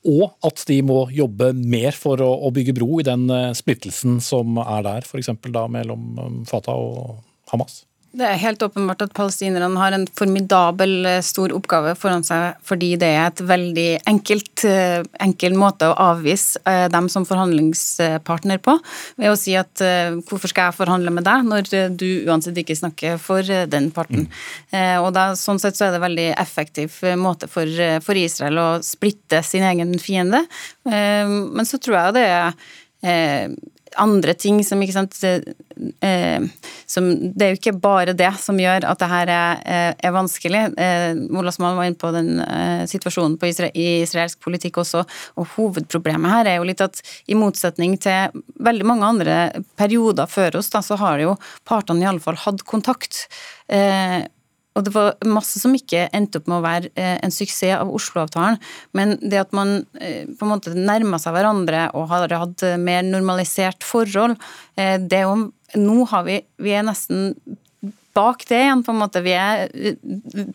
Og 0.09 0.30
at 0.47 0.62
de 0.68 0.78
må 0.86 1.03
jobbe 1.12 1.51
mer 1.53 1.93
for 1.93 2.22
å 2.24 2.49
bygge 2.57 2.72
bro 2.78 3.03
i 3.03 3.07
den 3.07 3.26
eh, 3.34 3.51
splittelsen 3.57 4.16
som 4.24 4.57
er 4.62 4.86
der, 4.86 5.05
f.eks. 5.05 5.28
mellom 5.45 6.07
um, 6.16 6.38
Fatah 6.49 6.78
og 6.80 7.18
Hamas? 7.53 7.82
Det 8.11 8.27
er 8.27 8.41
helt 8.43 8.63
åpenbart 8.67 9.05
at 9.05 9.13
palestinerne 9.15 9.79
har 9.79 9.95
en 9.95 10.05
formidabel 10.19 11.07
eh, 11.07 11.21
stor 11.23 11.53
oppgave 11.55 11.93
foran 11.99 12.25
seg, 12.27 12.57
fordi 12.67 12.89
det 12.99 13.11
er 13.15 13.29
et 13.29 13.43
veldig 13.47 13.87
enkelt, 14.11 14.65
eh, 14.67 15.05
enkel 15.23 15.55
måte 15.59 15.87
å 15.87 15.95
avvise 16.09 16.59
eh, 16.67 16.89
dem 16.91 17.07
som 17.13 17.27
forhandlingspartner 17.29 18.59
på, 18.67 18.75
ved 19.21 19.31
å 19.31 19.39
si 19.39 19.55
at 19.59 19.85
hvorfor 20.27 20.51
skal 20.51 20.69
jeg 20.69 20.79
forhandle 20.81 21.13
med 21.15 21.25
deg, 21.27 21.47
når 21.47 21.71
du 21.95 22.09
uansett 22.27 22.59
ikke 22.59 22.77
snakker 22.81 23.21
for 23.23 23.47
den 23.47 23.89
parten. 23.95 24.27
Mm. 24.73 25.05
Og 25.05 25.11
da, 25.15 25.31
Sånn 25.39 25.61
sett 25.63 25.79
så 25.79 25.87
er 25.87 25.95
det 25.95 26.01
en 26.01 26.05
veldig 26.05 26.29
effektiv 26.43 26.99
måte 27.21 27.49
for, 27.51 27.69
for 28.05 28.19
Israel 28.19 28.59
å 28.61 28.69
splitte 28.85 29.41
sin 29.47 29.65
egen 29.67 29.95
fiende, 30.03 30.43
men 30.85 31.69
så 31.69 31.79
tror 31.81 31.97
jeg 31.97 32.17
det 32.19 32.27
er 32.31 33.55
andre 33.99 34.34
ting 34.38 34.61
som 34.66 34.80
ikke 34.82 34.95
sant 34.95 35.16
eh, 35.24 36.45
som, 36.86 37.09
Det 37.34 37.45
er 37.45 37.53
jo 37.53 37.59
ikke 37.59 37.74
bare 37.82 38.14
det 38.16 38.30
som 38.43 38.59
gjør 38.61 38.86
at 38.88 39.01
det 39.01 39.09
her 39.11 39.32
er, 39.34 39.62
eh, 39.64 39.93
er 40.07 40.14
vanskelig. 40.14 40.62
Eh, 40.78 41.12
Molasman 41.32 41.78
var 41.78 41.88
inne 41.88 42.01
på 42.01 42.12
den 42.14 42.41
eh, 42.45 42.84
situasjonen 42.91 43.38
på 43.41 43.51
isra 43.51 43.70
i 43.74 44.03
israelsk 44.05 44.41
politikk 44.45 44.80
også, 44.82 45.05
og 45.41 45.55
hovedproblemet 45.57 46.34
her 46.34 46.51
er 46.53 46.59
jo 46.61 46.68
litt 46.68 46.84
at 46.84 47.03
i 47.30 47.38
motsetning 47.38 47.97
til 48.03 48.43
veldig 48.62 48.88
mange 48.88 49.09
andre 49.09 49.38
perioder 49.80 50.30
før 50.30 50.61
oss, 50.61 50.70
da, 50.72 50.82
så 50.84 50.99
har 51.01 51.22
jo 51.22 51.36
partene 51.68 52.05
i 52.05 52.11
alle 52.11 52.22
fall 52.22 52.38
hatt 52.41 52.66
kontakt. 52.68 53.26
Eh, 53.70 54.22
og 54.79 54.87
det 54.87 54.93
var 54.95 55.16
masse 55.27 55.59
som 55.61 55.75
ikke 55.75 56.07
endte 56.14 56.41
opp 56.41 56.51
med 56.51 56.61
å 56.61 56.64
være 56.64 56.91
eh, 56.95 57.16
en 57.25 57.35
suksess 57.35 57.81
av 57.81 57.91
Oslo-avtalen. 57.95 58.61
Men 58.97 59.16
det 59.21 59.41
at 59.43 59.57
man 59.57 59.81
eh, 59.99 60.29
på 60.31 60.47
en 60.47 60.53
måte 60.53 60.75
nærma 60.77 61.18
seg 61.21 61.35
hverandre 61.35 61.89
og 61.99 62.07
har 62.12 62.37
hatt 62.45 62.64
mer 62.79 63.03
normalisert 63.07 63.87
forhold, 63.87 64.39
eh, 64.77 64.99
det 65.01 65.23
er 65.23 65.27
jo 65.29 65.51
Nå 65.79 66.03
har 66.11 66.25
vi 66.27 66.41
Vi 66.59 66.73
er 66.75 66.83
nesten 66.83 67.37
bak 68.17 68.45
det 68.49 68.61
igjen, 68.65 68.85
på 68.87 68.95
en 68.95 69.01
måte. 69.01 69.23
Vi 69.25 69.35
er 69.37 69.71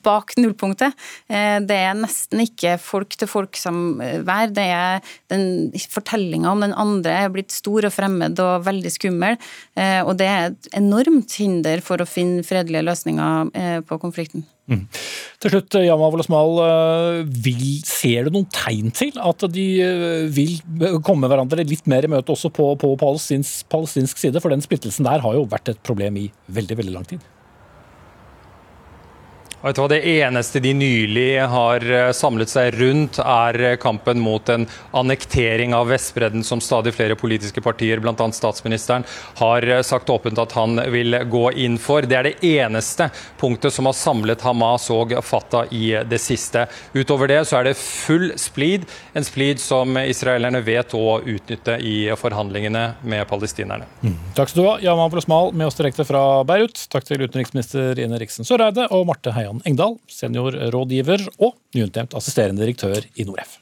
bak 0.05 0.33
nullpunktet. 0.39 0.95
Det 1.27 1.77
er 1.77 1.97
nesten 1.99 2.43
ikke 2.43 2.75
folk-til-folk-samvær. 2.81 4.53
Det 4.55 4.67
er 4.75 5.13
den 5.33 5.45
Fortellinga 5.95 6.51
om 6.51 6.65
den 6.65 6.75
andre 6.75 7.19
er 7.25 7.31
blitt 7.33 7.53
stor 7.55 7.87
og 7.87 7.93
fremmed 7.95 8.39
og 8.43 8.65
veldig 8.65 8.91
skummel. 8.93 9.39
Og 9.77 10.13
det 10.19 10.31
er 10.31 10.49
et 10.49 10.73
enormt 10.79 11.37
hinder 11.39 11.83
for 11.85 12.01
å 12.01 12.09
finne 12.09 12.45
fredelige 12.47 12.85
løsninger 12.89 13.83
på 13.87 14.01
konflikten. 14.03 14.47
Mm. 14.65 14.85
Til 15.43 15.53
slutt, 15.53 15.75
Yama 15.85 16.07
Wolasmal, 16.09 16.59
ser 17.85 18.25
du 18.25 18.33
noen 18.33 18.47
tegn 18.49 18.89
til 18.95 19.13
at 19.21 19.45
de 19.53 19.65
vil 20.33 20.55
komme 21.05 21.29
hverandre 21.29 21.67
litt 21.67 21.85
mer 21.91 22.07
i 22.07 22.09
møte 22.09 22.33
også 22.33 22.49
på, 22.55 22.71
på 22.81 22.95
palestinsk, 23.01 23.67
palestinsk 23.69 24.23
side? 24.23 24.41
For 24.41 24.53
den 24.53 24.65
splittelsen 24.65 25.05
der 25.05 25.21
har 25.21 25.37
jo 25.37 25.45
vært 25.51 25.75
et 25.75 25.81
problem 25.85 26.17
i 26.23 26.29
veldig, 26.49 26.79
veldig 26.81 26.95
lang 26.97 27.05
tid. 27.13 27.21
Vet 29.65 29.75
du 29.75 29.81
hva, 29.81 29.87
Det 29.89 30.05
eneste 30.05 30.59
de 30.61 30.75
nylig 30.77 31.39
har 31.49 31.81
eh, 31.89 32.11
samlet 32.13 32.51
seg 32.51 32.75
rundt, 32.77 33.17
er 33.17 33.57
eh, 33.57 33.77
kampen 33.81 34.19
mot 34.21 34.49
en 34.53 34.67
annektering 34.93 35.73
av 35.73 35.87
Vestbredden, 35.89 36.43
som 36.45 36.61
stadig 36.61 36.93
flere 36.93 37.17
politiske 37.17 37.63
partier, 37.65 37.97
bl.a. 37.97 38.27
statsministeren, 38.29 39.07
har 39.39 39.65
eh, 39.65 39.81
sagt 39.81 40.11
åpent 40.13 40.37
at 40.37 40.53
han 40.53 40.77
vil 40.93 41.17
gå 41.33 41.41
inn 41.57 41.79
for. 41.81 42.05
Det 42.05 42.19
er 42.19 42.29
det 42.29 42.35
eneste 42.45 43.07
punktet 43.41 43.73
som 43.73 43.89
har 43.89 43.97
samlet 43.97 44.45
Hamas 44.45 44.85
og 44.93 45.15
Fatah 45.25 45.73
i 45.73 45.95
det 46.05 46.21
siste. 46.21 46.67
Utover 46.93 47.33
det 47.33 47.41
så 47.49 47.57
er 47.63 47.71
det 47.71 47.75
full 47.79 48.35
splid, 48.37 48.85
en 49.17 49.25
splid 49.25 49.63
som 49.63 49.97
israelerne 50.03 50.61
vet 50.61 50.93
å 50.93 51.17
utnytte 51.23 51.79
i 51.81 51.95
forhandlingene 52.21 52.85
med 53.01 53.25
palestinerne. 53.33 53.89
Mm. 54.05 54.13
Takk 54.37 54.53
skal 54.53 54.61
du 54.61 54.69
ha, 54.69 54.77
Yaman 54.85 55.09
Prosmal, 55.09 55.55
med 55.57 55.71
oss 55.71 55.81
direkte 55.81 56.05
fra 56.05 56.43
Beirut. 56.45 56.85
Takk 56.93 57.09
til 57.09 57.25
utenriksminister 57.25 58.05
Ine 58.05 58.21
Riksen 58.21 58.45
Søreide 58.45 58.91
og 58.93 59.09
Marte 59.09 59.33
Heian 59.33 59.54
Jan 59.55 59.61
Engdahl, 59.69 59.95
seniorrådgiver 60.11 61.21
og 61.39 61.55
nyutnevnt 61.75 62.15
assisterende 62.17 62.65
direktør 62.65 63.05
i 63.15 63.23
Noref. 63.23 63.61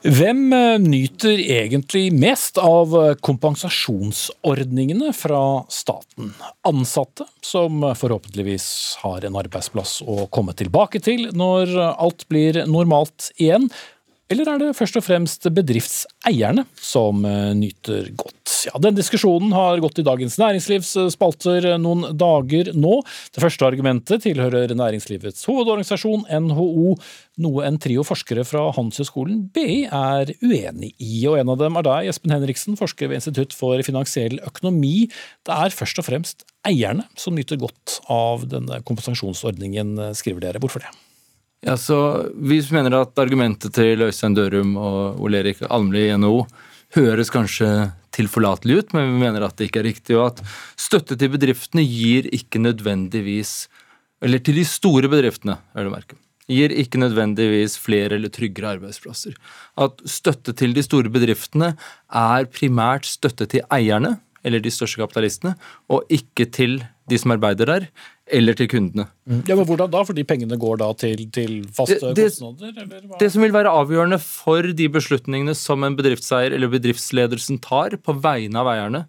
Hvem 0.00 0.46
eh, 0.54 0.78
nyter 0.80 1.42
egentlig 1.42 2.06
mest 2.14 2.56
av 2.62 2.94
kompensasjonsordningene 3.26 5.10
fra 5.12 5.42
staten? 5.68 6.30
Ansatte, 6.64 7.26
som 7.42 7.82
forhåpentligvis 7.82 9.00
har 9.02 9.26
en 9.26 9.36
arbeidsplass 9.42 9.98
å 10.06 10.24
komme 10.32 10.54
tilbake 10.56 11.02
til 11.04 11.26
når 11.34 11.74
alt 11.90 12.24
blir 12.30 12.62
normalt 12.70 13.32
igjen, 13.36 13.66
eller 14.30 14.46
er 14.46 14.60
det 14.62 14.74
først 14.78 14.94
og 14.94 15.02
fremst 15.02 15.46
bedriftseierne 15.50 16.62
som 16.78 17.24
eh, 17.26 17.50
nyter 17.58 18.12
godt? 18.14 18.36
Ja, 18.68 18.78
Den 18.78 18.94
diskusjonen 18.94 19.50
har 19.56 19.80
gått 19.82 19.98
i 19.98 20.04
Dagens 20.06 20.36
Næringslivs 20.38 20.92
eh, 21.00 21.08
spalter 21.10 21.66
eh, 21.72 21.80
noen 21.82 22.12
dager 22.18 22.70
nå. 22.78 23.00
Det 23.34 23.42
første 23.42 23.66
argumentet 23.66 24.22
tilhører 24.22 24.70
næringslivets 24.78 25.42
hovedorganisasjon, 25.50 26.28
NHO, 26.46 26.94
noe 27.42 27.66
en 27.66 27.80
trio 27.82 28.06
forskere 28.06 28.46
fra 28.46 28.68
Handelshøyskolen 28.76 29.42
BI 29.50 29.82
er 29.88 30.30
uenig 30.44 30.92
i. 31.02 31.26
Og 31.26 31.40
En 31.42 31.50
av 31.50 31.58
dem 31.64 31.82
er 31.82 31.90
deg, 31.90 32.14
Espen 32.14 32.36
Henriksen, 32.36 32.78
forsker 32.78 33.10
ved 33.10 33.18
Institutt 33.18 33.56
for 33.56 33.82
finansiell 33.82 34.38
økonomi. 34.46 35.08
Det 35.42 35.58
er 35.58 35.74
først 35.74 35.98
og 35.98 36.06
fremst 36.06 36.46
eierne 36.68 37.08
som 37.18 37.34
nyter 37.34 37.58
godt 37.58 37.98
av 38.06 38.46
denne 38.46 38.78
kompensasjonsordningen, 38.86 39.96
skriver 40.14 40.46
dere. 40.46 40.62
Hvorfor 40.62 40.86
det? 40.86 40.94
Ja, 41.60 41.76
så 41.76 42.30
Vi 42.34 42.60
mener 42.72 43.02
at 43.02 43.18
argumentet 43.20 43.74
til 43.76 44.00
Øystein 44.00 44.34
Dørum 44.36 44.76
og 44.80 45.20
Ole 45.20 45.42
Erik 45.42 45.60
Almli 45.68 46.06
i 46.08 46.16
NHO 46.16 46.46
høres 46.96 47.30
kanskje 47.30 47.90
tilforlatelig 48.16 48.78
ut, 48.80 48.94
men 48.96 49.12
vi 49.12 49.20
mener 49.26 49.44
at 49.44 49.58
det 49.58 49.68
ikke 49.68 49.82
er 49.82 49.90
riktig. 49.90 50.16
Og 50.16 50.32
at 50.32 50.40
støtte 50.80 51.18
til 51.20 51.30
bedriftene 51.36 51.84
gir 51.84 52.30
ikke 52.32 52.62
nødvendigvis 52.62 53.68
Eller 54.20 54.36
til 54.36 54.58
de 54.58 54.66
store 54.68 55.08
bedriftene, 55.08 55.54
er 55.72 55.86
det 55.86 55.90
merke. 55.94 56.16
Gir 56.44 56.68
ikke 56.76 56.98
nødvendigvis 57.00 57.78
flere 57.80 58.18
eller 58.18 58.28
tryggere 58.28 58.74
arbeidsplasser. 58.76 59.32
At 59.80 60.02
støtte 60.04 60.52
til 60.52 60.74
de 60.76 60.82
store 60.84 61.08
bedriftene 61.08 61.70
er 62.12 62.44
primært 62.52 63.08
støtte 63.08 63.46
til 63.48 63.64
eierne, 63.72 64.18
eller 64.44 64.60
de 64.60 64.68
største 64.68 65.00
kapitalistene, 65.00 65.54
og 65.88 66.04
ikke 66.12 66.50
til 66.52 66.82
de 67.08 67.18
som 67.18 67.32
arbeider 67.32 67.64
der, 67.64 67.88
eller 68.32 68.56
til 68.58 68.68
kundene. 68.70 69.06
Mm. 69.28 69.42
Ja, 69.48 69.56
men 69.58 69.66
Hvordan 69.68 69.90
da? 69.92 70.02
Fordi 70.06 70.24
pengene 70.28 70.58
går 70.60 70.80
da 70.82 70.90
til, 70.98 71.26
til 71.34 71.56
faste 71.76 71.98
det, 72.00 72.14
det, 72.18 72.28
kostnader? 72.30 73.16
Det 73.20 73.30
som 73.34 73.44
vil 73.44 73.54
være 73.54 73.72
avgjørende 73.82 74.20
for 74.22 74.70
de 74.76 74.88
beslutningene 74.92 75.54
som 75.58 75.86
en 75.86 75.98
bedriftseier 75.98 76.54
eller 76.56 76.72
bedriftsledelsen 76.72 77.60
tar 77.64 77.98
på 78.00 78.16
vegne 78.22 78.62
av 78.62 78.70
eierne, 78.74 79.04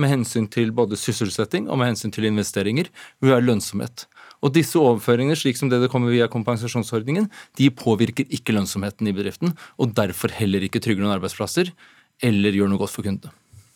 med 0.00 0.08
hensyn 0.14 0.46
til 0.48 0.70
både 0.72 0.96
sysselsetting 0.96 1.66
og 1.68 1.76
med 1.80 1.90
hensyn 1.90 2.14
til 2.14 2.24
investeringer, 2.28 2.88
vil 3.20 3.34
være 3.34 3.44
lønnsomhet. 3.44 4.06
Og 4.40 4.54
disse 4.54 4.80
overføringene, 4.80 5.36
slik 5.36 5.58
som 5.60 5.68
det 5.68 5.82
det 5.82 5.90
kommer 5.92 6.12
via 6.14 6.30
kompensasjonsordningen, 6.32 7.28
de 7.60 7.68
påvirker 7.68 8.30
ikke 8.32 8.54
lønnsomheten 8.56 9.10
i 9.10 9.14
bedriften, 9.16 9.52
og 9.76 9.92
derfor 9.98 10.32
heller 10.32 10.64
ikke 10.64 10.80
trygger 10.80 11.04
noen 11.04 11.18
arbeidsplasser 11.18 11.74
eller 12.24 12.56
gjør 12.56 12.72
noe 12.72 12.80
godt 12.80 12.96
for 12.96 13.04
kundene. 13.04 13.34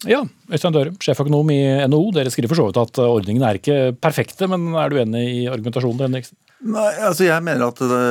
Ja, 0.09 0.21
Øystein 0.53 0.75
Dørum, 0.75 0.97
sjeføkonom 1.03 1.51
i 1.55 1.61
NHO. 1.89 2.11
Dere 2.17 2.33
skriver 2.33 2.53
for 2.53 2.61
så 2.61 2.69
vidt 2.69 2.81
at 2.83 3.01
ordningen 3.05 3.45
er 3.47 3.61
ikke 3.61 3.79
perfekte, 3.97 4.49
men 4.51 4.75
er 4.77 4.93
du 4.93 4.99
enig 5.01 5.25
i 5.31 5.45
argumentasjonen 5.51 6.01
til 6.01 6.09
Henriksen? 6.09 6.39
Nei, 6.65 6.91
altså 7.05 7.27
Jeg 7.27 7.45
mener 7.45 7.67
at 7.67 7.81
det, 7.81 8.05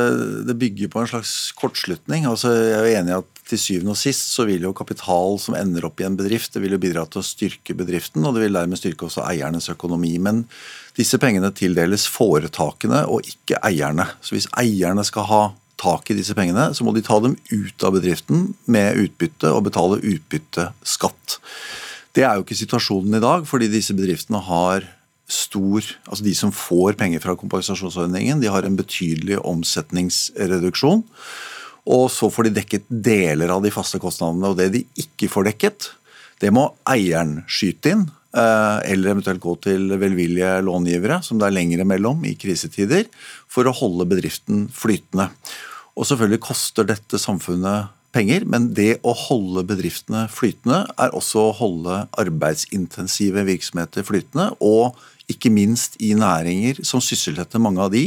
det, 0.46 0.56
bygger 0.62 0.90
på 0.94 1.02
en 1.02 1.10
slags 1.10 1.32
kortslutning. 1.58 2.28
Altså 2.30 2.52
Jeg 2.54 2.74
er 2.76 2.84
jo 2.86 3.00
enig 3.00 3.14
i 3.14 3.18
at 3.18 3.42
til 3.50 3.60
syvende 3.60 3.96
og 3.96 4.00
sist 4.00 4.30
så 4.36 4.46
vil 4.48 4.64
jo 4.64 4.76
kapital 4.78 5.40
som 5.42 5.58
ender 5.58 5.88
opp 5.88 6.00
i 6.00 6.06
en 6.08 6.16
bedrift, 6.16 6.54
det 6.54 6.62
vil 6.64 6.78
jo 6.78 6.80
bidra 6.80 7.04
til 7.12 7.20
å 7.20 7.26
styrke 7.28 7.76
bedriften, 7.76 8.24
og 8.24 8.38
det 8.38 8.46
vil 8.46 8.56
dermed 8.56 8.80
styrke 8.80 9.10
også 9.10 9.26
eiernes 9.26 9.68
økonomi. 9.74 10.14
Men 10.22 10.46
disse 10.96 11.20
pengene 11.20 11.52
tildeles 11.56 12.06
foretakene 12.14 13.04
og 13.12 13.28
ikke 13.28 13.60
eierne. 13.66 14.08
Så 14.24 14.38
hvis 14.38 14.48
eierne 14.62 15.04
skal 15.08 15.28
ha 15.32 15.44
tak 15.84 16.12
i 16.12 16.18
disse 16.18 16.36
pengene, 16.38 16.70
så 16.76 16.86
må 16.86 16.94
de 16.96 17.04
ta 17.04 17.18
dem 17.24 17.36
ut 17.52 17.84
av 17.84 17.98
bedriften 17.98 18.54
med 18.72 19.02
utbytte 19.02 19.52
og 19.52 19.66
betale 19.68 20.00
utbytteskatt. 20.00 21.40
Det 22.14 22.26
er 22.26 22.38
jo 22.38 22.46
ikke 22.46 22.58
situasjonen 22.58 23.18
i 23.18 23.24
dag, 23.24 23.48
fordi 23.50 23.72
disse 23.72 23.96
bedriftene 23.98 24.42
har 24.46 24.86
stor 25.34 25.86
Altså 26.04 26.26
de 26.26 26.34
som 26.36 26.52
får 26.54 26.98
penger 27.00 27.22
fra 27.24 27.34
kompensasjonsordningen, 27.40 28.42
de 28.44 28.52
har 28.52 28.66
en 28.68 28.76
betydelig 28.78 29.40
omsetningsreduksjon. 29.40 31.02
Og 31.90 32.04
så 32.12 32.30
får 32.32 32.48
de 32.48 32.58
dekket 32.60 32.90
deler 32.92 33.52
av 33.52 33.64
de 33.64 33.72
faste 33.74 34.00
kostnadene. 34.04 34.52
Og 34.52 34.60
det 34.60 34.70
de 34.76 34.84
ikke 35.00 35.32
får 35.32 35.48
dekket, 35.50 35.88
det 36.44 36.52
må 36.54 36.68
eieren 36.92 37.42
skyte 37.48 37.96
inn. 37.96 38.06
Eh, 38.34 38.78
eller 38.92 39.14
eventuelt 39.14 39.42
gå 39.44 39.56
til 39.64 39.92
velvillige 40.02 40.56
långivere, 40.66 41.22
som 41.24 41.40
det 41.40 41.50
er 41.50 41.56
lengre 41.56 41.88
mellom 41.88 42.24
i 42.26 42.36
krisetider, 42.40 43.06
for 43.48 43.68
å 43.68 43.76
holde 43.78 44.10
bedriften 44.10 44.68
flytende. 44.74 45.30
Og 45.94 46.08
selvfølgelig 46.10 46.42
koster 46.48 46.88
dette 46.90 47.20
samfunnet 47.22 47.94
penger, 48.14 48.46
men 48.50 48.72
det 48.78 49.00
å 49.04 49.16
holde 49.18 49.66
bedriftene 49.68 50.28
flytende 50.32 50.84
er 51.02 51.16
også 51.18 51.48
å 51.48 51.56
holde 51.58 52.04
arbeidsintensive 52.22 53.46
virksomheter 53.50 54.06
flytende. 54.08 54.52
og 54.60 55.00
ikke 55.32 55.52
minst 55.54 55.96
i 56.04 56.12
næringer 56.18 56.82
som 56.86 57.02
sysselsetter 57.04 57.62
mange 57.62 57.82
av 57.84 57.92
de 57.94 58.04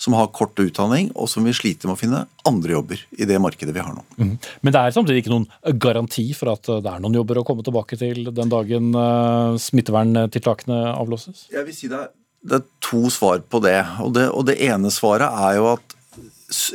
som 0.00 0.14
har 0.16 0.28
kort 0.36 0.58
utdanning, 0.60 1.10
og 1.16 1.30
som 1.30 1.46
vil 1.46 1.56
slite 1.56 1.88
med 1.88 1.96
å 1.96 2.00
finne 2.00 2.20
andre 2.48 2.76
jobber 2.76 3.02
i 3.16 3.26
det 3.28 3.38
markedet 3.42 3.74
vi 3.74 3.82
har 3.82 3.94
nå. 3.96 4.04
Mm. 4.18 4.34
Men 4.62 4.74
det 4.74 4.82
er 4.82 4.94
samtidig 4.94 5.24
ikke 5.24 5.32
noen 5.32 5.48
garanti 5.80 6.26
for 6.36 6.52
at 6.52 6.68
det 6.68 6.92
er 6.92 7.02
noen 7.02 7.18
jobber 7.18 7.40
å 7.40 7.46
komme 7.48 7.64
tilbake 7.66 7.98
til 8.00 8.28
den 8.36 8.52
dagen 8.52 8.92
uh, 8.94 9.56
smitteverntiltakene 9.58 10.80
avlåses? 10.92 11.46
Jeg 11.54 11.66
vil 11.66 11.76
si 11.76 11.90
det 11.90 12.02
er, 12.04 12.12
det 12.48 12.60
er 12.60 12.66
to 12.84 13.06
svar 13.12 13.40
på 13.42 13.62
det. 13.64 13.78
Og, 14.04 14.12
det. 14.14 14.28
og 14.30 14.46
det 14.50 14.60
ene 14.68 14.92
svaret 14.94 15.32
er 15.48 15.58
jo 15.58 15.72
at 15.72 15.97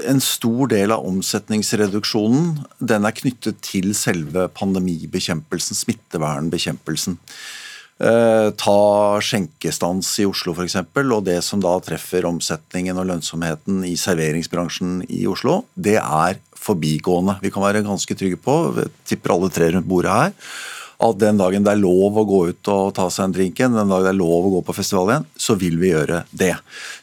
en 0.06 0.22
stor 0.22 0.70
del 0.70 0.94
av 0.94 1.06
omsetningsreduksjonen 1.10 2.60
den 2.78 3.08
er 3.08 3.16
knyttet 3.18 3.62
til 3.66 3.94
selve 3.98 4.46
pandemibekjempelsen, 4.54 5.78
smittevernbekjempelsen. 5.80 7.18
Eh, 8.04 8.50
ta 8.58 8.78
skjenkestans 9.22 10.10
i 10.22 10.28
Oslo 10.30 10.54
f.eks., 10.54 10.78
og 11.04 11.26
det 11.26 11.40
som 11.46 11.62
da 11.64 11.74
treffer 11.86 12.26
omsetningen 12.30 12.98
og 13.00 13.10
lønnsomheten 13.10 13.84
i 13.88 13.96
serveringsbransjen 14.00 15.04
i 15.10 15.24
Oslo, 15.30 15.64
det 15.74 15.98
er 16.02 16.40
forbigående. 16.64 17.40
Vi 17.44 17.52
kan 17.54 17.66
være 17.66 17.86
ganske 17.86 18.18
trygge 18.18 18.40
på, 18.42 18.56
tipper 19.10 19.36
alle 19.36 19.52
tre 19.54 19.72
rundt 19.74 19.90
bordet 19.90 20.14
her, 20.14 20.34
at 21.04 21.20
den 21.22 21.40
dagen 21.40 21.66
det 21.66 21.74
er 21.74 21.82
lov 21.82 22.18
å 22.20 22.26
gå 22.28 22.40
ut 22.52 22.72
og 22.72 22.94
ta 22.98 23.08
seg 23.12 23.28
en 23.28 23.36
drink 23.36 23.60
igjen, 23.60 23.76
den 23.76 23.92
dagen 23.92 24.08
det 24.08 24.14
er 24.14 24.20
lov 24.20 24.48
å 24.48 24.54
gå 24.56 24.62
på 24.68 24.76
festival 24.78 25.12
igjen, 25.12 25.28
så 25.46 25.56
vil 25.60 25.78
vi 25.82 25.92
gjøre 25.92 26.24
det. 26.32 26.54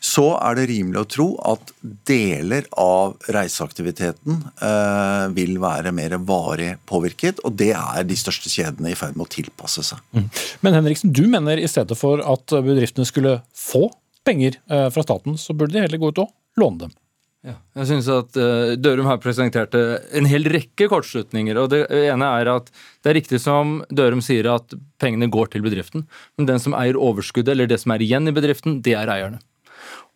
Så 0.03 0.26
er 0.38 0.59
det 0.59 0.68
rimelig 0.70 1.03
å 1.03 1.09
tro 1.16 1.28
at 1.53 1.72
deler 2.09 2.68
av 2.80 3.16
reiseaktiviteten 3.32 4.43
eh, 4.62 5.24
vil 5.36 5.59
være 5.62 5.95
mer 5.97 6.18
varig 6.26 6.74
påvirket, 6.88 7.43
og 7.45 7.57
det 7.61 7.72
er 7.76 8.07
de 8.07 8.18
største 8.18 8.53
kjedene 8.53 8.93
i 8.93 8.99
ferd 8.99 9.18
med 9.18 9.26
å 9.28 9.32
tilpasse 9.32 9.84
seg. 9.93 10.03
Mm. 10.16 10.28
Men 10.66 10.78
Henriksen, 10.80 11.14
du 11.16 11.24
mener 11.30 11.61
i 11.61 11.70
stedet 11.70 11.99
for 11.99 12.22
at 12.24 12.55
bedriftene 12.55 13.09
skulle 13.09 13.41
få 13.57 13.88
penger 14.26 14.61
eh, 14.70 14.88
fra 14.91 15.03
staten, 15.03 15.38
så 15.38 15.57
burde 15.57 15.76
de 15.76 15.84
heller 15.84 16.01
gå 16.01 16.12
ut 16.12 16.24
og 16.24 16.61
låne 16.61 16.86
dem? 16.86 16.97
Ja, 17.41 17.55
jeg 17.78 17.88
synes 17.88 18.09
at 18.12 18.36
uh, 18.36 18.74
Dørum 18.76 19.07
har 19.09 19.20
presentert 19.22 19.72
en 19.72 20.26
hel 20.28 20.45
rekke 20.53 20.91
kortslutninger. 20.93 21.57
og 21.57 21.70
Det 21.72 21.86
ene 21.88 22.26
er 22.41 22.51
at 22.53 22.68
det 23.01 23.12
er 23.12 23.16
riktig 23.16 23.41
som 23.41 23.78
Dørum 23.88 24.20
sier 24.24 24.51
at 24.53 24.74
pengene 25.01 25.30
går 25.32 25.55
til 25.55 25.64
bedriften. 25.64 26.05
Men 26.36 26.51
den 26.51 26.61
som 26.61 26.76
eier 26.76 27.01
overskuddet, 27.01 27.55
eller 27.55 27.70
det 27.70 27.80
som 27.80 27.95
er 27.95 28.05
igjen 28.05 28.28
i 28.28 28.36
bedriften, 28.36 28.82
det 28.84 28.93
er 28.99 29.09
eierne. 29.09 29.41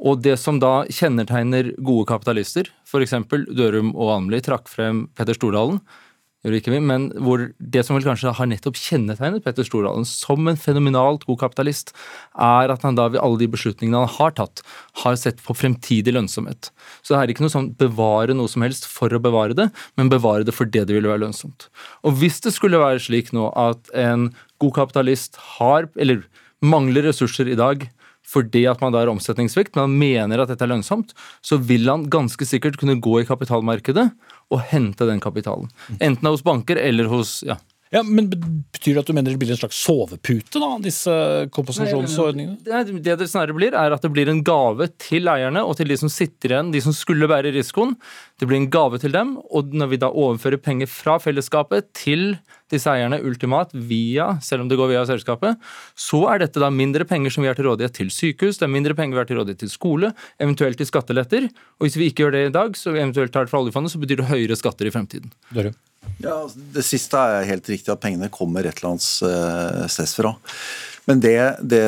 Og 0.04 0.20
det 0.20 0.36
som 0.42 0.58
da 0.60 0.82
kjennetegner 0.92 1.72
gode 1.80 2.04
kapitalister, 2.10 2.68
f.eks. 2.84 3.16
Dørum 3.56 3.94
og 3.94 4.18
Almli 4.18 4.42
trakk 4.44 4.68
frem 4.68 5.06
Petter 5.16 5.38
Stordalen, 5.38 5.80
men 6.44 7.06
hvor 7.24 7.40
det 7.58 7.82
som 7.86 7.96
vel 7.96 8.04
kanskje 8.04 8.34
har 8.36 8.46
nettopp 8.46 8.76
kjennetegnet 8.76 9.44
Petter 9.44 9.64
Stordalen 9.64 10.04
som 10.04 10.46
en 10.46 10.58
fenomenalt 10.60 11.24
god 11.24 11.40
kapitalist, 11.40 11.94
er 12.36 12.68
at 12.68 12.82
han 12.84 12.94
da 12.98 13.08
ved 13.08 13.22
alle 13.22 13.40
de 13.40 13.48
beslutningene 13.48 14.04
han 14.04 14.12
har 14.18 14.34
tatt, 14.36 14.60
har 15.04 15.16
sett 15.16 15.40
på 15.40 15.56
fremtidig 15.56 16.12
lønnsomhet. 16.12 16.70
Så 17.02 17.14
det 17.14 17.22
er 17.22 17.32
ikke 17.32 17.46
noe 17.46 17.54
sånn 17.54 17.72
bevare 17.80 18.36
noe 18.36 18.50
som 18.52 18.62
helst 18.62 18.84
for 18.84 19.08
å 19.08 19.22
bevare 19.22 19.56
det, 19.56 19.70
men 19.96 20.12
bevare 20.12 20.44
det 20.44 20.54
fordi 20.54 20.84
det 20.84 20.94
ville 20.94 21.08
være 21.08 21.24
lønnsomt. 21.24 21.70
Og 22.04 22.20
hvis 22.20 22.42
det 22.44 22.52
skulle 22.52 22.82
være 22.82 23.00
slik 23.00 23.32
nå 23.32 23.48
at 23.56 23.88
en 23.96 24.28
god 24.60 24.76
kapitalist 24.82 25.40
har, 25.56 25.88
eller 25.96 26.26
mangler 26.64 27.08
ressurser 27.08 27.48
i 27.48 27.58
dag, 27.58 27.88
fordi 28.34 28.64
at 28.70 28.82
man 28.82 28.94
da 28.94 29.02
har 29.02 29.12
omsetningssvikt, 29.12 29.74
men 29.74 29.86
han 29.86 29.98
mener 30.00 30.42
at 30.42 30.50
dette 30.50 30.66
er 30.66 30.72
lønnsomt, 30.74 31.14
så 31.44 31.60
vil 31.62 31.86
han 31.90 32.08
ganske 32.12 32.48
sikkert 32.48 32.78
kunne 32.80 32.98
gå 33.02 33.20
i 33.20 33.28
kapitalmarkedet 33.28 34.08
og 34.52 34.66
hente 34.72 35.06
den 35.08 35.22
kapitalen. 35.22 35.70
Enten 36.00 36.30
hos 36.30 36.44
banker 36.46 36.80
eller 36.80 37.08
hos 37.12 37.38
ja, 37.46 37.58
ja, 37.94 38.02
men 38.02 38.30
Betyr 38.74 38.98
det 38.98 39.04
at 39.04 39.08
du 39.08 39.14
mener 39.16 39.32
det 39.32 39.40
blir 39.40 39.52
en 39.54 39.58
slags 39.58 39.78
sovepute, 39.80 40.60
da, 40.60 40.68
disse 40.82 41.12
kompensasjonsordningene? 41.54 42.58
Nei, 42.68 42.82
det 43.00 43.14
det 43.20 43.28
snarere 43.30 43.56
blir, 43.56 43.76
er 43.78 43.94
at 43.94 44.02
det 44.04 44.10
blir 44.12 44.28
en 44.28 44.42
gave 44.44 44.90
til 45.00 45.30
eierne 45.30 45.62
og 45.64 45.78
til 45.78 45.88
de 45.88 45.96
som 46.00 46.10
sitter 46.12 46.52
igjen, 46.52 46.72
de 46.74 46.82
som 46.84 46.92
skulle 46.96 47.28
bære 47.30 47.54
risikoen. 47.54 47.94
Det 48.40 48.48
blir 48.50 48.58
en 48.58 48.68
gave 48.74 49.00
til 49.00 49.14
dem, 49.14 49.36
og 49.48 49.72
når 49.72 49.92
vi 49.94 50.00
da 50.02 50.10
overfører 50.10 50.60
penger 50.60 50.90
fra 50.90 51.16
fellesskapet 51.22 51.92
til 51.96 52.34
disse 52.74 52.90
eierne 52.90 53.22
ultimat 53.24 53.72
via, 53.72 54.34
selv 54.44 54.64
om 54.64 54.68
det 54.68 54.78
går 54.80 54.90
via 54.90 55.06
selskapet, 55.08 55.56
så 55.96 56.24
er 56.32 56.42
dette 56.44 56.60
da 56.60 56.72
mindre 56.74 57.06
penger 57.08 57.32
som 57.32 57.46
vi 57.46 57.52
har 57.52 57.56
til 57.56 57.70
rådighet 57.70 57.96
til 58.02 58.12
sykehus, 58.12 58.60
det 58.60 58.68
er 58.68 58.74
mindre 58.74 58.98
penger 58.98 59.16
vi 59.16 59.22
har 59.22 59.30
til 59.30 59.40
rådighet 59.40 59.64
til 59.64 59.72
skole, 59.72 60.12
eventuelt 60.42 60.80
til 60.80 60.90
skatteletter. 60.90 61.48
Og 61.78 61.86
hvis 61.86 61.98
vi 62.00 62.10
ikke 62.10 62.26
gjør 62.26 62.36
det 62.36 62.46
i 62.50 62.54
dag, 62.58 62.76
så 62.76 62.92
eventuelt 62.92 63.32
tar 63.32 63.46
det 63.46 63.54
fra 63.54 63.62
oljefondet, 63.64 63.94
så 63.94 64.02
betyr 64.02 64.20
det 64.24 64.30
høyere 64.32 64.58
skatter 64.60 64.90
i 64.90 64.94
fremtiden. 64.94 65.32
Dere. 65.54 65.76
Ja, 66.24 66.38
Det 66.74 66.84
siste 66.86 67.20
er 67.20 67.48
helt 67.48 67.68
riktig, 67.68 67.92
at 67.92 68.02
pengene 68.02 68.32
kommer 68.32 68.66
et 68.66 68.78
eller 68.78 68.94
annet 68.94 69.08
eh, 69.28 69.86
sted 69.92 70.10
fra. 70.16 70.34
Men 71.08 71.20
det, 71.20 71.36
det 71.60 71.82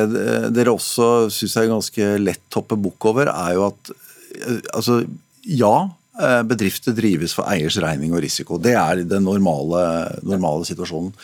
dere 0.53 0.75
også 0.75 1.27
syns 1.33 1.55
er 1.57 1.71
ganske 1.71 2.09
lett 2.21 2.57
hopper 2.57 2.77
bukk 2.79 3.09
over, 3.09 3.31
er 3.33 3.55
jo 3.57 3.67
at 3.71 3.93
eh, 3.93 4.59
altså, 4.77 4.99
ja, 5.47 5.73
eh, 6.21 6.41
bedrifter 6.47 6.95
drives 6.97 7.33
for 7.37 7.49
eiers 7.49 7.79
regning 7.81 8.13
og 8.13 8.21
risiko. 8.25 8.59
Det 8.61 8.75
er 8.77 9.01
den 9.07 9.25
normale, 9.25 9.83
normale 10.21 10.67
situasjonen. 10.69 11.15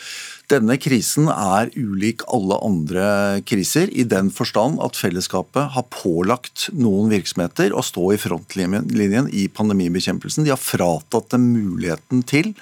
Denne 0.52 0.74
krisen 0.76 1.30
er 1.32 1.70
ulik 1.72 2.20
alle 2.28 2.58
andre 2.66 3.04
kriser, 3.48 3.88
i 3.88 4.04
den 4.04 4.28
forstand 4.34 4.76
at 4.84 4.98
fellesskapet 5.00 5.72
har 5.72 5.86
pålagt 5.88 6.66
noen 6.76 7.08
virksomheter 7.08 7.72
å 7.72 7.80
stå 7.84 8.10
i 8.12 8.18
frontlinjen 8.20 9.30
i 9.32 9.46
pandemibekjempelsen. 9.48 10.44
De 10.44 10.52
har 10.52 10.60
fratatt 10.60 11.32
dem 11.32 11.46
muligheten 11.54 12.20
til 12.28 12.52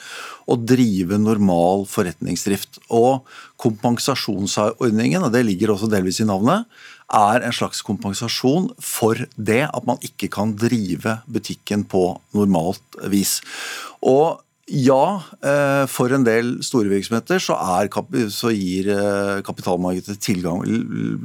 å 0.47 0.55
drive 0.55 1.19
normal 1.19 1.83
forretningsdrift. 1.91 2.79
Og 2.95 3.27
kompensasjonsordningen, 3.63 5.27
og 5.27 5.35
det 5.35 5.43
ligger 5.49 5.75
også 5.75 5.91
delvis 5.91 6.23
i 6.23 6.29
navnet, 6.31 6.71
er 7.13 7.43
en 7.43 7.57
slags 7.57 7.83
kompensasjon 7.85 8.71
for 8.79 9.27
det 9.35 9.65
at 9.67 9.91
man 9.91 9.99
ikke 10.07 10.31
kan 10.33 10.55
drive 10.55 11.19
butikken 11.27 11.83
på 11.91 12.07
normalt 12.39 13.03
vis. 13.11 13.41
Og 14.07 14.39
ja, 14.71 15.23
eh, 15.43 15.85
for 15.91 16.13
en 16.15 16.23
del 16.23 16.53
store 16.63 16.87
virksomheter 16.93 17.41
så, 17.43 17.57
er, 17.81 17.89
så 18.31 18.53
gir 18.55 18.93
eh, 18.95 19.41
kapitalmarkedet 19.43 20.15
tilgang, 20.23 20.63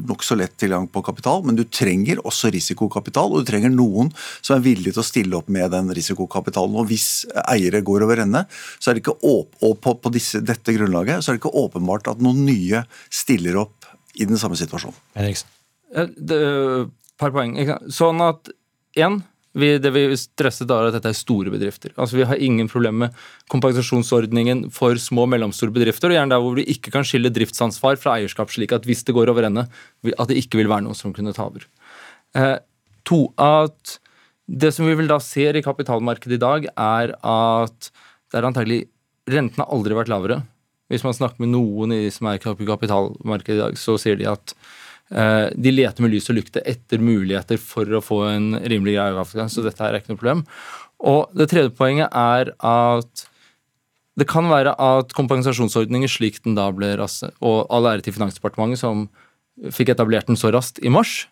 nokså 0.09 0.39
lett 0.39 0.55
tilgang 0.57 0.87
på 0.89 1.03
kapital, 1.05 1.43
men 1.45 1.59
du 1.59 1.61
trenger 1.69 2.17
også 2.25 2.49
risikokapital, 2.55 3.29
og 3.29 3.45
du 3.45 3.51
trenger 3.51 3.69
noen 3.69 4.09
som 4.41 4.55
er 4.55 4.65
villige 4.65 4.95
til 4.97 5.03
å 5.03 5.05
stille 5.05 5.37
opp 5.37 5.51
med 5.53 5.69
den 5.75 5.93
risikokapitalen. 5.93 6.79
Og 6.81 6.89
Hvis 6.89 7.27
eiere 7.45 7.83
går 7.85 8.07
over 8.07 8.23
ende, 8.25 8.47
så 8.81 8.89
er 8.89 8.97
det 8.97 9.05
ikke 9.05 9.19
åp 9.21 9.61
og 9.61 9.77
på, 9.85 9.93
på 10.01 10.13
disse, 10.17 10.41
dette 10.41 10.73
grunnlaget 10.73 11.21
så 11.21 11.31
er 11.31 11.37
det 11.37 11.43
ikke 11.43 11.55
åpenbart 11.61 12.09
at 12.09 12.25
noen 12.25 12.41
nye 12.47 12.83
stiller 13.13 13.61
opp 13.61 13.85
i 14.17 14.25
den 14.25 14.41
samme 14.41 14.57
situasjonen. 14.57 14.97
Henriksen. 15.13 15.53
Et 15.93 16.35
par 17.21 17.37
poeng. 17.37 17.53
Sånn 17.93 18.21
at 18.25 18.49
én 18.97 19.21
vi, 19.57 19.69
det 19.81 19.91
vi 19.95 20.03
stresset 20.19 20.69
er 20.69 20.89
at 20.89 20.97
dette 20.97 21.11
er 21.11 21.17
store 21.17 21.51
bedrifter. 21.53 21.93
Altså 21.95 22.19
Vi 22.19 22.25
har 22.29 22.41
ingen 22.43 22.69
problemer 22.69 23.07
med 23.07 23.21
kompensasjonsordningen 23.51 24.67
for 24.73 24.99
små 25.01 25.25
og 25.25 25.31
mellomstore 25.33 25.73
bedrifter, 25.73 26.11
og 26.11 26.17
gjerne 26.17 26.35
der 26.35 26.43
hvor 26.43 26.57
vi 26.57 26.67
ikke 26.73 26.93
kan 26.93 27.07
skille 27.07 27.31
driftsansvar 27.33 27.97
fra 28.01 28.17
eierskap, 28.17 28.51
slik 28.53 28.75
at 28.75 28.85
hvis 28.87 29.05
det 29.07 29.15
går 29.17 29.31
over 29.33 29.47
ende, 29.47 29.67
at 30.13 30.27
det 30.29 30.37
ikke 30.43 30.61
vil 30.61 30.69
være 30.71 30.85
noen 30.85 30.97
som 30.97 31.15
kunne 31.15 31.33
ta 31.35 31.47
over. 31.47 31.65
Eh, 32.37 32.57
to, 33.07 33.23
at 33.39 33.97
det 34.47 34.73
som 34.75 34.87
vi 34.87 34.95
vil 34.99 35.09
da 35.09 35.19
ser 35.23 35.57
i 35.57 35.65
kapitalmarkedet 35.65 36.37
i 36.37 36.43
dag, 36.43 36.69
er 36.71 37.15
at 37.17 37.89
det 38.31 38.39
er 38.39 38.51
antagelig 38.51 38.83
Rentene 39.27 39.65
har 39.65 39.73
aldri 39.75 39.91
vært 39.91 40.07
lavere. 40.07 40.37
Hvis 40.87 41.03
man 41.03 41.15
snakker 41.15 41.43
med 41.43 41.51
noen 41.51 41.91
i 41.91 42.05
de 42.05 42.11
som 42.15 42.29
er 42.29 42.37
i 42.37 42.41
kapitalmarkedet 42.45 43.57
i 43.57 43.59
dag, 43.59 43.73
så 43.75 43.97
sier 43.99 44.15
de 44.15 44.29
at 44.31 44.53
de 45.07 45.71
leter 45.71 46.03
med 46.03 46.11
lys 46.11 46.25
og 46.27 46.35
lykte 46.35 46.59
etter 46.67 46.99
muligheter 46.99 47.55
for 47.61 47.87
å 47.95 48.01
få 48.03 48.17
en 48.27 48.47
rimelig 48.59 48.97
grei 48.97 49.05
avgang, 49.13 49.47
så 49.47 49.63
dette 49.63 49.79
er 49.85 49.95
ikke 49.95 50.11
noe 50.11 50.19
problem. 50.19 50.41
Og 50.99 51.31
Det 51.31 51.47
tredje 51.47 51.71
poenget 51.77 52.11
er 52.11 52.51
at 52.59 53.27
Det 54.17 54.27
kan 54.27 54.49
være 54.49 54.73
at 54.81 55.13
kompensasjonsordninger 55.13 56.09
slik 56.09 56.41
den 56.43 56.55
da 56.57 56.71
ble 56.73 56.95
raskt, 56.97 57.31
og 57.39 57.67
all 57.69 57.85
ære 57.85 58.01
til 58.01 58.15
Finansdepartementet 58.15 58.81
som 58.81 59.07
fikk 59.73 59.91
etablert 59.93 60.27
den 60.27 60.37
så 60.37 60.49
raskt 60.53 60.81
i 60.81 60.89
mars, 60.89 61.27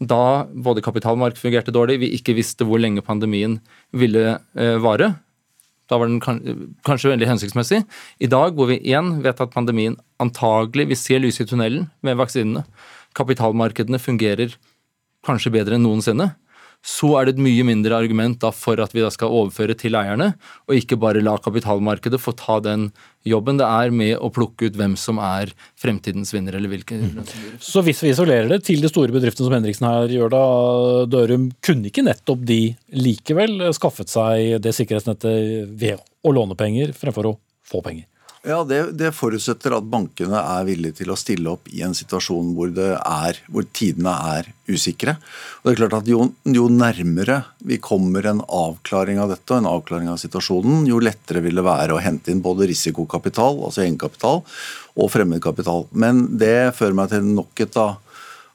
da 0.00 0.44
både 0.52 0.84
kapitalmark 0.84 1.38
fungerte 1.40 1.72
dårlig, 1.72 2.00
vi 2.02 2.12
ikke 2.16 2.34
visste 2.36 2.66
hvor 2.68 2.80
lenge 2.80 3.04
pandemien 3.04 3.58
ville 3.96 4.36
eh, 4.36 4.76
vare. 4.84 5.14
Da 5.88 5.96
var 5.96 6.10
den 6.10 6.20
kanskje 6.20 7.12
veldig 7.12 7.28
hensiktsmessig. 7.30 7.84
I 8.20 8.28
dag 8.28 8.56
hvor 8.56 8.68
vi 8.68 8.80
igjen 8.82 9.20
vet 9.24 9.40
at 9.40 9.54
pandemien 9.54 9.96
antagelig 10.20 10.88
Vi 10.90 10.98
ser 10.98 11.22
lyset 11.22 11.46
i 11.46 11.50
tunnelen 11.52 11.88
med 12.02 12.18
vaksinene. 12.18 12.64
Kapitalmarkedene 13.16 14.00
fungerer 14.02 14.56
kanskje 15.26 15.54
bedre 15.54 15.78
enn 15.78 15.86
noensinne 15.86 16.34
så 16.86 17.08
er 17.18 17.26
det 17.26 17.34
et 17.34 17.42
mye 17.42 17.64
mindre 17.66 17.96
argument 17.98 18.38
da 18.42 18.52
for 18.54 18.78
at 18.82 18.92
vi 18.94 19.02
da 19.02 19.10
skal 19.12 19.32
overføre 19.34 19.74
til 19.78 19.96
eierne, 19.98 20.32
og 20.68 20.78
ikke 20.78 20.98
bare 21.00 21.22
la 21.24 21.34
kapitalmarkedet 21.42 22.20
få 22.22 22.34
ta 22.38 22.60
den 22.62 22.88
jobben 23.26 23.58
det 23.58 23.66
er 23.66 23.90
med 23.90 24.14
å 24.22 24.30
plukke 24.30 24.68
ut 24.68 24.78
hvem 24.78 24.94
som 25.00 25.18
er 25.22 25.50
fremtidens 25.80 26.30
vinner, 26.34 26.54
eller 26.58 26.70
hvilke 26.70 27.00
mm. 27.00 27.22
Så 27.62 27.82
hvis 27.86 28.04
vi 28.04 28.12
isolerer 28.14 28.50
det 28.52 28.62
til 28.68 28.84
de 28.84 28.90
store 28.92 29.14
bedriftene 29.14 29.48
som 29.48 29.56
Henriksen 29.56 29.88
her 29.88 30.14
gjør 30.14 30.34
da, 30.36 30.44
Dørum, 31.10 31.50
kunne 31.64 31.90
ikke 31.90 32.06
nettopp 32.06 32.44
de 32.46 32.60
likevel 32.94 33.66
skaffet 33.76 34.12
seg 34.12 34.60
det 34.62 34.74
sikkerhetsnettet 34.76 35.72
ved 35.74 35.98
å 36.22 36.34
låne 36.36 36.58
penger 36.58 36.94
fremfor 36.96 37.32
å 37.32 37.38
få 37.66 37.82
penger? 37.82 38.06
Ja, 38.46 38.60
det, 38.62 38.92
det, 38.94 39.08
forutsetter 39.16 39.74
at 39.74 39.86
bankene 39.90 40.38
er 40.38 40.66
villige 40.68 41.00
til 41.00 41.10
å 41.10 41.16
stille 41.18 41.50
opp 41.56 41.66
i 41.66 41.80
en 41.82 41.96
situasjon 41.98 42.52
hvor, 42.54 42.70
er, 42.78 43.40
hvor 43.50 43.66
tidene 43.74 44.12
er 44.36 44.52
usikre. 44.70 45.16
Og 45.58 45.66
det 45.66 45.72
er 45.72 45.80
klart 45.80 45.96
at 45.98 46.10
jo, 46.10 46.28
jo, 46.54 46.68
nærmere 46.70 47.40
vi 47.66 47.80
kommer 47.82 48.28
en 48.30 48.44
avklaring 48.46 49.18
av 49.18 49.34
dette, 49.34 49.50
og 49.50 49.58
en 49.64 49.70
avklaring 49.72 50.12
av 50.12 50.20
situasjonen, 50.22 50.86
jo 50.86 51.02
lettere 51.02 51.42
vil 51.42 51.58
det 51.58 51.66
være 51.66 51.96
å 51.96 52.02
hente 52.02 52.30
inn 52.30 52.44
både 52.44 52.70
risikokapital, 52.70 53.64
altså 53.66 53.82
egenkapital, 53.82 54.44
og 54.94 55.10
fremmedkapital. 55.10 55.88
Men 55.98 56.28
det 56.38 56.70
fører 56.78 56.94
meg 57.02 57.10
til 57.10 57.26
nok 57.26 57.66
et 57.66 57.82
av 57.82 57.96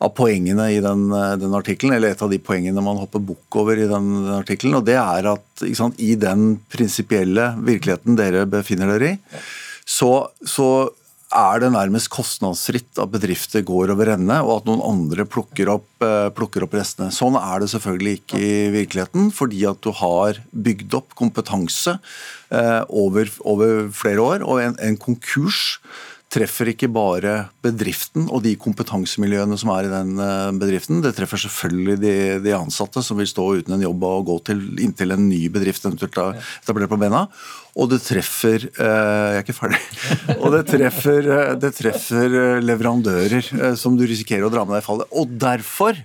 av 0.02 0.10
poengene 0.18 0.66
i 0.74 0.80
den, 0.82 1.04
den 1.38 1.52
artikkelen, 1.54 1.94
eller 1.94 2.16
et 2.16 2.22
av 2.26 2.32
de 2.32 2.40
poengene 2.42 2.82
man 2.82 2.98
hopper 2.98 3.22
bukk 3.22 3.60
over 3.62 3.78
i 3.78 3.86
den, 3.90 4.08
den 4.24 4.38
artikkelen. 4.40 4.80
Og 4.80 4.88
det 4.88 4.98
er 4.98 5.28
at 5.36 5.66
sant, 5.78 6.00
i 6.02 6.16
den 6.18 6.56
prinsipielle 6.74 7.52
virkeligheten 7.62 8.18
dere 8.18 8.48
befinner 8.50 8.90
dere 8.96 9.12
i, 9.12 9.20
så, 9.86 10.12
så 10.46 10.68
er 11.32 11.62
det 11.64 11.70
nærmest 11.72 12.10
kostnadsfritt 12.12 13.00
at 13.00 13.12
bedrifter 13.14 13.64
går 13.66 13.94
over 13.94 14.12
ende, 14.14 14.38
og 14.44 14.58
at 14.58 14.68
noen 14.68 14.84
andre 14.84 15.26
plukker 15.30 15.72
opp, 15.72 15.88
eh, 16.04 16.28
plukker 16.36 16.66
opp, 16.66 16.76
restene. 16.76 17.12
Sånn 17.16 17.38
er 17.40 17.64
det 17.64 17.72
selvfølgelig 17.72 18.16
ikke 18.20 18.42
i 18.42 18.56
virkeligheten, 18.76 19.32
fordi 19.36 19.64
at 19.70 19.80
du 19.84 19.92
har 19.96 20.42
bygd 20.52 20.98
opp 21.00 21.16
kompetanse 21.16 21.98
eh, 22.52 22.82
over, 22.90 23.32
over 23.48 23.88
flere 23.96 24.26
år. 24.26 24.44
Og 24.44 24.60
en, 24.64 24.76
en 24.84 25.00
konkurs 25.00 25.80
treffer 26.32 26.70
ikke 26.72 26.88
bare 26.92 27.34
bedriften 27.64 28.30
og 28.32 28.44
de 28.46 28.54
kompetansemiljøene 28.60 29.58
som 29.60 29.72
er 29.74 29.88
i 29.88 29.92
den 29.92 30.14
eh, 30.24 30.52
bedriften. 30.62 31.02
Det 31.04 31.14
treffer 31.18 31.42
selvfølgelig 31.44 31.98
de, 32.00 32.14
de 32.46 32.54
ansatte 32.56 33.04
som 33.04 33.20
vil 33.20 33.28
stå 33.30 33.48
uten 33.60 33.76
en 33.76 33.84
jobb 33.84 34.06
og 34.08 34.30
gå 34.30 34.38
til, 34.52 34.62
inntil 34.86 35.16
en 35.16 35.26
ny 35.28 35.42
bedrift 35.52 35.88
eventuelt 35.88 36.22
er 36.24 36.40
etablert 36.62 36.92
på 36.92 37.00
bena. 37.02 37.26
Og 37.76 37.92
det 37.92 38.02
treffer 38.04 38.70
eh, 38.70 39.28
Jeg 39.36 39.42
er 39.42 39.44
ikke 39.44 39.58
ferdig. 39.58 39.82
Og 40.42 40.56
det 40.56 40.64
treffer, 40.72 41.28
eh, 41.36 41.52
det 41.60 41.74
treffer 41.76 42.40
leverandører 42.64 43.76
som 43.80 44.00
du 44.00 44.06
risikerer 44.08 44.48
å 44.48 44.54
dra 44.54 44.64
med 44.66 44.78
deg 44.78 44.86
i 44.86 44.88
fallet. 44.88 45.12
Og 45.12 45.36
derfor 45.42 46.00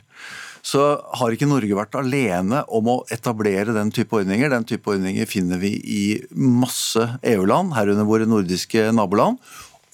så 0.66 0.82
har 1.20 1.30
ikke 1.30 1.46
Norge 1.46 1.78
vært 1.78 1.94
alene 1.98 2.64
om 2.74 2.88
å 2.90 2.96
etablere 3.14 3.74
den 3.76 3.92
type 3.94 4.18
ordninger. 4.18 4.50
Den 4.50 4.66
type 4.66 4.90
ordninger 4.90 5.28
finner 5.30 5.60
vi 5.62 5.76
i 5.78 6.02
masse 6.34 7.04
EU-land, 7.22 7.76
herunder 7.76 8.08
våre 8.08 8.26
nordiske 8.26 8.88
naboland. 8.96 9.38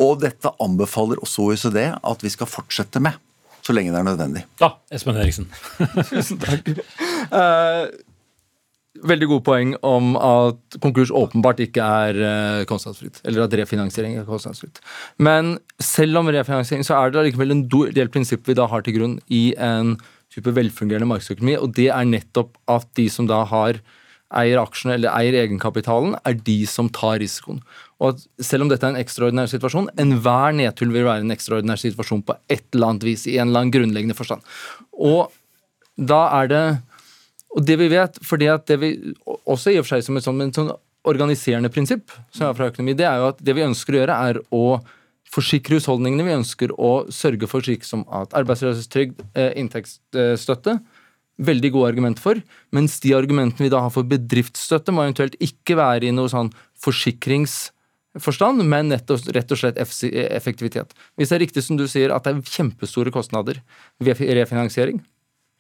Og 0.03 0.23
dette 0.23 0.53
anbefaler 0.63 1.21
også 1.23 1.49
OECD 1.51 1.83
at 1.95 2.25
vi 2.25 2.33
skal 2.33 2.51
fortsette 2.51 3.03
med, 3.03 3.19
så 3.63 3.75
lenge 3.75 3.93
det 3.95 4.01
er 4.01 4.09
nødvendig. 4.09 4.47
Da, 4.61 4.75
Espen 4.91 5.19
Eriksen. 5.21 5.47
Tusen 6.11 6.41
takk. 6.43 6.73
Uh, 7.31 7.87
veldig 9.07 9.29
gode 9.31 9.45
poeng 9.47 9.75
om 9.87 10.17
at 10.19 10.79
konkurs 10.83 11.13
åpenbart 11.15 11.63
ikke 11.63 11.85
er 12.07 12.19
uh, 12.19 12.65
kostnadsfritt. 12.69 13.23
Eller 13.25 13.47
at 13.47 13.55
refinansiering 13.63 14.19
er 14.19 14.27
kostnadsfritt. 14.27 14.83
Men 15.23 15.57
selv 15.83 16.19
om 16.21 16.33
refinansiering, 16.35 16.87
så 16.87 16.99
er 16.99 17.15
det 17.15 17.29
likevel 17.29 17.55
en 17.55 17.65
del 17.71 18.11
prinsipp 18.13 18.51
vi 18.51 18.59
da 18.59 18.67
har 18.71 18.83
til 18.83 18.99
grunn 18.99 19.17
i 19.31 19.53
en 19.55 19.97
type 20.33 20.55
velfungerende 20.57 21.09
markedsøkonomi, 21.11 21.59
og 21.61 21.75
det 21.77 21.91
er 21.93 22.09
nettopp 22.09 22.57
at 22.73 22.89
de 22.97 23.09
som 23.13 23.29
da 23.29 23.43
har 23.49 23.83
eier 24.33 24.61
aksjene 24.63 24.97
eller 24.97 25.13
eier 25.13 25.37
egenkapitalen, 25.43 26.17
er 26.25 26.39
de 26.47 26.63
som 26.69 26.89
tar 26.93 27.21
risikoen. 27.21 27.61
Og 28.03 28.15
at 28.15 28.25
Selv 28.43 28.67
om 28.67 28.71
dette 28.71 28.87
er 28.87 28.95
en 28.95 29.01
ekstraordinær 29.01 29.51
situasjon, 29.51 29.93
enhver 30.01 30.57
nedtull 30.59 30.91
vil 30.95 31.07
være 31.07 31.23
en 31.23 31.35
ekstraordinær 31.35 31.79
situasjon 31.81 32.25
på 32.27 32.37
et 32.51 32.65
eller 32.75 32.93
annet 32.93 33.07
vis, 33.07 33.27
i 33.31 33.37
en 33.39 33.49
eller 33.49 33.63
annen 33.63 33.75
grunnleggende 33.75 34.19
forstand. 34.19 34.43
Og 34.99 35.31
da 35.97 36.25
er 36.41 36.51
det 36.51 36.65
og 37.53 37.67
det 37.69 37.77
vi 37.77 37.91
vet, 37.93 38.17
fordi 38.25 38.49
at 38.49 38.65
det 38.71 38.79
vi 38.81 38.95
også 39.45 39.75
i 39.75 39.77
og 39.77 39.85
for 39.85 39.95
seg 39.95 40.07
som 40.07 40.17
et 40.17 40.25
sånn, 40.25 40.41
sånn 40.57 40.73
organiserende 41.09 41.69
prinsipp 41.73 42.15
som 42.33 42.47
er 42.47 42.57
fra 42.57 42.71
økonomi, 42.71 42.95
det 42.97 43.05
er 43.05 43.21
jo 43.21 43.29
at 43.29 43.43
det 43.45 43.55
vi 43.59 43.67
ønsker 43.67 43.93
å 43.93 44.01
gjøre, 44.01 44.17
er 44.31 44.41
å 44.57 44.63
forsikre 45.33 45.77
husholdningene. 45.77 46.25
Vi 46.25 46.39
ønsker 46.39 46.73
å 46.73 46.93
sørge 47.13 47.49
for 47.51 47.65
slik 47.65 47.85
som 47.89 48.07
at 48.13 48.33
arbeidsløshetstrygd, 48.41 49.21
eh, 49.37 49.53
inntektsstøtte 49.61 50.79
veldig 51.43 51.73
gode 51.75 51.93
argumenter 51.93 52.23
for, 52.23 52.41
mens 52.77 52.99
de 53.03 53.15
argumentene 53.17 53.67
vi 53.67 53.73
da 53.73 53.81
har 53.85 53.93
for 53.93 54.07
bedriftsstøtte, 54.07 54.93
må 54.93 55.07
eventuelt 55.07 55.37
ikke 55.43 55.77
være 55.79 56.09
i 56.09 56.15
noe 56.15 56.31
sånn 56.31 56.53
forsikringsforstand, 58.19 58.65
men 58.69 58.93
rett 58.93 59.53
og 59.53 59.59
slett 59.59 59.79
effektivitet. 59.79 60.93
Hvis 61.17 61.31
det 61.31 61.39
er 61.39 61.45
riktig 61.47 61.65
som 61.65 61.77
du 61.77 61.87
sier 61.89 62.13
at 62.13 62.25
det 62.25 62.35
er 62.35 62.43
kjempestore 62.43 63.13
kostnader 63.15 63.63
ved 64.03 64.21
refinansiering, 64.21 65.01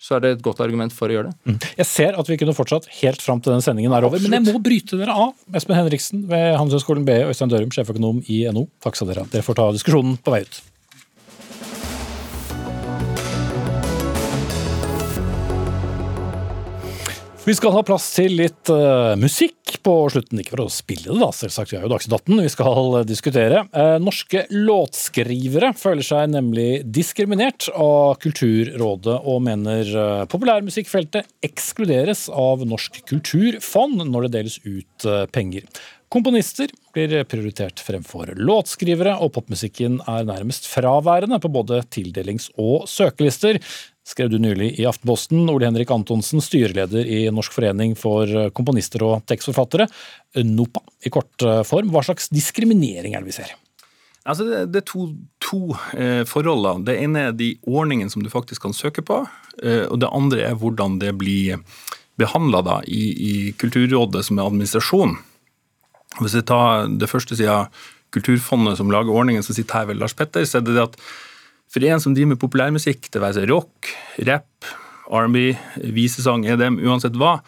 så 0.02 0.16
er 0.16 0.20
det 0.24 0.30
et 0.34 0.42
godt 0.42 0.60
argument 0.64 0.92
for 0.92 1.06
å 1.06 1.14
gjøre 1.14 1.30
det. 1.30 1.36
Mm. 1.46 1.58
Jeg 1.78 1.86
ser 1.86 2.16
at 2.18 2.28
vi 2.28 2.36
kunne 2.40 2.54
fortsatt 2.56 2.88
helt 2.98 3.22
fram 3.22 3.40
til 3.40 3.54
den 3.54 3.62
sendingen 3.62 3.92
er 3.94 4.02
over, 4.02 4.18
Absolutt. 4.18 4.32
men 4.34 4.48
jeg 4.50 4.56
må 4.56 4.62
bryte 4.64 4.98
dere 4.98 5.14
av. 5.14 5.36
Espen 5.54 5.78
Henriksen 5.78 6.24
ved 6.30 6.56
Handelshøyskolen 6.58 7.06
BI, 7.06 7.20
Øystein 7.30 7.52
Dørum, 7.52 7.70
sjeføkonom 7.70 8.18
i 8.26 8.42
NO. 8.50 8.66
Takk 8.82 8.98
skal 8.98 9.12
dere 9.12 9.22
ha. 9.22 9.30
Dere 9.30 9.46
får 9.46 9.60
ta 9.60 9.68
diskusjonen 9.76 10.18
på 10.18 10.34
vei 10.34 10.42
ut. 10.42 10.58
Vi 17.42 17.54
skal 17.58 17.72
ha 17.74 17.80
plass 17.82 18.04
til 18.14 18.36
litt 18.38 18.70
uh, 18.70 19.18
musikk 19.18 19.80
på 19.82 19.92
slutten. 20.14 20.38
Ikke 20.38 20.52
for 20.52 20.62
å 20.62 20.70
spille 20.70 21.08
det, 21.08 21.18
da, 21.18 21.32
selvsagt. 21.34 21.72
Vi 21.72 21.78
er 21.80 21.82
jo 21.82 21.90
Dagsnytt 21.90 22.28
Vi 22.38 22.52
skal 22.52 22.90
uh, 22.94 22.98
diskutere. 23.02 23.64
Uh, 23.74 23.96
norske 23.98 24.44
låtskrivere 24.54 25.72
føler 25.74 26.06
seg 26.06 26.30
nemlig 26.36 26.84
diskriminert 26.86 27.66
av 27.74 28.14
Kulturrådet, 28.22 29.16
og 29.26 29.42
mener 29.42 29.90
populærmusikkfeltet 30.30 31.34
ekskluderes 31.42 32.28
av 32.30 32.62
Norsk 32.62 33.02
kulturfond 33.10 34.06
når 34.06 34.28
det 34.28 34.32
deles 34.36 34.60
ut 34.62 35.08
penger. 35.34 35.66
Komponister 36.12 36.68
blir 36.92 37.22
prioritert 37.24 37.80
fremfor 37.80 38.34
låtskrivere, 38.36 39.14
og 39.24 39.32
popmusikken 39.32 39.96
er 40.04 40.26
nærmest 40.28 40.68
fraværende 40.68 41.38
på 41.40 41.48
både 41.48 41.80
tildelings- 41.88 42.50
og 42.60 42.84
søkelister 42.90 43.56
skrev 44.04 44.28
du 44.28 44.36
nylig 44.42 44.72
i 44.80 44.86
Aftenposten. 44.88 45.46
Ole 45.48 45.68
Henrik 45.68 45.90
Antonsen, 45.94 46.42
styreleder 46.44 47.06
i 47.06 47.22
Norsk 47.32 47.54
forening 47.54 47.94
for 47.98 48.28
komponister 48.52 49.04
og 49.06 49.24
tekstforfattere, 49.30 49.88
NOPA 50.44 50.82
i 51.06 51.12
kort 51.14 51.46
eh, 51.46 51.62
form. 51.66 51.92
Hva 51.94 52.04
slags 52.04 52.28
diskriminering 52.32 53.14
er 53.14 53.22
det 53.22 53.32
vi 53.32 53.38
ser? 53.38 53.56
Altså 54.22 54.46
det, 54.46 54.82
er 54.82 54.86
to, 54.86 55.08
to 55.42 55.62
eh, 55.96 56.22
forhold. 56.28 56.84
Det 56.86 56.98
ene 57.00 57.28
er 57.28 57.34
de 57.34 57.54
ordningene 57.64 58.12
som 58.12 58.22
du 58.22 58.30
faktisk 58.30 58.66
kan 58.66 58.76
søke 58.76 59.04
på. 59.06 59.22
Eh, 59.62 59.86
og 59.88 59.98
det 60.02 60.12
andre 60.12 60.44
er 60.50 60.58
hvordan 60.58 61.00
det 61.02 61.16
blir 61.18 61.62
behandla 62.20 62.82
i, 62.84 63.04
i, 63.16 63.34
Kulturrådet 63.58 64.26
som 64.28 64.38
er 64.38 64.50
administrasjon. 64.50 65.16
Hvis 66.20 66.36
jeg 66.36 66.46
tar 66.50 66.88
det 67.00 67.10
første 67.10 67.38
sida 67.38 67.64
Kulturfondet 68.12 68.76
som 68.76 68.90
lager 68.92 69.08
ordningen, 69.08 69.44
som 69.44 69.56
sitter 69.56 69.78
her 69.78 69.86
ved 69.88 69.96
Lars 69.96 70.12
Petter, 70.12 70.44
så 70.44 70.58
er 70.58 70.66
det 70.66 70.74
det 70.76 70.84
at 70.84 70.98
for 71.72 71.84
en 71.88 72.00
som 72.04 72.12
driver 72.12 72.34
med 72.34 72.40
populærmusikk, 72.42 73.08
det 73.08 73.22
være 73.22 73.38
seg 73.38 73.48
rock, 73.48 73.88
rap, 74.28 74.66
R&B, 75.08 75.54
visesang, 75.96 76.44
EDM, 76.44 76.76
uansett 76.84 77.16
hva, 77.16 77.38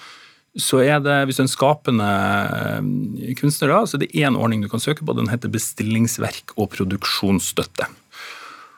så 0.57 0.81
er 0.85 1.03
det, 1.03 1.17
hvis 1.27 1.37
du 1.37 1.43
er 1.43 1.49
en 1.49 1.51
skapende 1.51 2.07
eh, 2.07 3.35
kunstner, 3.37 3.73
da, 3.75 3.83
så 3.85 3.99
er 3.99 4.05
det 4.05 4.15
én 4.23 4.39
ordning 4.39 4.63
du 4.63 4.71
kan 4.71 4.83
søke 4.83 5.05
på. 5.05 5.17
Den 5.19 5.29
heter 5.29 5.53
bestillingsverk 5.53 6.55
og 6.55 6.71
produksjonsstøtte. 6.77 7.89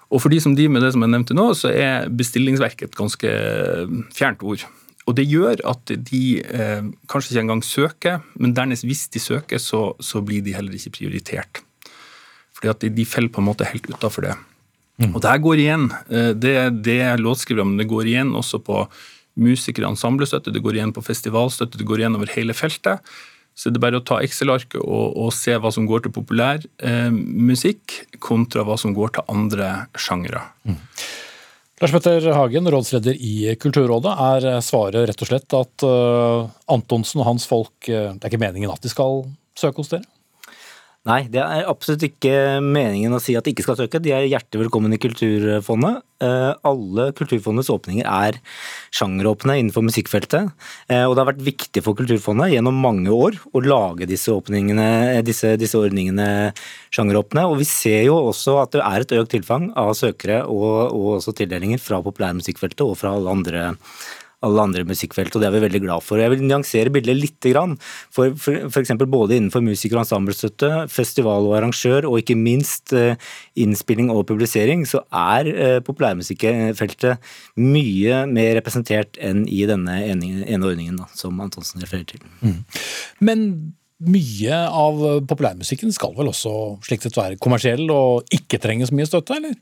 Og 0.07 0.22
for 0.22 0.32
de 0.32 0.41
som 0.41 0.55
driver 0.57 0.76
med 0.76 0.87
det 0.87 0.95
som 0.95 1.05
jeg 1.05 1.12
nevnte 1.12 1.37
nå, 1.37 1.51
så 1.59 1.70
er 1.74 2.09
bestillingsverk 2.09 2.87
et 2.87 2.97
ganske 2.97 3.30
fjernt 4.16 4.43
ord. 4.47 4.64
Og 5.07 5.14
det 5.14 5.26
gjør 5.30 5.61
at 5.70 5.92
de 6.09 6.22
eh, 6.42 6.88
kanskje 7.11 7.34
ikke 7.34 7.44
engang 7.44 7.62
søker, 7.62 8.24
men 8.34 8.54
dernest 8.57 8.86
hvis 8.86 9.07
de 9.14 9.22
søker, 9.22 9.62
så, 9.62 9.92
så 10.02 10.22
blir 10.24 10.42
de 10.42 10.54
heller 10.57 10.74
ikke 10.74 10.96
prioritert. 10.98 11.62
Fordi 12.57 12.72
at 12.72 12.82
de, 12.82 12.90
de 12.96 13.07
faller 13.07 13.30
på 13.30 13.42
en 13.42 13.48
måte 13.50 13.68
helt 13.68 13.86
utafor 13.92 14.26
det. 14.26 14.34
Mm. 14.98 15.12
Og 15.12 15.20
der 15.22 15.38
går 15.44 15.62
igjen, 15.62 15.86
eh, 16.09 16.32
det, 16.34 16.57
det 16.86 16.98
låtskrivere, 17.20 17.68
men 17.68 17.78
det 17.78 17.88
går 17.90 18.11
igjen 18.11 18.34
også 18.34 18.62
på 18.66 18.82
musikere, 19.36 19.90
ensemblestøtte, 19.92 20.52
det 20.52 20.62
går 20.64 20.78
igjen 20.78 20.94
på 20.96 21.04
festivalstøtte, 21.04 21.78
det 21.78 21.86
går 21.86 22.02
igjen 22.02 22.16
over 22.16 22.32
hele 22.32 22.57
feltet. 22.57 23.04
så 23.57 23.70
det 23.70 23.78
er 23.78 23.84
bare 23.86 24.00
å 24.00 24.04
ta 24.04 24.18
Excel-arket 24.20 24.80
og, 24.82 25.16
og, 25.16 25.30
se 25.32 25.54
hva 25.57 25.70
som 25.72 25.86
går 25.88 26.02
til 26.04 26.12
populær 26.12 26.64
eh, 26.84 27.12
musikk, 27.12 28.02
kontra 28.20 28.64
hva 28.66 28.76
som 28.80 28.92
går 28.96 29.14
til 29.16 29.30
andre 29.32 29.86
sjangere. 29.96 30.42
Mm. 30.68 30.80
Lars 31.76 31.92
Petter 31.92 32.24
Hagen, 32.32 32.68
rådsleder 32.72 33.18
i 33.20 33.54
Kulturrådet. 33.60 34.12
Er 34.16 34.60
svaret 34.64 35.10
rett 35.10 35.20
og 35.20 35.28
slett 35.28 35.56
at 35.58 35.84
uh, 35.84 36.48
Antonsen 36.72 37.20
og 37.20 37.28
hans 37.28 37.44
folk 37.44 37.90
uh, 37.90 38.14
Det 38.16 38.24
er 38.24 38.30
ikke 38.30 38.40
meningen 38.40 38.72
at 38.72 38.80
de 38.80 38.88
skal 38.88 39.26
søke 39.58 39.82
hos 39.82 39.92
dere? 39.92 40.08
Nei, 41.07 41.20
det 41.30 41.38
er 41.38 41.68
absolutt 41.70 42.02
ikke 42.02 42.59
meningen 42.64 43.14
å 43.14 43.20
si 43.22 43.36
at 43.38 43.46
de 43.46 43.52
ikke 43.54 43.62
skal 43.62 43.76
søke. 43.78 44.00
De 44.02 44.11
er 44.11 44.24
hjertelig 44.26 44.64
velkommen 44.64 44.90
i 44.90 44.98
Kulturfondet. 44.98 46.00
Eh, 46.18 46.50
alle 46.66 47.04
Kulturfondets 47.14 47.70
åpninger 47.70 48.09
er 48.11 48.40
sjangeråpne 48.90 49.54
innenfor 49.61 49.86
musikkfeltet. 49.86 50.50
Eh, 50.90 51.04
og 51.04 51.14
det 51.14 51.22
har 51.22 51.30
vært 51.30 51.46
viktig 51.46 51.84
for 51.86 51.94
Kulturfondet 51.94 52.57
gjennom 52.57 52.82
mange 52.82 53.14
år 53.14 53.38
å 53.54 53.62
lage 53.62 54.11
disse, 54.11 54.34
disse, 55.30 55.54
disse 55.62 55.78
ordningene 55.78 56.50
sjangeråpne. 56.90 57.46
Og 57.52 57.61
vi 57.62 57.70
ser 57.70 58.02
jo 58.09 58.18
også 58.32 58.59
at 58.64 58.74
det 58.74 58.82
er 58.82 59.07
et 59.07 59.18
økt 59.20 59.36
tilfang 59.36 59.70
av 59.78 59.94
søkere 59.94 60.42
og, 60.50 60.90
og 60.90 61.11
også 61.20 61.38
tildelinger 61.38 61.78
fra 61.86 62.02
populærmusikkfeltet 62.02 62.82
og 62.82 62.98
fra 62.98 63.14
alle 63.14 63.38
andre 63.38 63.68
alle 64.45 64.64
andre 64.66 64.84
musikkfelt, 64.84 65.32
og 65.34 65.43
det 65.43 65.49
er 65.49 65.55
vi 65.55 65.62
veldig 65.64 65.80
glad 65.87 66.05
for. 66.05 66.20
Jeg 66.20 66.32
vil 66.34 66.45
nyansere 66.45 66.93
bildet 66.93 67.16
litt. 67.16 67.47
For 68.12 68.34
f.eks. 68.34 68.93
både 69.07 69.39
innenfor 69.39 69.62
musiker- 69.64 69.97
og 69.97 70.05
ensemblestøtte, 70.05 70.70
festival 70.93 71.49
og 71.49 71.57
arrangør, 71.59 72.09
og 72.11 72.20
ikke 72.20 72.37
minst 72.39 72.93
eh, 72.97 73.16
innspilling 73.57 74.11
og 74.12 74.26
publisering, 74.28 74.84
så 74.89 75.03
er 75.09 75.51
eh, 75.53 75.78
populærmusikkfeltet 75.87 77.22
mye 77.62 78.24
mer 78.28 78.55
representert 78.61 79.16
enn 79.22 79.47
i 79.49 79.64
denne 79.68 79.99
ene 80.05 80.61
ordningen 80.61 81.01
da, 81.01 81.09
som 81.16 81.41
Antonsen 81.41 81.80
refererer 81.84 82.12
til. 82.12 82.24
Mm. 82.45 82.61
Men 83.24 83.49
mye 84.05 84.57
av 84.68 85.01
populærmusikken 85.28 85.95
skal 85.97 86.12
vel 86.18 86.28
også 86.28 86.53
slik 86.84 87.05
sett 87.05 87.16
være 87.16 87.39
kommersiell 87.41 87.89
og 87.93 88.28
ikke 88.34 88.61
trenge 88.61 88.89
så 88.89 88.97
mye 88.97 89.09
støtte, 89.09 89.39
eller? 89.39 89.57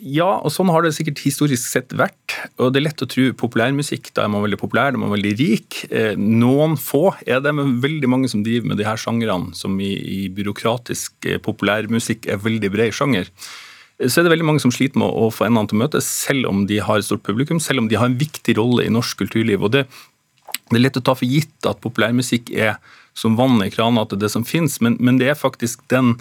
Ja, 0.00 0.36
og 0.44 0.52
sånn 0.52 0.70
har 0.72 0.84
det 0.84 0.92
sikkert 0.96 1.22
historisk 1.24 1.64
sett 1.64 1.94
vært. 1.96 2.36
Og 2.60 2.72
det 2.72 2.80
er 2.80 2.86
lett 2.88 3.04
å 3.04 3.08
tro 3.08 3.24
populærmusikk, 3.38 4.10
da 4.16 4.26
er 4.26 4.32
man 4.32 4.44
veldig 4.44 4.60
populær, 4.60 4.92
da 4.92 4.98
er 4.98 5.02
man 5.04 5.14
veldig 5.14 5.32
rik. 5.40 5.80
Eh, 5.88 6.12
noen 6.18 6.76
få 6.80 7.14
er 7.24 7.42
det, 7.44 7.54
men 7.56 7.78
veldig 7.82 8.10
mange 8.12 8.30
som 8.32 8.44
driver 8.44 8.72
med 8.72 8.80
de 8.80 8.86
her 8.88 9.00
sjangrene, 9.00 9.56
som 9.56 9.78
i, 9.80 9.92
i 9.96 10.20
byråkratisk 10.34 11.28
eh, 11.28 11.40
populærmusikk 11.42 12.28
er 12.32 12.42
veldig 12.44 12.72
bred 12.74 12.96
sjanger. 12.96 13.30
Eh, 13.98 14.08
så 14.08 14.20
er 14.20 14.28
det 14.28 14.34
veldig 14.34 14.48
mange 14.50 14.64
som 14.64 14.74
sliter 14.74 15.00
med 15.00 15.08
å 15.08 15.30
få 15.32 15.48
endene 15.48 15.70
til 15.70 15.80
å 15.80 15.84
møtes, 15.86 16.12
selv 16.28 16.52
om 16.52 16.66
de 16.68 16.82
har 16.84 17.00
et 17.00 17.08
stort 17.08 17.24
publikum, 17.26 17.60
selv 17.62 17.84
om 17.84 17.90
de 17.92 18.00
har 18.00 18.10
en 18.10 18.20
viktig 18.20 18.58
rolle 18.60 18.86
i 18.86 18.92
norsk 18.92 19.24
kulturliv. 19.24 19.64
Og 19.64 19.72
det, 19.76 19.86
det 20.68 20.78
er 20.78 20.84
lett 20.84 21.00
å 21.00 21.04
ta 21.04 21.16
for 21.16 21.28
gitt 21.28 21.68
at 21.68 21.80
populærmusikk 21.84 22.52
er 22.52 22.76
som 23.16 23.36
vann 23.36 23.60
i 23.64 23.72
krana 23.72 24.06
at 24.06 24.14
det 24.20 24.30
som 24.32 24.44
finnes, 24.44 24.78
men, 24.84 24.96
men 25.00 25.18
det 25.20 25.32
er 25.32 25.38
faktisk 25.38 25.84
den 25.92 26.16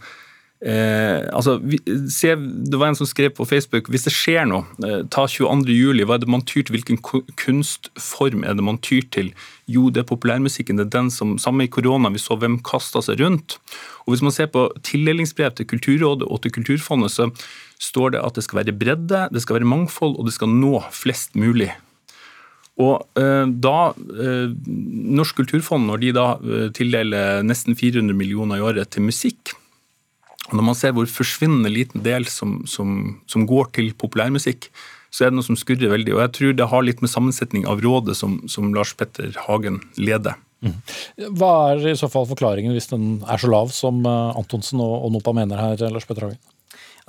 Eh, 0.61 1.25
altså, 1.33 1.55
vi, 1.57 1.79
se, 2.13 2.35
det 2.37 2.77
var 2.77 2.91
en 2.91 2.97
som 2.99 3.07
skrev 3.09 3.31
på 3.33 3.47
Facebook 3.49 3.87
hvis 3.89 4.03
det 4.05 4.13
skjer 4.13 4.45
noe, 4.45 4.67
eh, 4.85 4.99
ta 5.09 5.23
22. 5.25 5.73
juli, 5.73 6.05
hva 6.05 6.19
er 6.19 6.21
det 6.21 6.29
man 6.29 6.43
tyr 6.45 6.61
til? 6.67 6.75
Hvilken 6.75 6.99
kunstform 7.41 8.45
er 8.45 8.57
det 8.57 8.65
man 8.67 8.77
tyr 8.85 9.07
til? 9.09 9.31
Jo, 9.71 9.89
det 9.89 10.03
er 10.03 10.09
populærmusikken. 10.11 10.77
Det 10.77 10.85
er 10.85 10.95
den 10.99 11.09
som, 11.13 11.37
Samme 11.41 11.65
i 11.65 11.71
korona, 11.71 12.11
vi 12.13 12.21
så 12.21 12.37
hvem 12.37 12.59
kasta 12.65 13.01
seg 13.01 13.23
rundt. 13.23 13.57
Og 14.05 14.13
Hvis 14.13 14.25
man 14.25 14.35
ser 14.35 14.51
på 14.53 14.67
tildelingsbrev 14.85 15.55
til 15.57 15.69
Kulturrådet 15.69 16.27
og 16.29 16.43
til 16.43 16.53
Kulturfondet, 16.53 17.13
så 17.13 17.31
står 17.81 18.13
det 18.13 18.21
at 18.21 18.37
det 18.37 18.43
skal 18.45 18.61
være 18.61 18.77
bredde, 18.77 19.29
det 19.33 19.41
skal 19.41 19.57
være 19.57 19.69
mangfold, 19.69 20.19
og 20.19 20.27
det 20.29 20.35
skal 20.35 20.51
nå 20.53 20.83
flest 20.93 21.33
mulig. 21.33 21.71
Og 22.81 23.01
eh, 23.19 23.47
da 23.49 23.77
eh, 23.93 24.53
Norsk 25.17 25.41
kulturfond, 25.41 25.89
når 25.89 26.01
de 26.01 26.13
da 26.15 26.27
eh, 26.37 26.69
tildeler 26.75 27.41
nesten 27.45 27.75
400 27.77 28.15
millioner 28.17 28.61
i 28.61 28.65
året 28.65 28.93
til 28.93 29.05
musikk, 29.09 29.55
Når 30.51 30.67
man 30.67 30.77
ser 30.77 30.95
hvor 30.95 31.07
forsvinnende 31.09 31.71
liten 31.71 32.03
del 32.05 32.27
som, 32.29 32.61
som, 32.69 33.17
som, 33.31 33.47
går 33.49 33.71
til 33.77 33.91
populærmusikk, 33.97 34.69
så 35.11 35.25
er 35.25 35.31
det 35.31 35.39
noe 35.39 35.47
som 35.47 35.59
skurrer 35.59 35.91
veldig. 35.91 36.15
Og 36.15 36.23
jeg 36.25 36.33
tror 36.37 36.55
det 36.55 36.69
har 36.71 36.85
litt 36.87 37.03
med 37.03 37.11
sammensetning 37.11 37.67
av 37.69 37.83
rådet 37.83 38.15
som, 38.19 38.39
som 38.51 38.71
Lars 38.75 38.93
Petter 38.97 39.35
Hagen 39.47 39.81
leder. 39.99 40.37
Mm. 40.61 40.77
Hva 41.39 41.51
er 41.71 41.87
i 41.89 41.97
så 41.97 42.07
fall 42.11 42.27
forklaringen 42.29 42.75
hvis 42.75 42.91
den 42.91 43.15
er 43.25 43.41
så 43.41 43.49
lav 43.49 43.71
som 43.73 44.03
eh, 44.05 44.37
Antonsen 44.37 44.81
og, 44.83 45.07
og 45.07 45.15
NOPA 45.15 45.33
mener 45.39 45.61
her, 45.61 45.87
Lars 45.89 46.05
Petter 46.07 46.27
Hagen? 46.29 46.41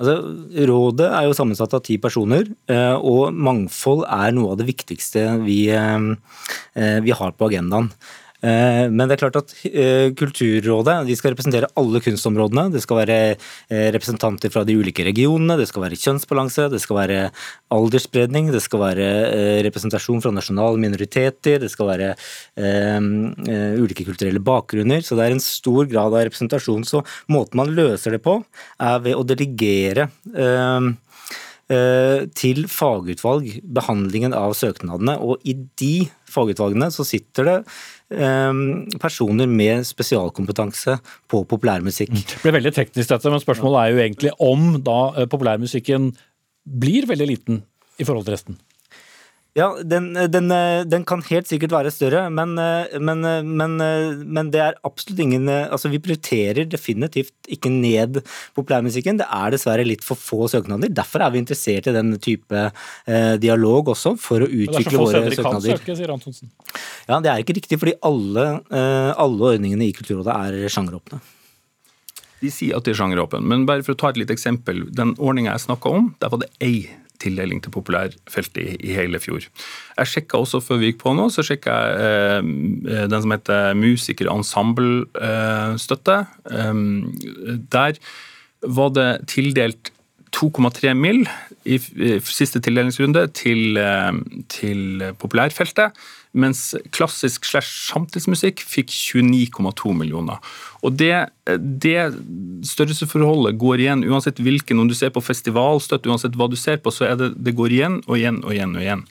Altså, 0.01 0.15
rådet 0.67 1.05
er 1.05 1.27
jo 1.27 1.35
sammensatt 1.37 1.75
av 1.77 1.83
ti 1.85 1.99
personer, 2.01 2.47
eh, 2.71 2.95
og 2.97 3.35
mangfold 3.35 4.07
er 4.09 4.33
noe 4.33 4.55
av 4.55 4.59
det 4.59 4.65
viktigste 4.71 5.27
vi, 5.43 5.67
eh, 5.69 6.97
vi 7.05 7.13
har 7.13 7.35
på 7.37 7.51
agendaen. 7.51 7.91
Eh, 8.43 8.89
men 8.91 9.07
det 9.07 9.15
er 9.15 9.21
klart 9.21 9.37
at 9.39 9.53
eh, 9.69 10.09
Kulturrådet 10.19 10.97
de 11.07 11.15
skal 11.15 11.31
representere 11.31 11.69
alle 11.79 12.01
kunstområdene. 12.03 12.67
Det 12.73 12.81
skal 12.83 12.99
være 12.99 13.17
eh, 13.31 13.87
representanter 13.95 14.51
fra 14.51 14.65
de 14.67 14.75
ulike 14.75 15.05
regionene, 15.07 15.55
det 15.59 15.69
skal 15.69 15.85
være 15.85 15.99
kjønnsbalanse, 15.99 16.67
det 16.73 16.81
skal 16.83 16.99
være 16.99 17.19
aldersspredning, 17.73 18.51
det 18.53 18.63
skal 18.65 18.83
være 18.83 19.07
representasjon 19.65 20.21
fra 20.23 20.33
nasjonale 20.35 20.81
minoriteter, 20.81 21.61
det 21.63 21.71
skal 21.71 21.89
være 21.89 22.09
ulike 23.79 24.05
kulturelle 24.05 24.41
bakgrunner. 24.43 25.01
Så 25.05 25.17
det 25.17 25.25
er 25.25 25.35
en 25.35 25.43
stor 25.43 25.87
grad 25.89 26.13
av 26.13 26.25
representasjon. 26.27 26.85
Så 26.87 27.01
måten 27.31 27.59
man 27.59 27.73
løser 27.73 28.15
det 28.15 28.21
på, 28.25 28.37
er 28.83 29.01
ved 29.05 29.17
å 29.17 29.25
delegere 29.27 30.09
til 32.43 32.65
fagutvalg 32.69 33.57
behandlingen 33.63 34.35
av 34.37 34.53
søknadene. 34.59 35.17
Og 35.23 35.41
i 35.47 35.55
de 35.79 35.95
fagutvalgene 36.29 36.91
så 36.93 37.05
sitter 37.07 37.49
det 37.49 37.57
personer 39.01 39.49
med 39.49 39.87
spesialkompetanse 39.87 40.97
på 41.31 41.43
populærmusikk. 41.49 42.13
Mm. 42.13 42.25
Det 42.29 42.41
blir 42.43 42.57
veldig 42.59 42.73
teknisk 42.75 43.13
dette, 43.13 43.31
men 43.31 43.43
spørsmålet 43.43 43.79
er 43.81 43.93
jo 43.93 44.03
egentlig 44.03 44.35
om 44.43 44.69
da 44.83 44.99
eh, 45.17 45.29
populærmusikken 45.31 46.11
blir 46.63 47.07
veldig 47.09 47.27
liten 47.27 47.63
i 47.99 48.05
forhold 48.07 48.27
til 48.27 48.37
resten. 48.37 48.59
Ja, 49.53 49.67
den, 49.85 50.15
den, 50.33 50.49
den, 50.89 51.03
kan 51.05 51.21
helt 51.27 51.45
sikkert 51.45 51.75
være 51.75 51.91
større, 51.93 52.23
men, 52.33 52.55
men, 52.57 53.19
men, 53.45 53.75
men, 53.77 54.47
det 54.49 54.63
er 54.63 54.79
absolutt 54.81 55.19
ingen 55.21 55.45
Altså, 55.45 55.91
vi 55.93 55.99
prioriterer 56.01 56.65
definitivt 56.65 57.51
ikke 57.53 57.69
ned 57.69 58.23
populærmusikken. 58.57 59.19
Det 59.21 59.27
er 59.29 59.53
dessverre 59.53 59.85
litt 59.85 60.01
for 60.01 60.17
få 60.17 60.47
søknader. 60.49 60.89
Derfor 60.89 61.21
er 61.21 61.35
vi 61.35 61.43
interessert 61.43 61.91
i 61.91 61.93
den 61.93 62.15
type 62.17 62.63
eh, 62.63 63.35
dialog 63.41 63.93
også, 63.93 64.15
for 64.17 64.41
å 64.41 64.49
utvikle 64.49 65.03
våre 65.03 65.21
søknader. 65.21 65.29
Det 65.29 65.37
er 65.37 65.37
så 65.37 65.45
få 65.45 65.53
søkere 65.53 65.53
kan 65.53 65.67
søke, 65.67 65.97
sier 66.01 66.15
Antonsen. 66.15 66.51
Ja, 67.05 67.21
det 67.21 67.31
er 67.31 67.45
ikke 67.45 67.57
riktig, 67.59 67.79
fordi 67.81 67.95
alle, 68.09 68.47
eh, 68.73 69.11
alle 69.21 69.53
ordningene 69.53 69.85
i 69.85 69.93
Kulturrådet 69.95 70.33
er 70.33 70.73
sjangeråpne. 70.73 71.21
De 72.43 72.51
sier 72.51 72.75
at 72.75 72.83
de 72.83 72.91
er 72.91 72.99
sjangeråpne, 72.99 73.39
men 73.53 73.67
bare 73.69 73.85
for 73.85 73.95
å 73.95 73.99
ta 74.01 74.11
et 74.11 74.19
lite 74.19 74.35
eksempel. 74.35 74.83
Den 74.91 75.15
ordninga 75.15 75.53
jeg 75.53 75.67
snakka 75.67 75.93
om, 75.93 76.11
der 76.19 76.33
var 76.33 76.43
det 76.43 76.51
ei 76.63 76.89
tildeling 77.23 77.59
til 77.63 77.71
populærfeltet 77.73 78.61
i, 78.61 78.63
i 78.89 78.91
hele 78.97 79.17
fjor. 79.23 79.41
Jeg 79.97 80.07
sjekka 80.11 80.35
også 80.43 80.57
før 80.63 80.77
vi 80.81 80.87
gikk 80.91 80.99
på 81.03 81.09
nå, 81.17 81.25
så 81.33 81.41
sjekka 81.45 81.71
jeg 81.71 81.87
eh, 82.03 82.41
den 83.11 83.21
som 83.23 83.33
heter 83.35 83.61
Musiker-ensemble-støtte. 83.79 86.17
Eh, 86.51 86.73
der 87.73 87.91
var 88.63 88.89
det 88.95 89.11
tildelt 89.31 89.83
2,3 90.33 90.93
mill. 90.97 91.21
i 91.65 91.77
siste 92.19 92.59
tildelingsrunde 92.59 93.27
til, 93.31 93.77
eh, 93.77 94.11
til 94.49 95.03
populærfeltet 95.19 95.91
mens 96.33 96.73
klassisk 96.93 97.45
slash 97.45 97.69
samtidsmusikk 97.91 98.63
fikk 98.65 98.89
29,2 98.93 99.93
millioner. 99.97 100.41
Og 100.81 100.97
det, 100.97 101.13
det, 101.45 102.09
størrelsesforholdet 102.67 103.59
går 103.61 103.83
igjen 103.85 104.05
uansett 104.09 104.41
hvilken, 104.41 104.81
om 104.81 104.89
du 104.89 104.95
ser 104.97 105.13
på 105.13 105.23
festivalstøtte, 105.23 106.09
uansett 106.09 106.37
hva 106.39 106.49
du 106.49 106.57
ser 106.59 106.81
på, 106.81 106.93
så 106.93 107.11
er 107.11 107.19
det, 107.19 107.33
det 107.37 107.55
går 107.57 107.77
igjen 107.77 108.01
og 108.07 108.17
igjen 108.17 108.41
og 108.43 108.55
igjen. 108.55 108.75
og 108.75 108.85
igjen. 108.85 109.05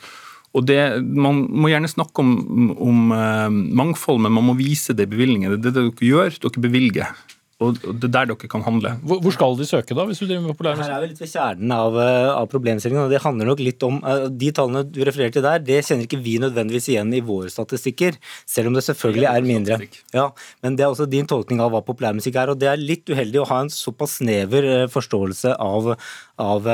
Og 0.52 0.66
det, 0.68 0.80
Man 1.00 1.46
må 1.48 1.70
gjerne 1.72 1.88
snakke 1.88 2.24
om, 2.24 2.72
om 2.76 3.12
uh, 3.14 3.48
mangfold, 3.48 4.20
men 4.20 4.34
man 4.36 4.50
må 4.50 4.56
vise 4.58 4.92
det 4.96 5.08
i 5.08 5.12
bevilgningen. 5.14 5.54
Det 5.56 5.70
er 5.70 5.70
det 5.70 5.76
dere 5.78 6.10
gjør, 6.10 6.36
dere 6.42 6.64
bevilger. 6.66 7.14
Og 7.62 7.78
det 7.78 8.08
er 8.08 8.12
der 8.16 8.30
dere 8.32 8.50
kan 8.50 8.64
handle. 8.66 8.94
Hvor, 9.06 9.34
skal 9.34 9.56
de 9.58 9.66
søke, 9.68 9.96
da? 9.96 10.06
hvis 10.08 10.22
du 10.22 10.26
driver 10.26 10.44
med 10.44 10.54
populærmusikk? 10.56 10.88
Her 10.88 10.96
er 10.96 11.04
vi 11.04 11.10
litt 11.12 11.22
ved 11.22 11.30
kjernen 11.30 11.74
av, 11.76 11.98
eh, 12.02 12.30
av 12.32 12.48
problemstillingen. 12.52 13.04
og 13.04 13.12
det 13.12 13.22
handler 13.22 13.50
nok 13.52 13.62
litt 13.62 13.86
om, 13.86 14.00
eh, 14.04 14.26
De 14.42 14.50
tallene 14.52 14.84
du 14.90 15.00
refererer 15.04 15.32
til 15.32 15.46
der, 15.46 15.58
det 15.58 15.84
kjenner 15.84 16.08
ikke 16.08 16.22
vi 16.22 16.38
nødvendigvis 16.42 16.90
igjen 16.92 17.14
i 17.14 17.20
våre 17.20 17.52
statistikker. 17.52 18.18
Selv 18.46 18.68
om 18.68 18.74
det 18.74 18.84
selvfølgelig 18.84 19.28
er 19.30 19.46
mindre. 19.46 19.80
Ja, 20.12 20.30
Men 20.62 20.76
det 20.76 20.84
er 20.84 20.90
også 20.90 21.08
din 21.08 21.26
tolkning 21.26 21.60
av 21.60 21.70
hva 21.72 21.84
populærmusikk 21.84 22.36
er. 22.36 22.50
Og 22.50 22.58
det 22.58 22.68
er 22.68 22.76
litt 22.76 23.06
uheldig 23.06 23.42
å 23.42 23.48
ha 23.48 23.60
en 23.60 23.72
såpass 23.72 24.18
snever 24.20 24.62
eh, 24.64 24.90
forståelse 24.90 25.56
av, 25.58 25.96
av 26.38 26.66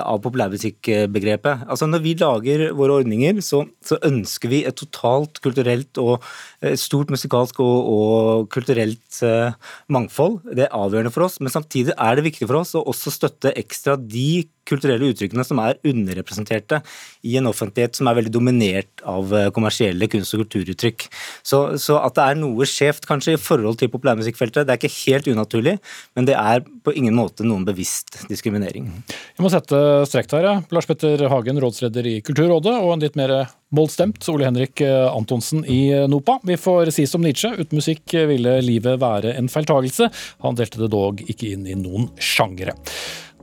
av 0.00 0.18
populærmusikkbegrepet. 0.24 1.66
Altså 1.70 1.86
Når 1.86 2.02
vi 2.02 2.14
lager 2.18 2.64
våre 2.74 2.98
ordninger, 3.00 3.38
så, 3.44 3.64
så, 3.84 3.98
ønsker 4.04 4.50
vi 4.50 4.62
et 4.66 4.76
totalt 4.78 5.38
kulturelt 5.44 6.00
og 6.02 6.24
et 6.64 6.80
stort 6.80 7.12
musikalsk 7.14 7.60
og, 7.62 7.90
og 7.94 8.48
kulturelt 8.54 9.20
eh, 9.22 9.54
mangfold. 9.94 10.40
Det 10.50 10.66
er 10.66 10.74
avgjørende 10.74 11.14
for 11.14 11.28
oss, 11.28 11.38
men 11.40 11.54
samtidig 11.54 11.94
er 11.94 12.18
det 12.18 12.26
viktig 12.26 12.48
for 12.48 12.62
oss 12.62 12.74
å 12.74 12.84
også 12.90 13.14
støtte 13.14 13.54
ekstra 13.60 13.96
de 14.00 14.44
kulturelle 14.68 15.10
uttrykkene 15.12 15.44
som 15.46 15.60
er 15.62 15.78
underrepresenterte 15.86 16.80
i 17.24 17.36
en 17.40 17.48
offentlighet 17.50 17.96
som 17.96 18.08
er 18.08 18.18
veldig 18.18 18.32
dominert 18.34 19.04
av 19.08 19.32
eh, 19.34 19.50
kommersielle 19.54 20.08
kunst- 20.12 20.36
og 20.36 20.44
kulturuttrykk. 20.44 21.06
Så, 21.46 21.62
så 21.80 21.98
at 22.02 22.16
det 22.16 22.26
er 22.26 22.40
noe 22.40 22.68
skjevt 22.68 23.08
kanskje 23.08 23.36
i 23.36 23.40
forhold 23.40 23.80
til 23.80 23.92
populærmusikkfeltet, 23.92 24.66
det 24.66 24.74
er 24.74 24.80
ikke 24.80 25.10
helt 25.10 25.28
unaturlig, 25.32 25.76
men 26.16 26.28
det 26.28 26.36
er 26.38 26.64
på 26.84 26.94
ingen 26.96 27.16
måte 27.16 27.46
noen 27.46 27.66
bevisst 27.66 28.24
diskriminering. 28.30 28.90
Jeg 29.08 29.44
må 29.44 29.50
sette 29.52 29.78
strek 30.08 30.30
der. 30.32 30.50
Lars 30.74 30.88
Petter 30.88 31.26
Hagen, 31.32 31.60
rådsleder 31.62 32.08
i 32.08 32.18
Kulturrådet, 32.24 32.74
og 32.80 32.94
en 32.94 33.04
litt 33.04 33.18
mer 33.18 33.34
målstemt 33.74 34.28
Ole 34.32 34.48
Henrik 34.48 34.80
eh, 34.84 35.08
Antonsen 35.10 35.64
i 35.66 35.80
eh, 35.92 36.06
NOPA. 36.10 36.38
Vi 36.46 36.58
får 36.60 36.92
si 36.94 37.06
som 37.10 37.24
Nietzsche, 37.24 37.52
uten 37.58 37.80
musikk 37.80 38.16
ville 38.30 38.58
livet 38.64 39.00
være 39.02 39.34
en 39.38 39.50
feiltagelse. 39.50 40.10
Han 40.44 40.58
delte 40.58 40.82
det 40.84 40.92
dog 40.94 41.22
ikke 41.24 41.54
inn 41.54 41.68
i 41.68 41.78
noen 41.78 42.10
sjangere. 42.22 42.76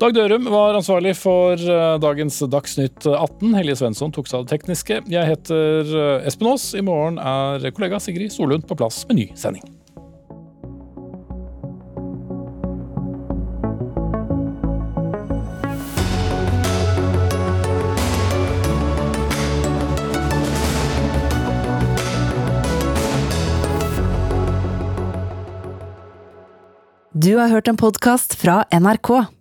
Dag 0.02 0.16
Dørum 0.18 0.47
var 0.49 0.74
ansvarlig 0.74 1.12
for 1.14 1.62
eh, 1.62 1.97
dagens 2.02 2.39
Dagsnytt 2.49 3.06
18. 3.06 3.52
Helje 3.54 3.76
Svensson 3.78 4.10
tok 4.10 4.26
seg 4.26 4.39
av 4.39 4.47
det 4.47 4.56
tekniske. 4.56 4.95
Jeg 5.14 5.30
heter 5.30 5.91
Espen 6.26 6.49
Aas. 6.49 6.72
I 6.74 6.82
morgen 6.82 7.20
er 7.22 7.68
kollega 7.70 7.99
Sigrid 8.02 8.34
Solund 8.34 8.66
på 8.66 8.80
plass 8.80 9.04
med 9.12 9.20
ny 9.20 9.28
sending. 9.38 9.62
Du 27.14 27.36
har 27.38 27.54
hørt 27.54 27.70
en 27.70 27.78
podkast 27.78 28.34
fra 28.41 28.64
NRK. 28.74 29.41